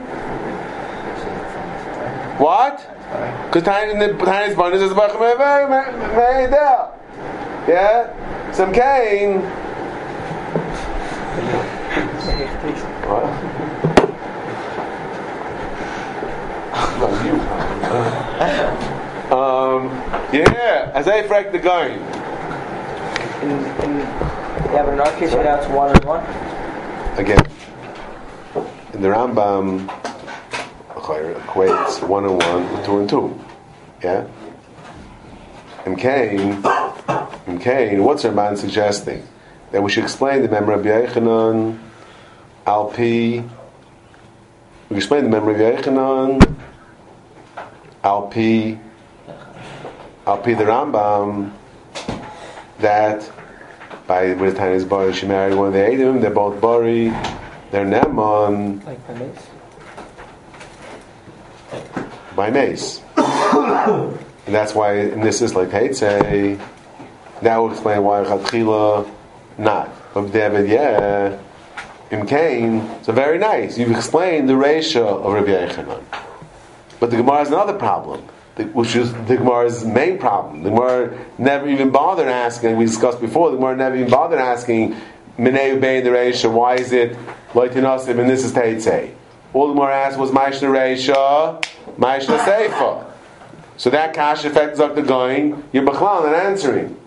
What? 2.39 2.79
Because 3.45 3.61
Tainis 3.61 4.55
Bundes 4.55 4.81
is 4.81 4.91
about 4.91 5.11
Meideh. 5.11 6.91
Yeah? 7.67 8.51
Some 8.51 8.73
cane. 8.73 9.41
What? 13.07 13.25
No, 16.99 17.07
you. 17.23 17.84
um, 19.31 19.89
yeah, 20.33 20.91
as 20.93 21.07
I 21.07 21.23
frack 21.23 21.51
the 21.51 21.59
going. 21.59 21.99
In, 23.41 23.51
in, 23.83 23.99
yeah, 24.73 24.83
but 24.83 24.93
in 24.93 24.99
our 24.99 25.11
case, 25.17 25.33
right 25.33 25.45
now 25.45 25.55
it's 25.55 25.67
one 25.67 25.95
and 25.95 26.05
one. 26.05 26.23
Again, 27.17 27.45
in 28.93 29.01
the 29.01 29.07
Rambam, 29.09 29.87
equates 31.05 32.05
one 32.07 32.25
and 32.25 32.41
one 32.41 32.73
with 32.73 32.85
two 32.85 32.99
and 32.99 33.09
two. 33.09 33.39
Yeah? 34.03 34.27
And 35.85 35.97
Cain, 35.97 36.63
and 37.47 37.61
Cain, 37.61 38.03
what's 38.03 38.23
Ramban 38.23 38.57
suggesting? 38.57 39.25
That 39.71 39.83
we 39.83 39.91
should 39.91 40.03
explain 40.03 40.41
the 40.41 40.49
memory 40.49 40.75
of 40.75 40.81
Yechanan, 40.81 41.79
Alpi, 42.65 43.47
we 44.89 44.97
explain 44.97 45.23
the 45.23 45.29
memory 45.29 45.53
of 45.53 45.59
Yechanan, 45.59 46.55
Alpi, 48.05 48.79
Alpi 50.27 50.55
the 50.55 50.63
Rambam, 50.63 51.51
that 52.77 53.31
by 54.05 54.33
when 54.35 54.53
the 54.53 54.55
time 54.55 54.73
is 54.73 54.85
Bari, 54.85 55.11
she 55.13 55.25
married 55.25 55.55
one 55.55 55.69
of 55.69 55.73
the 55.73 55.79
Edom, 55.83 56.21
they're 56.21 56.29
both 56.29 56.61
Bari, 56.61 57.09
they're 57.71 57.83
Neman, 57.83 58.85
Like 58.85 58.99
my 59.09 59.15
mace. 59.15 59.47
by 62.35 62.49
mace. 62.51 63.01
and 63.17 64.19
that's 64.53 64.75
why 64.75 64.97
in 64.99 65.21
this 65.21 65.41
is 65.41 65.55
like 65.55 65.69
Heitzei. 65.69 66.59
That 67.41 67.57
will 67.57 67.71
explain 67.71 68.03
why 68.03 68.23
Chatchila 68.23 69.09
not. 69.57 69.89
But 70.13 70.31
David, 70.31 70.69
yeah, 70.69 71.39
in 72.11 72.27
Cain, 72.27 72.87
so 73.01 73.11
very 73.13 73.39
nice. 73.39 73.79
You've 73.79 73.91
explained 73.91 74.47
the 74.47 74.55
ratio 74.55 75.23
of 75.23 75.33
Rabbi 75.33 75.47
Yechanan. 75.49 76.03
But 76.99 77.11
the 77.11 77.17
Gemara 77.17 77.39
has 77.39 77.49
another 77.49 77.73
problem, 77.73 78.21
which 78.73 78.95
is 78.95 79.13
the 79.13 79.35
Gemara's 79.37 79.83
main 79.83 80.17
problem. 80.17 80.63
The 80.63 80.69
Gemara 80.69 81.25
never 81.37 81.67
even 81.67 81.91
bothered 81.91 82.27
asking, 82.27 82.77
we 82.77 82.85
discussed 82.85 83.19
before, 83.19 83.51
the 83.51 83.57
Gemara 83.57 83.75
never 83.75 83.95
even 83.95 84.09
bothered 84.09 84.39
asking, 84.39 84.95
Minei 85.37 85.79
Bein 85.79 86.03
the 86.03 86.11
ratio, 86.11 86.51
why 86.51 86.75
is 86.75 86.93
it 86.93 87.17
Loitinosim 87.51 88.19
and 88.19 88.29
this 88.29 88.45
is 88.45 88.53
Teitzei? 88.53 89.13
All 89.53 89.67
the 89.67 89.73
Gemara 89.73 89.95
asked 89.95 90.17
was 90.17 90.31
Maishna 90.31 90.69
Reisha, 90.69 91.61
Maishna 91.97 92.37
Seifa. 92.39 93.11
So 93.77 93.89
that 93.89 94.13
kash 94.13 94.45
affects 94.45 94.79
up 94.79 94.95
the 94.95 95.01
going, 95.01 95.63
you're 95.73 95.83
Bechal 95.83 96.23
not 96.23 96.33
answering. 96.33 96.97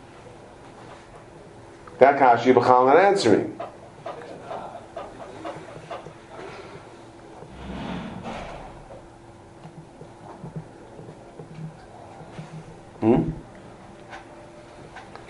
That 1.98 2.18
kash 2.18 2.44
you're 2.44 2.54
Bechal 2.54 2.86
not 2.86 2.98
answering. 2.98 3.58
Hmm? 13.00 13.30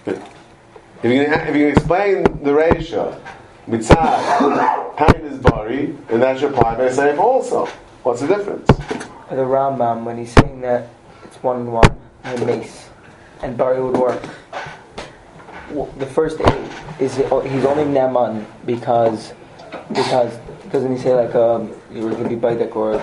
If 0.06 1.12
you 1.12 1.24
can, 1.24 1.48
if 1.48 1.54
you 1.54 1.68
can 1.68 1.72
explain 1.76 2.42
the 2.42 2.54
ratio, 2.54 3.20
mitzad, 3.68 4.96
time 4.96 5.24
is 5.26 5.38
bari, 5.38 5.94
and 6.08 6.22
that's 6.22 6.40
your 6.40 6.50
apply 6.50 6.74
by 6.76 6.84
the 6.84 6.92
same 6.92 7.20
also. 7.20 7.66
What's 8.02 8.20
the 8.20 8.26
difference? 8.26 8.66
The 9.30 9.44
Rambam, 9.44 10.04
when 10.04 10.16
he's 10.18 10.32
saying 10.32 10.62
that 10.62 10.88
it's 11.22 11.36
one 11.42 11.58
and 11.60 11.72
one, 11.72 12.00
and 12.24 12.46
mace, 12.46 12.88
and 13.42 13.56
Bari 13.56 13.82
would 13.82 13.96
work. 13.96 14.22
The 15.98 16.06
first 16.06 16.40
eight 16.40 16.70
is 16.98 17.16
he's 17.16 17.64
only 17.64 17.84
Naman 17.84 18.46
because 18.64 19.34
because 19.88 20.32
doesn't 20.72 20.96
he 20.96 21.00
say 21.00 21.14
like 21.14 21.34
um 21.34 21.70
you 21.92 22.02
were 22.02 22.10
gonna 22.12 22.28
be 22.28 22.36
Baidak 22.36 22.74
or 22.74 22.98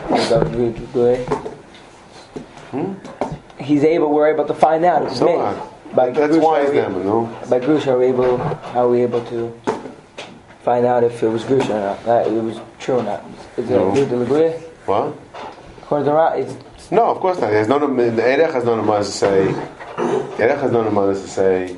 Hmm? 2.72 3.25
He's 3.66 3.84
able. 3.84 4.14
We're 4.14 4.32
able 4.32 4.46
to 4.46 4.54
find 4.54 4.86
out 4.86 5.04
it's 5.04 5.20
on. 5.22 5.70
By 5.96 6.10
That's 6.12 6.36
Grusha, 6.36 6.62
it's 6.64 6.72
we- 6.72 6.78
them, 6.78 7.04
no? 7.06 7.26
By 7.50 7.60
Grusha, 7.60 7.88
are 7.94 7.98
we 7.98 8.06
able? 8.08 8.38
How 8.38 8.86
are 8.86 8.90
we 8.90 9.02
able 9.02 9.24
to 9.26 9.52
find 10.62 10.86
out 10.86 11.04
if 11.04 11.24
it 11.24 11.28
was 11.30 11.44
Grusha 11.44 11.70
or 11.70 11.80
not? 11.80 12.04
That 12.06 12.28
it 12.28 12.44
was 12.44 12.60
true 12.80 12.96
or 13.00 13.04
not? 13.04 13.24
Is 13.58 13.70
it 13.70 13.74
No. 13.74 13.92
the? 13.96 14.52
What? 14.86 15.14
According 15.82 16.06
to 16.08 16.14
Ra, 16.14 16.28
it's 16.34 16.92
No, 16.92 17.06
of 17.06 17.20
course 17.20 17.40
not. 17.40 17.50
There's 17.50 17.68
no, 17.68 17.80
the 17.80 18.24
Erech 18.24 18.52
has 18.54 18.66
no 18.66 18.76
manas 18.84 19.08
to 19.08 19.14
say. 19.14 19.56
Erech 20.40 20.60
has 20.60 20.72
no 20.72 20.84
manas 20.92 21.22
to 21.22 21.28
say. 21.28 21.76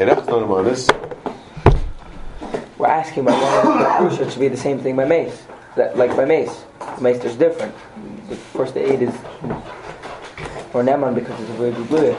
Erech 0.00 0.18
has 0.18 0.26
no 0.26 0.46
manas. 0.46 0.88
We're 2.78 2.88
asking 2.88 3.24
by 3.26 3.32
one 3.32 4.08
Grusha, 4.08 4.22
it 4.26 4.30
should 4.32 4.40
be 4.40 4.48
the 4.48 4.56
same 4.56 4.80
thing 4.80 4.96
by 4.96 5.04
mace. 5.04 5.42
That, 5.76 5.96
like 5.96 6.16
by 6.16 6.24
mace. 6.24 6.64
Mace, 7.00 7.22
is 7.24 7.36
different. 7.36 7.74
Of 8.30 8.52
course, 8.52 8.72
the 8.72 8.80
first 8.80 8.92
eight 8.92 9.02
is 9.02 9.14
for 10.72 10.82
Neman 10.82 11.14
because 11.14 11.38
it's 11.38 11.50
a 11.50 11.52
very 11.52 11.70
good 11.70 11.88
blue. 11.88 12.16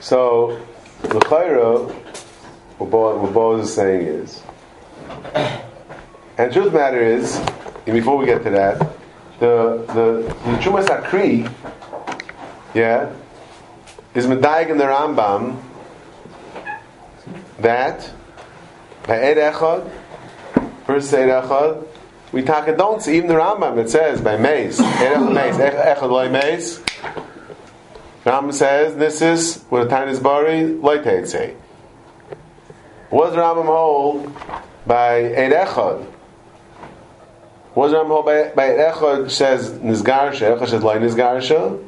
So, 0.00 0.60
the 1.00 1.20
Chaira, 1.20 1.90
what 2.78 2.90
Bo- 2.90 3.26
Boaz 3.32 3.68
is 3.68 3.74
saying 3.74 4.02
is, 4.02 4.42
and 6.36 6.52
truth 6.52 6.74
matter 6.74 7.00
is, 7.00 7.40
before 7.86 8.18
we 8.18 8.26
get 8.26 8.42
to 8.44 8.50
that, 8.50 8.78
the 9.40 9.84
the 9.88 10.22
the 10.50 10.56
Chumas 10.58 10.86
Akri, 10.86 11.50
yeah, 12.74 13.12
is 14.14 14.26
medayik 14.26 14.70
in 14.70 14.78
the 14.78 14.84
Rambam 14.84 15.60
that 17.58 18.10
Eid 19.08 19.36
Echad, 19.36 19.90
first 20.86 21.12
Eid 21.12 21.28
Echad, 21.28 21.86
we 22.32 22.42
talk 22.42 22.66
don't 22.76 23.02
see 23.02 23.16
even 23.16 23.28
the 23.28 23.34
Rambam 23.34 23.78
it 23.78 23.90
says 23.90 24.20
by 24.20 24.36
Mace, 24.36 24.80
Eid 24.80 25.16
Echad 25.16 25.32
Mace, 25.32 25.56
Echad 25.56 26.10
Loy. 26.10 26.28
Rambam 28.24 28.54
says 28.54 28.96
this 28.96 29.20
is 29.20 29.62
what 29.64 29.82
a 29.86 29.88
tiny 29.88 30.18
bari 30.20 30.66
like 30.74 31.04
say. 31.26 31.54
What 33.10 33.32
Rambam 33.32 33.66
hold 33.66 34.34
by 34.86 35.34
Eid 35.36 35.52
Echad? 35.52 36.04
What 37.74 37.90
Rambam 37.90 38.08
hold 38.08 38.26
by, 38.26 38.48
by 38.54 38.68
Echad 38.68 39.30
says 39.30 39.72
Nizgarsha, 39.72 40.56
Echad 40.56 40.68
says 40.68 40.82
like 40.82 41.00
Nizgarsha? 41.00 41.82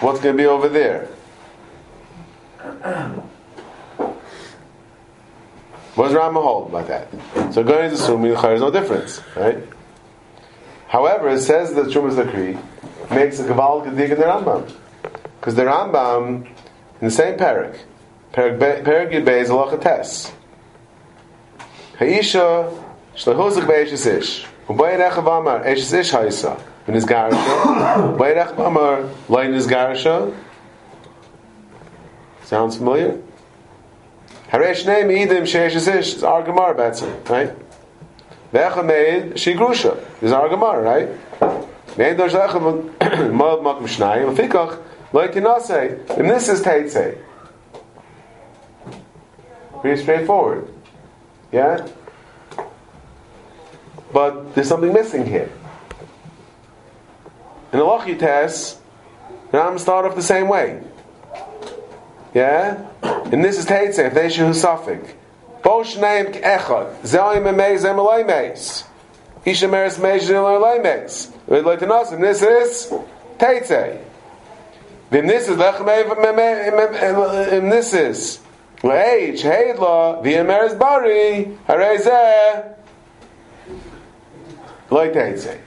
What's 0.00 0.20
going 0.20 0.36
to 0.36 0.42
be 0.42 0.46
over 0.46 0.68
there? 0.68 1.08
What 5.94 6.08
does 6.08 6.16
Rambam 6.16 6.42
hold 6.42 6.70
about 6.70 6.88
that? 6.88 7.08
So 7.54 7.62
going 7.62 7.88
to 7.88 7.94
assume 7.94 8.22
there's 8.22 8.60
no 8.60 8.70
difference, 8.70 9.20
right? 9.36 9.58
However, 10.88 11.28
it 11.28 11.40
says 11.40 11.74
that 11.74 11.86
Shumas 11.86 12.14
Lakri 12.14 12.60
makes 13.10 13.38
a 13.38 13.44
Gaval 13.44 13.84
Kadig 13.84 14.10
in 14.10 14.18
the 14.18 14.24
Rambam. 14.24 14.72
Because 15.38 15.54
the 15.54 15.62
Rambam, 15.62 16.46
in 17.00 17.06
the 17.08 17.10
same 17.10 17.36
parak, 17.38 17.78
parak 18.32 18.58
Yud 19.12 19.24
Beis 19.24 19.48
Halacha 19.48 19.80
Tes, 19.80 20.32
Ha'isha 21.98 22.72
shlechuzik 23.14 23.66
be'eshes 23.68 24.06
ish, 24.06 24.46
u'bay 24.68 24.98
rechav 24.98 25.38
amar 25.38 25.62
eshes 25.64 25.92
ish 25.96 26.10
ha'isa, 26.10 26.60
v'niz 26.86 27.04
garisha, 27.04 28.16
u'bay 28.16 28.34
rechav 28.38 28.66
amar 28.66 29.10
loy 29.28 29.46
niz 29.48 29.66
garisha. 29.66 30.34
Sounds 32.42 32.76
familiar? 32.76 33.20
Haresh 34.50 34.86
name 34.86 35.08
idim 35.08 35.46
she'eshes 35.46 35.88
ish, 35.88 36.14
it's 36.14 36.22
our 36.22 36.42
Gemara 36.42 36.74
Betzim, 36.74 37.28
right? 37.28 37.50
Ve'echa 38.52 38.84
meid 38.84 39.32
shigrusha, 39.34 39.98
is 40.22 40.32
our 40.32 40.48
Gemara, 40.48 40.82
right? 40.82 41.08
Meid 41.98 42.16
dosh 42.16 42.30
lechav 42.30 43.32
mod 43.32 43.60
makim 43.66 43.88
shnayim, 43.88 44.34
v'fikach 44.34 44.80
loy 45.12 45.28
tinasei, 45.28 46.08
and 46.18 46.30
this 46.30 46.48
is 46.48 46.62
teitzei. 46.62 47.18
Pretty 49.80 50.00
straightforward. 50.00 50.68
Yeah? 51.52 51.86
But 54.12 54.54
there's 54.54 54.68
something 54.68 54.92
missing 54.92 55.26
here. 55.26 55.50
In 57.74 57.80
the 57.80 57.86
Lochi 57.86 58.16
test, 58.16 58.78
Ram 59.50 59.80
start 59.80 60.06
off 60.06 60.14
the 60.14 60.22
same 60.22 60.46
way. 60.46 60.80
Yeah? 62.32 62.88
And 63.02 63.44
this 63.44 63.58
is 63.58 63.66
they 63.66 64.30
should 64.30 64.54
Suffolk. 64.54 65.02
Bosh 65.64 65.96
name 65.96 66.26
Echad. 66.26 67.00
Zelim 67.00 67.52
Emei 67.52 67.76
Zemalai 67.76 68.24
Meis. 68.24 68.84
Isha 69.44 69.66
Meres 69.66 70.00
Meis 70.00 70.30
Zemalai 70.30 70.84
Meis. 70.84 71.32
We'd 71.48 71.64
like 71.64 71.80
to 71.80 71.86
know, 71.86 72.04
and 72.04 72.22
this 72.22 72.42
is 72.42 72.92
Teitzeh. 73.38 74.00
Then 75.10 75.26
this 75.26 75.48
is 75.48 75.56
Lechem 75.56 75.88
and 77.52 77.72
this 77.72 77.92
is 77.92 78.38
Le'H, 78.82 79.32
Heidla, 79.32 80.22
V'Yemeres 80.22 80.78
Bari, 80.78 81.58
Harezeh, 81.66 82.76
Like 84.90 85.12
Teitzeh. 85.12 85.58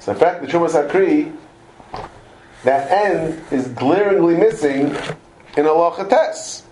So 0.00 0.12
in 0.12 0.18
fact, 0.18 0.40
the 0.40 0.46
Chumas 0.46 0.72
Akri, 0.72 1.36
that 2.64 2.90
end 2.90 3.40
is 3.52 3.68
glaringly 3.68 4.36
missing 4.36 4.96
in 5.56 5.66
Allah 5.66 6.08
Tes. 6.08 6.62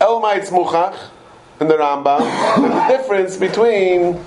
Elmites 0.00 0.50
Muchach 0.50 1.10
in 1.60 1.68
the 1.68 1.74
Rambam, 1.74 2.20
the 2.56 2.96
difference 2.96 3.36
between 3.36 4.20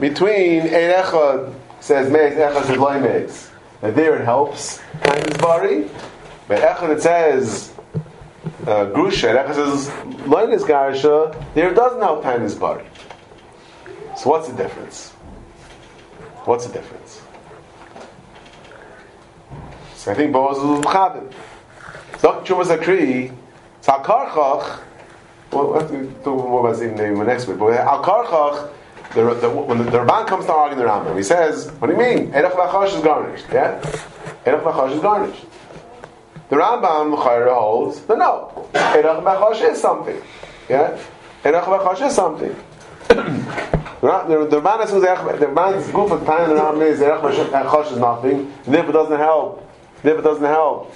between 0.00 0.62
Ein 0.62 1.02
Echad 1.02 1.54
says 1.80 2.10
Meis, 2.10 2.34
Echad 2.34 2.66
says 2.66 2.76
Loy 2.76 3.00
Meis. 3.00 3.50
And 3.80 3.94
there 3.94 4.16
it 4.16 4.24
helps 4.24 4.78
Tainis 5.00 5.40
Bari. 5.40 5.88
But 6.48 6.60
Echad 6.60 6.96
it 6.96 7.02
says 7.02 7.72
uh, 8.66 8.86
Grusha, 8.86 9.34
Echad 9.34 9.54
says 9.54 9.88
Loinis 10.26 10.62
Garisha, 10.62 11.54
there 11.54 11.70
it 11.70 11.74
doesn't 11.74 12.00
help 12.00 12.24
Tainis 12.24 12.58
Bari. 12.58 12.84
So 14.16 14.30
what's 14.30 14.48
the 14.48 14.56
difference? 14.56 15.12
What's 16.48 16.66
the 16.66 16.72
difference? 16.72 17.20
So 19.96 20.12
I 20.12 20.14
think 20.14 20.32
Boaz 20.32 20.56
is 20.56 20.82
Chavim. 20.86 21.30
Zok 22.12 22.46
Chumas 22.46 22.74
Akri, 22.74 23.30
so 23.82 23.92
Al 23.92 24.02
Karchach, 24.02 24.80
well, 25.52 25.74
have 25.74 25.90
to 25.90 26.10
talk 26.24 26.48
more 26.48 26.66
about 26.66 26.78
this 26.78 26.96
maybe 26.96 27.14
next 27.16 27.48
week, 27.48 27.58
but 27.58 27.74
Al 27.74 28.02
Karchach, 28.02 28.72
the, 29.12 29.34
the, 29.34 29.50
when 29.50 29.76
the, 29.76 29.84
the 29.84 29.98
Ramban 29.98 30.26
comes 30.26 30.46
to 30.46 30.52
argue 30.54 30.78
the 30.78 30.84
Rambam, 30.84 31.18
he 31.18 31.22
says, 31.22 31.70
what 31.80 31.88
do 31.88 31.92
you 31.92 31.98
mean? 31.98 32.32
Erech 32.32 32.52
Vachosh 32.52 32.96
is 32.96 33.02
garnished, 33.04 33.44
yeah? 33.52 33.74
Erech 34.46 34.62
Vachosh 34.62 34.94
is 34.94 35.02
garnished. 35.02 35.44
The 36.48 36.56
Rambam 36.56 37.14
Chayra 37.18 37.54
holds, 37.54 38.08
no, 38.08 38.14
no, 38.14 38.68
Erech 38.74 39.22
Vachosh 39.22 39.70
is 39.70 39.78
something, 39.78 40.18
yeah? 40.70 40.98
Erech 41.44 41.64
Vachosh 41.64 42.06
is 42.06 42.14
something. 42.14 42.56
The 43.08 44.46
the 44.50 44.60
Ramban 44.60 44.86
says 44.86 45.02
the 45.02 45.08
Ramban's 45.08 45.90
goof 45.90 46.12
of 46.12 46.24
time 46.24 46.48
the 46.48 46.54
Rambam 46.54 46.82
is 46.88 47.00
Vachosh 47.00 47.92
is 47.92 47.98
nothing, 47.98 48.52
and 48.64 48.74
therefore 48.74 48.92
doesn't 48.92 49.18
help. 49.18 49.68
Therefore 50.02 50.22
doesn't 50.22 50.44
help. 50.44 50.94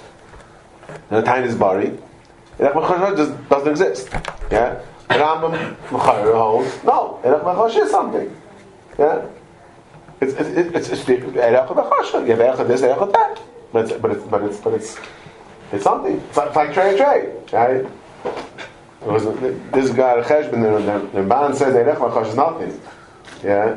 And 0.87 0.97
the 1.09 1.21
time 1.21 1.43
is 1.43 1.55
bari. 1.55 1.97
Just 2.59 3.49
doesn't 3.49 3.69
exist. 3.69 4.09
Yeah? 4.51 4.81
The 5.09 5.15
Rambam 5.15 5.75
holds, 6.33 6.83
no, 6.83 7.19
Erech 7.23 7.75
is 7.75 7.91
something. 7.91 8.35
Yeah? 8.97 9.25
It's 10.21 10.33
it's 10.33 10.89
it's 10.89 11.09
Erech 11.09 11.67
Vachosh. 11.67 12.13
You 12.25 12.35
have 12.35 12.39
Erech 12.39 12.67
this, 12.67 12.81
Erech 12.83 13.11
that. 13.11 13.41
But 13.73 13.85
it's 13.85 13.99
but 13.99 14.11
it's 14.11 14.23
but 14.25 14.43
it's 14.43 14.59
but 14.59 14.73
it's 14.73 14.97
it's 15.71 15.83
something. 15.83 16.21
It's 16.29 16.37
like, 16.37 16.47
it's 16.47 16.55
like 16.55 16.73
trade 16.73 16.97
trade, 16.97 17.33
right? 17.51 17.85
It 19.05 19.11
was 19.11 19.23
this 19.71 19.89
guy 19.91 20.21
Cheshbon. 20.21 20.61
The, 20.61 21.09
the, 21.11 21.21
the 21.21 21.27
ban 21.27 21.53
says 21.53 21.75
Erech 21.75 21.97
Vachosh 21.97 22.29
is 22.29 22.35
nothing. 22.35 22.79
Yeah, 23.43 23.75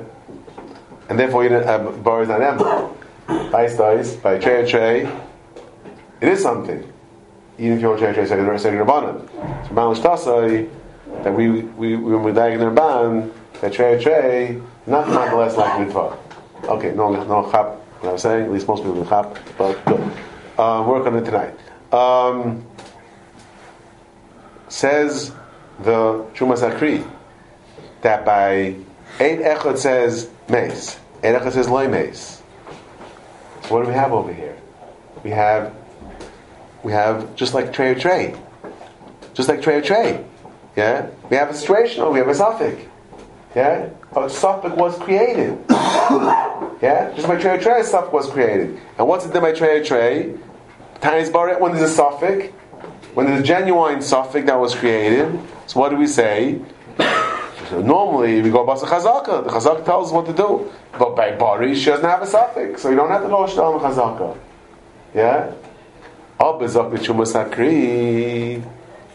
and 1.09 1.19
therefore 1.19 1.43
you 1.43 1.49
didn't 1.49 1.67
have 1.67 2.03
borrows 2.03 2.31
on 2.31 2.41
them. 2.41 2.59
By 3.51 3.67
dice 3.67 4.15
by 4.17 4.39
trade 4.39 4.69
trade, 4.69 5.09
it 6.21 6.29
is 6.29 6.41
something. 6.43 6.93
even 7.59 7.73
if 7.77 7.81
you 7.81 7.89
want 7.89 8.01
to 8.01 8.07
trade 8.13 8.15
trade 8.15 8.29
second 8.29 8.47
rabbanon. 8.47 9.29
So 9.67 9.75
Malish 9.75 10.01
Tasai 10.01 10.71
that 11.25 11.33
we 11.33 11.49
we 11.51 11.97
we 11.97 12.17
were 12.17 12.33
dagging 12.33 12.59
their 12.59 12.71
ban 12.71 13.33
that 13.61 13.73
trade 13.73 14.01
trade 14.03 14.63
not 14.87 15.09
nonetheless 15.09 15.57
like 15.57 15.81
mitzvah. 15.81 16.17
Okay, 16.65 16.93
no 16.95 17.11
no 17.25 17.51
chap. 17.51 17.67
What 18.01 18.13
I'm 18.13 18.19
saying, 18.19 18.45
at 18.45 18.53
least 18.53 18.69
most 18.69 18.83
people 18.85 19.05
chap, 19.07 19.39
but 19.57 19.83
good. 19.87 20.01
Uh, 20.59 20.85
work 20.87 21.07
on 21.07 21.17
it 21.17 21.25
tonight. 21.25 21.55
Um, 21.93 22.65
says 24.77 25.33
the 25.81 26.23
Shumas 26.35 26.61
Akri 26.61 27.09
that 28.03 28.27
by 28.27 28.77
eight 29.21 29.41
echad 29.41 29.79
says 29.79 30.29
mace, 30.51 31.01
eight 31.23 31.35
echad 31.35 31.53
says 31.53 31.67
loy 31.67 31.89
mace. 31.89 32.43
So 33.63 33.75
what 33.75 33.83
do 33.83 33.89
we 33.89 33.95
have 33.95 34.13
over 34.13 34.33
here? 34.33 34.57
We 35.25 35.31
have 35.31 35.75
we 36.83 36.93
have 36.93 37.35
just 37.37 37.55
like 37.55 37.73
tray 37.73 37.93
or 37.93 37.95
tray, 37.95 38.35
just 39.33 39.49
like 39.49 39.63
tray 39.63 39.77
or 39.77 39.83
tray. 39.83 40.23
Yeah, 40.77 41.09
we 41.31 41.39
have 41.39 41.49
a 41.49 41.55
situation. 41.55 42.03
Oh, 42.03 42.13
we 42.13 42.19
have 42.19 42.29
a 42.29 42.35
suffix. 42.35 42.85
Yeah, 43.55 43.89
a 44.15 44.29
suffix 44.29 44.77
was 44.77 44.99
created. 44.99 45.59
yeah, 45.71 47.15
just 47.17 47.27
by 47.27 47.41
tray 47.41 47.57
or 47.57 47.61
tray, 47.63 47.81
a 47.81 47.85
suffix 47.85 48.13
was 48.13 48.31
created. 48.31 48.79
And 48.99 49.09
what's 49.09 49.25
it 49.25 49.33
done 49.33 49.43
by 49.43 49.53
tray 49.53 49.81
or 49.81 49.85
tray? 49.85 50.35
Tiny 51.01 51.31
bar 51.31 51.59
when 51.61 51.73
there's 51.73 51.91
a 51.91 51.95
suffix, 51.95 52.53
when 53.17 53.25
there's 53.25 53.41
a 53.41 53.43
genuine 53.43 54.03
suffix 54.03 54.45
that 54.45 54.61
was 54.61 54.75
created. 54.75 55.41
So 55.69 55.81
what 55.81 55.89
do 55.89 55.97
we 55.97 56.07
say? 56.07 56.61
Normally 57.73 58.43
we 58.43 58.51
go 58.51 58.67
basa 58.67 58.85
chazaka. 58.85 59.43
The 59.43 59.49
chazaka 59.49 59.87
tells 59.87 60.09
us 60.09 60.13
what 60.13 60.27
to 60.27 60.35
do. 60.35 60.71
But 60.99 61.17
by 61.17 61.31
bari, 61.35 61.75
she 61.75 61.87
doesn't 61.87 62.05
have 62.05 62.21
a 62.21 62.27
suffix, 62.27 62.83
so 62.83 62.91
you 62.91 62.97
don't 62.97 63.09
have 63.09 63.23
to 63.23 63.29
go 63.29 63.47
shtal 63.47 63.81
chazaka. 63.81 64.37
Yeah. 65.15 65.55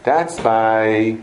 That's 0.02 0.40
by 0.40 1.16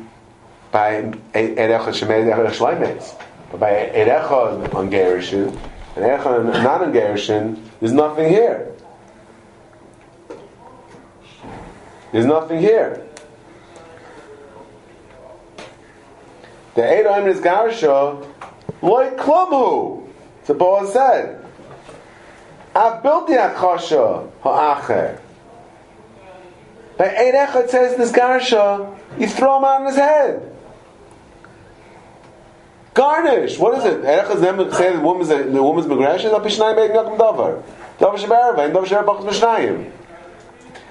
by 0.72 1.02
erechad 1.34 1.94
shemed 2.00 2.34
erechad 2.34 2.54
shleimes. 2.54 3.22
But 3.52 3.60
by 3.60 3.92
erechad 3.94 4.74
on 4.74 4.90
gerushin 4.90 5.50
and 5.98 6.06
erechad 6.06 6.64
not 6.64 6.82
on 6.82 6.94
gerushin, 6.94 7.62
there's 7.82 7.92
nothing 7.92 8.30
here. 8.30 8.74
There's 12.12 12.26
nothing 12.26 12.60
here. 12.60 13.06
The 16.76 16.82
Eidom 16.82 17.28
is 17.28 17.40
Garsha, 17.40 18.26
loy 18.82 19.12
klumhu. 19.12 20.08
The 20.46 20.54
Boaz 20.56 20.94
said, 20.94 21.46
I've 22.76 23.04
built 23.04 23.28
the 23.28 23.34
Akasha 23.34 24.28
ha'acher. 24.42 25.20
By 26.98 27.16
Eid 27.16 27.34
Echad 27.34 27.70
says 27.70 27.98
this 27.98 28.12
Garsha, 28.12 28.98
you 29.18 29.28
throw 29.28 29.58
him 29.58 29.64
on 29.64 29.86
his 29.86 29.96
head. 29.96 30.56
Garnish. 32.94 33.58
What 33.58 33.78
is 33.78 33.86
it? 33.86 34.06
Eid 34.06 34.26
Echad's 34.26 34.42
name 34.42 34.58
the 34.58 35.02
woman's 35.02 35.30
the 35.30 35.64
woman's 35.64 35.88
migration. 35.88 36.32
Al 36.32 36.42
pishnayim 36.42 36.76
beig 36.76 36.92
nakum 36.92 37.18
davar. 37.18 37.64
Davar 38.00 38.18
sheberva 38.18 38.66
and 38.66 38.74
davar 38.74 38.86
sheberva 38.86 39.24
b'shnayim. 39.24 39.92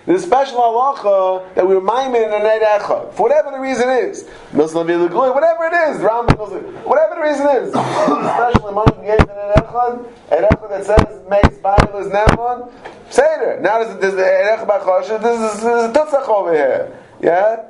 There's 0.09 0.25
special 0.25 0.57
halacha 0.57 1.55
that 1.55 1.69
we 1.69 1.75
remind 1.75 2.15
me 2.15 2.25
in 2.25 2.33
an 2.33 2.41
Eid 2.41 2.63
Echad. 2.63 3.13
For 3.13 3.29
whatever 3.29 3.51
the 3.51 3.61
reason 3.61 3.91
is. 3.91 4.27
Muslim 4.55 4.87
Vilagui, 4.87 5.35
whatever 5.35 5.65
it 5.67 5.75
is. 5.91 6.01
Whatever 6.01 7.15
the 7.15 7.21
reason 7.21 7.47
is. 7.49 7.69
Especially 7.75 8.71
among 8.71 8.87
the 8.87 9.03
in 9.03 9.21
an 9.21 9.53
Echad. 9.61 10.09
That 10.31 10.87
says, 10.87 11.29
makes 11.29 11.59
Bible 11.59 11.99
is 11.99 12.07
Neman. 12.07 12.73
Seder. 13.11 13.61
Now 13.61 13.85
there's, 13.85 14.01
there's 14.01 14.15
the 14.15 14.25
Eid 14.25 14.59
Echad 14.59 14.67
Bachosha. 14.67 15.23
There's, 15.23 15.61
there's 15.61 15.91
a 15.91 15.93
Tutzach 15.93 16.27
over 16.27 16.55
here. 16.55 16.99
Yeah? 17.21 17.65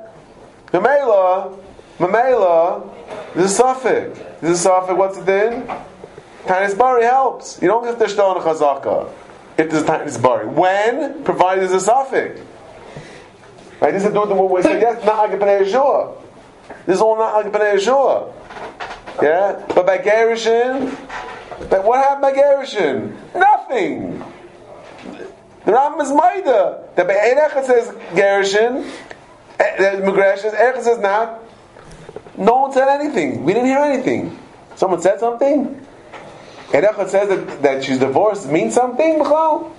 Mamela. 0.71 1.59
Mamela. 1.97 2.89
There's 3.35 3.51
a 3.51 3.53
suffix. 3.53 4.17
There's 4.39 4.59
a 4.59 4.61
suffix. 4.61 4.97
What's 4.97 5.17
it 5.17 5.27
in? 5.27 5.67
Tanis 6.45 6.77
Bari 6.77 7.03
helps. 7.03 7.61
You 7.61 7.67
don't 7.67 7.83
get 7.83 7.99
the 7.99 8.05
Shton 8.05 8.41
Chazaka 8.41 9.11
time 9.67 10.07
is 10.07 10.17
bari. 10.17 10.47
When? 10.47 11.23
Provided 11.23 11.61
there's 11.61 11.73
a 11.73 11.85
suffix. 11.85 12.39
Right? 13.79 13.91
This 13.91 14.05
is 14.05 14.13
the 14.13 14.19
what 14.19 14.51
we 14.51 14.61
say, 14.61 14.79
yes, 14.79 15.03
not 15.05 15.29
Yeshua. 15.29 16.15
This 16.85 16.95
is 16.95 17.01
all 17.01 17.17
not 17.17 17.45
like 17.45 17.53
Yeshua. 17.53 18.33
Yeah? 19.21 19.65
But 19.73 19.85
by 19.85 19.97
Gerushin, 19.97 20.95
but 21.69 21.83
what 21.83 21.99
happened 21.99 22.21
by 22.21 22.33
Gerushin? 22.33 23.15
Nothing. 23.33 24.23
The 25.65 25.73
Ram 25.73 25.99
is 25.99 26.11
Maida. 26.11 26.87
The 26.95 27.03
Be'erech 27.03 27.65
says 27.65 27.89
Gerushin, 28.13 28.89
eh, 29.59 29.97
the 29.97 30.01
Migresh 30.03 30.39
says, 30.39 30.53
Erech 30.53 30.83
says 30.83 30.99
not. 30.99 31.43
No 32.37 32.55
one 32.55 32.71
said 32.71 32.87
anything. 32.87 33.43
We 33.43 33.53
didn't 33.53 33.67
hear 33.67 33.79
anything. 33.79 34.37
Someone 34.75 35.01
said 35.01 35.19
something? 35.19 35.85
Erechot 36.69 37.09
says 37.09 37.29
that, 37.29 37.61
that 37.61 37.83
she's 37.83 37.97
divorced 37.97 38.49
means 38.49 38.73
something, 38.73 39.19
B'chal? 39.19 39.71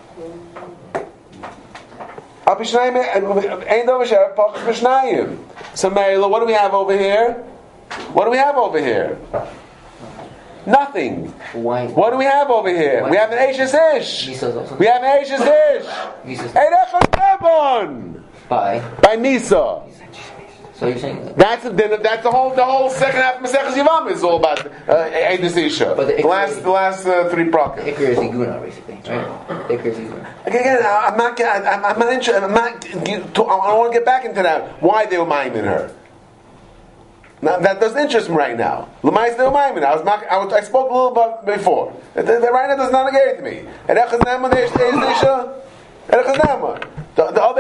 So, 5.75 5.91
Meila, 5.91 6.29
what 6.29 6.41
do 6.41 6.47
we 6.47 6.53
have 6.53 6.75
over 6.75 6.97
here? 6.99 7.35
What 8.13 8.25
do 8.25 8.31
we 8.31 8.39
have 8.39 8.57
over 8.57 8.81
here? 8.81 9.19
Nothing. 10.67 11.29
Why? 11.53 11.87
What 11.87 12.11
do 12.11 12.17
we 12.17 12.25
have 12.25 12.51
over 12.51 12.69
here? 12.69 13.09
We 13.09 13.17
have 13.17 13.31
an 13.31 13.39
Ashes 13.39 13.73
Ish. 13.73 14.29
We 14.79 14.87
have 14.87 15.03
an 15.03 15.23
Ashes 15.23 15.41
Ish. 15.41 15.87
Erechot 16.53 18.21
by. 18.49 18.81
By 19.01 19.17
Misa. 19.17 19.90
So 20.81 20.87
you're 20.87 20.97
saying 20.97 21.23
that? 21.27 21.37
That's 21.37 21.65
the, 21.65 22.01
that's 22.03 22.23
the 22.23 22.31
whole 22.31 22.55
the 22.55 22.65
whole 22.65 22.89
second 22.89 23.21
half 23.21 23.37
of 23.37 23.43
Maseches 23.43 23.75
Yivam 23.75 24.11
is 24.11 24.25
all 24.25 24.39
about 24.39 24.65
uh, 24.67 25.11
Eidos 25.11 25.55
Isha. 25.55 25.93
But 25.95 26.07
the 26.07 26.23
the 26.23 26.27
last 26.27 26.63
the 26.63 26.71
last 26.71 27.07
uh, 27.07 27.29
three 27.29 27.51
prophets. 27.51 27.87
Iker 27.87 28.09
is 28.09 28.17
Iguna, 28.19 28.63
basically, 28.63 28.95
right? 28.95 29.69
Iker 29.69 29.85
is 29.85 29.99
Iguna. 29.99 30.47
Again, 30.47 30.79
I'm 30.83 31.19
not. 31.19 31.39
I'm, 31.39 31.85
I'm 31.85 31.99
not 31.99 32.11
interested. 32.15 32.43
I'm 32.43 32.55
not. 32.55 32.83
I 32.87 32.97
don't 32.97 33.47
want 33.79 33.93
to 33.93 33.99
get 33.99 34.07
back 34.07 34.25
into 34.25 34.43
that. 34.43 34.83
Why 34.83 35.05
they 35.05 35.19
were 35.19 35.27
miming 35.27 35.65
her? 35.65 35.95
Now, 37.43 37.59
that 37.59 37.79
doesn't 37.79 37.99
interest 37.99 38.31
me 38.31 38.37
right 38.37 38.57
now. 38.57 38.89
Lemais 39.03 39.37
they 39.37 39.45
were 39.45 39.51
miming. 39.51 39.85
I 39.85 39.95
was. 39.95 40.03
Not, 40.03 40.25
I, 40.29 40.43
was 40.43 40.51
I 40.51 40.63
spoke 40.63 40.91
a 40.91 40.95
little 40.95 41.13
bit 41.45 41.59
before. 41.59 41.95
That, 42.15 42.25
that 42.25 42.41
right 42.41 42.71
now 42.71 42.77
does 42.77 42.91
not 42.91 43.13
negate 43.13 43.37
to 43.37 43.43
me. 43.43 43.69
And 43.87 43.99
Echaz 43.99 44.21
Nema 44.21 44.51
Eidos 44.51 45.17
Isha. 45.17 45.63
Echaz 46.09 46.37
Nema. 46.37 46.90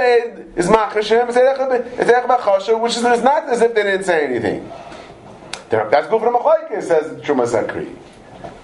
Aid 0.00 0.46
is 0.56 0.66
Machashim. 0.68 1.28
Bachasha, 1.30 2.80
which 2.80 2.96
is 2.96 3.02
not 3.02 3.48
as 3.48 3.60
if 3.60 3.74
they 3.74 3.82
didn't 3.82 4.04
say 4.04 4.24
anything. 4.26 4.70
That's 5.68 6.08
good 6.08 6.20
for 6.20 6.32
the 6.32 6.38
Machaikis, 6.38 6.82
says 6.84 7.20
Truma 7.20 7.46
Sakri. 7.46 7.94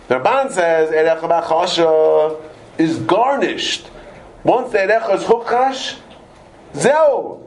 The 0.08 0.16
Ramban 0.16 0.50
says 0.50 0.90
Erech 0.92 1.20
Bachasha 1.20 2.36
is 2.78 2.98
garnished. 3.00 3.90
Once 4.44 4.72
the 4.72 4.80
Erech 4.82 5.08
is 5.14 5.24
Hukash, 5.24 5.98
Zeu. 6.74 7.38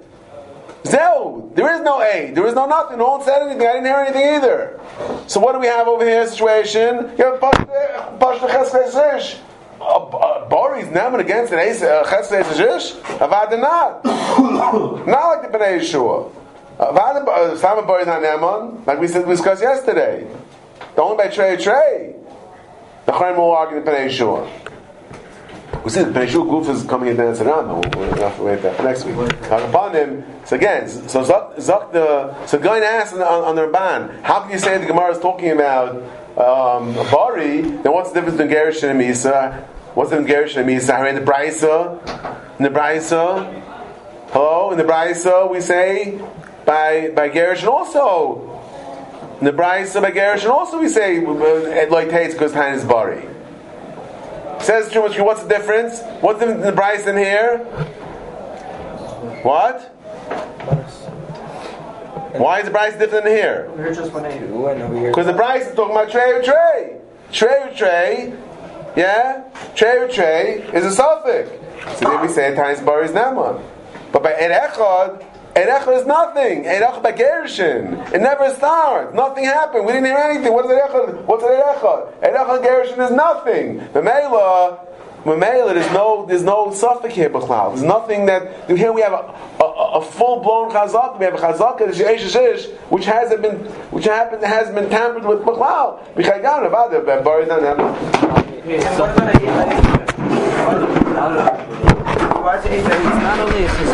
Zeu. 0.85 1.51
There 1.55 1.73
is 1.73 1.81
no 1.81 2.01
A. 2.01 2.31
There 2.33 2.47
is 2.47 2.53
no 2.53 2.65
nothing. 2.65 2.97
No 2.99 3.17
one 3.17 3.23
said 3.23 3.41
anything. 3.41 3.67
I 3.67 3.73
didn't 3.73 3.85
hear 3.85 3.95
anything 3.95 4.35
either. 4.35 4.79
So 5.27 5.39
what 5.39 5.53
do 5.53 5.59
we 5.59 5.67
have 5.67 5.87
over 5.87 6.05
here? 6.05 6.25
Situation. 6.27 7.11
You 7.17 7.25
have 7.25 7.39
Pashta 7.39 8.47
Chesed 8.49 9.39
Zish. 9.79 10.49
Bori's 10.49 10.87
Neman 10.87 11.19
against 11.19 11.53
an 11.53 11.59
Chesed 11.59 12.43
Zish? 12.43 12.99
Avada 13.19 13.59
not. 13.59 14.03
Not 15.05 15.07
like 15.07 15.51
the 15.51 15.57
Bnei 15.57 15.79
Yeshua. 15.79 16.31
Avada, 16.79 17.27
uh, 17.27 17.57
Sama 17.57 17.85
Bori 17.85 18.01
is 18.01 18.07
not 18.07 18.21
Neman, 18.21 18.85
like 18.87 18.99
we 18.99 19.07
said, 19.07 19.27
we 19.27 19.33
discussed 19.33 19.61
yesterday. 19.61 20.27
Only 20.97 21.17
by 21.17 21.27
Trey 21.29 21.57
Trey. 21.57 22.15
The 23.05 23.11
Chaim 23.11 23.37
will 23.37 23.51
argue 23.51 23.83
the 23.83 23.89
Bnei 23.89 24.07
Yeshua. 24.07 24.49
We 25.83 25.89
see 25.91 26.03
the 26.03 26.11
Bnei 26.11 26.27
Yeshua 26.27 26.45
Guf 26.45 26.69
is 26.69 26.83
coming 26.83 27.09
in 27.09 27.17
the 27.17 27.23
answer 27.23 27.43
We'll 27.43 28.15
have 28.15 28.35
to 28.37 28.43
wait 28.43 28.61
that 28.61 28.83
next 28.83 29.05
week. 29.05 29.15
Upon 29.49 29.93
him, 29.93 30.25
so 30.45 30.55
again, 30.55 30.89
so 30.89 31.23
Zok, 31.23 31.91
the, 31.91 32.45
so 32.45 32.57
going 32.57 32.81
to 32.81 32.87
ask 32.87 33.13
on, 33.13 33.21
on, 33.21 33.43
on 33.43 33.55
the 33.55 33.67
Ramban, 33.67 34.21
how 34.23 34.41
can 34.41 34.51
you 34.51 34.59
say 34.59 34.77
the 34.77 34.85
Gemara 34.85 35.11
is 35.11 35.19
talking 35.19 35.51
about 35.51 36.03
um, 36.39 36.93
Bari, 37.11 37.61
then 37.61 37.91
what's 37.91 38.11
the 38.11 38.21
difference 38.21 38.37
between 38.37 38.55
Gerish 38.55 38.89
and 38.89 38.99
Misa? 38.99 39.61
What's 39.93 40.11
the 40.11 40.17
difference 40.17 40.27
between 40.27 40.27
Gerish 40.27 40.57
and 40.57 40.69
Misa? 40.69 41.09
In 41.09 41.15
the 41.15 41.31
Braisa, 41.31 42.57
in 42.57 42.63
the 42.63 42.69
Braisa, 42.69 43.63
hello, 44.31 44.71
in 44.71 44.77
the 44.77 44.83
Braisa, 44.85 45.51
we 45.51 45.59
say 45.59 46.19
by, 46.65 47.11
by 47.15 47.29
Gerish 47.29 47.59
and 47.59 47.69
also, 47.69 48.45
in 49.39 49.45
the 49.45 49.51
Braisa 49.51 50.01
by 50.01 50.11
Gerish 50.11 50.43
and 50.43 50.51
also 50.51 50.79
we 50.79 50.87
say, 50.87 51.25
uh, 51.25 51.89
like 51.89 52.09
Tates 52.09 52.33
because 52.33 52.53
time 52.53 52.73
is 52.73 52.85
Bari. 52.85 53.27
Says 54.59 54.89
Chumash, 54.89 55.23
what's 55.23 55.43
the 55.43 55.49
difference? 55.49 56.01
What's 56.21 56.39
the 56.39 56.47
the 56.47 56.71
Braisa 56.71 57.07
in 57.07 57.17
here? 57.17 57.59
What? 59.43 59.95
Why 62.33 62.59
is 62.59 62.65
the 62.65 62.71
Braisa 62.71 62.99
different 62.99 63.25
than 63.25 63.33
here? 63.33 63.71
We're 63.75 63.93
just 63.93 64.13
one 64.13 64.25
eight. 64.25 64.41
Ooh, 64.43 64.67
and 64.67 64.81
over 64.81 64.97
here. 64.97 65.09
Because 65.09 65.25
the 65.25 65.33
Braisa 65.33 65.69
is 65.69 65.75
talking 65.75 65.95
about 65.95 66.11
tray. 66.11 66.97
Tray 67.31 67.63
or 67.63 67.73
tray, 67.75 68.33
yeah? 68.95 69.43
Tray 69.75 69.97
or 69.97 70.07
tray 70.07 70.61
is 70.73 70.85
a 70.85 70.91
suffix. 70.91 71.49
So 71.99 72.09
then 72.09 72.21
we 72.21 72.27
say 72.27 72.55
times 72.55 72.81
bar 72.81 73.03
is 73.03 73.11
Naman. 73.11 73.63
But 74.11 74.23
by 74.23 74.33
Echad, 74.33 75.23
Eid 75.55 75.99
is 75.99 76.05
nothing. 76.05 76.67
Eid 76.67 76.81
Echad 76.81 77.03
by 77.03 77.11
Gerushin. 77.11 78.11
It 78.13 78.21
never 78.21 78.53
starts. 78.55 79.13
Nothing 79.13 79.45
happened. 79.45 79.85
We 79.85 79.93
didn't 79.93 80.07
hear 80.07 80.17
anything. 80.17 80.53
What 80.53 80.65
is 80.65 80.71
Eid 80.71 80.89
Echad? 80.89 81.25
What's? 81.25 81.43
Eid 81.43 82.33
Echad 82.33 82.63
Gerushin 82.63 83.05
is 83.05 83.11
nothing. 83.11 83.79
Memela, 83.93 84.79
Memela, 85.25 85.73
there's 85.73 85.91
no, 85.91 86.25
there's 86.25 86.43
no 86.43 86.71
suffix 86.71 87.13
here, 87.13 87.29
B'chlal. 87.29 87.75
There's 87.75 87.83
nothing 87.83 88.25
that, 88.27 88.69
here 88.69 88.93
we 88.93 89.01
have 89.01 89.13
a, 89.13 89.35
a, 89.63 89.99
a 89.99 90.01
full-blown 90.01 90.71
chazak. 90.71 91.19
We 91.19 91.25
have 91.25 91.33
a 91.33 91.37
chazak, 91.37 91.79
which 92.89 93.05
hasn't 93.05 93.41
been, 93.41 93.57
which 93.91 94.05
happened, 94.05 94.43
has 94.43 94.73
been 94.73 94.89
tampered 94.89 95.25
with 95.25 95.39
B'chlal. 95.39 95.99
Not 103.19 103.39
only 103.39 103.63
is 103.63 103.89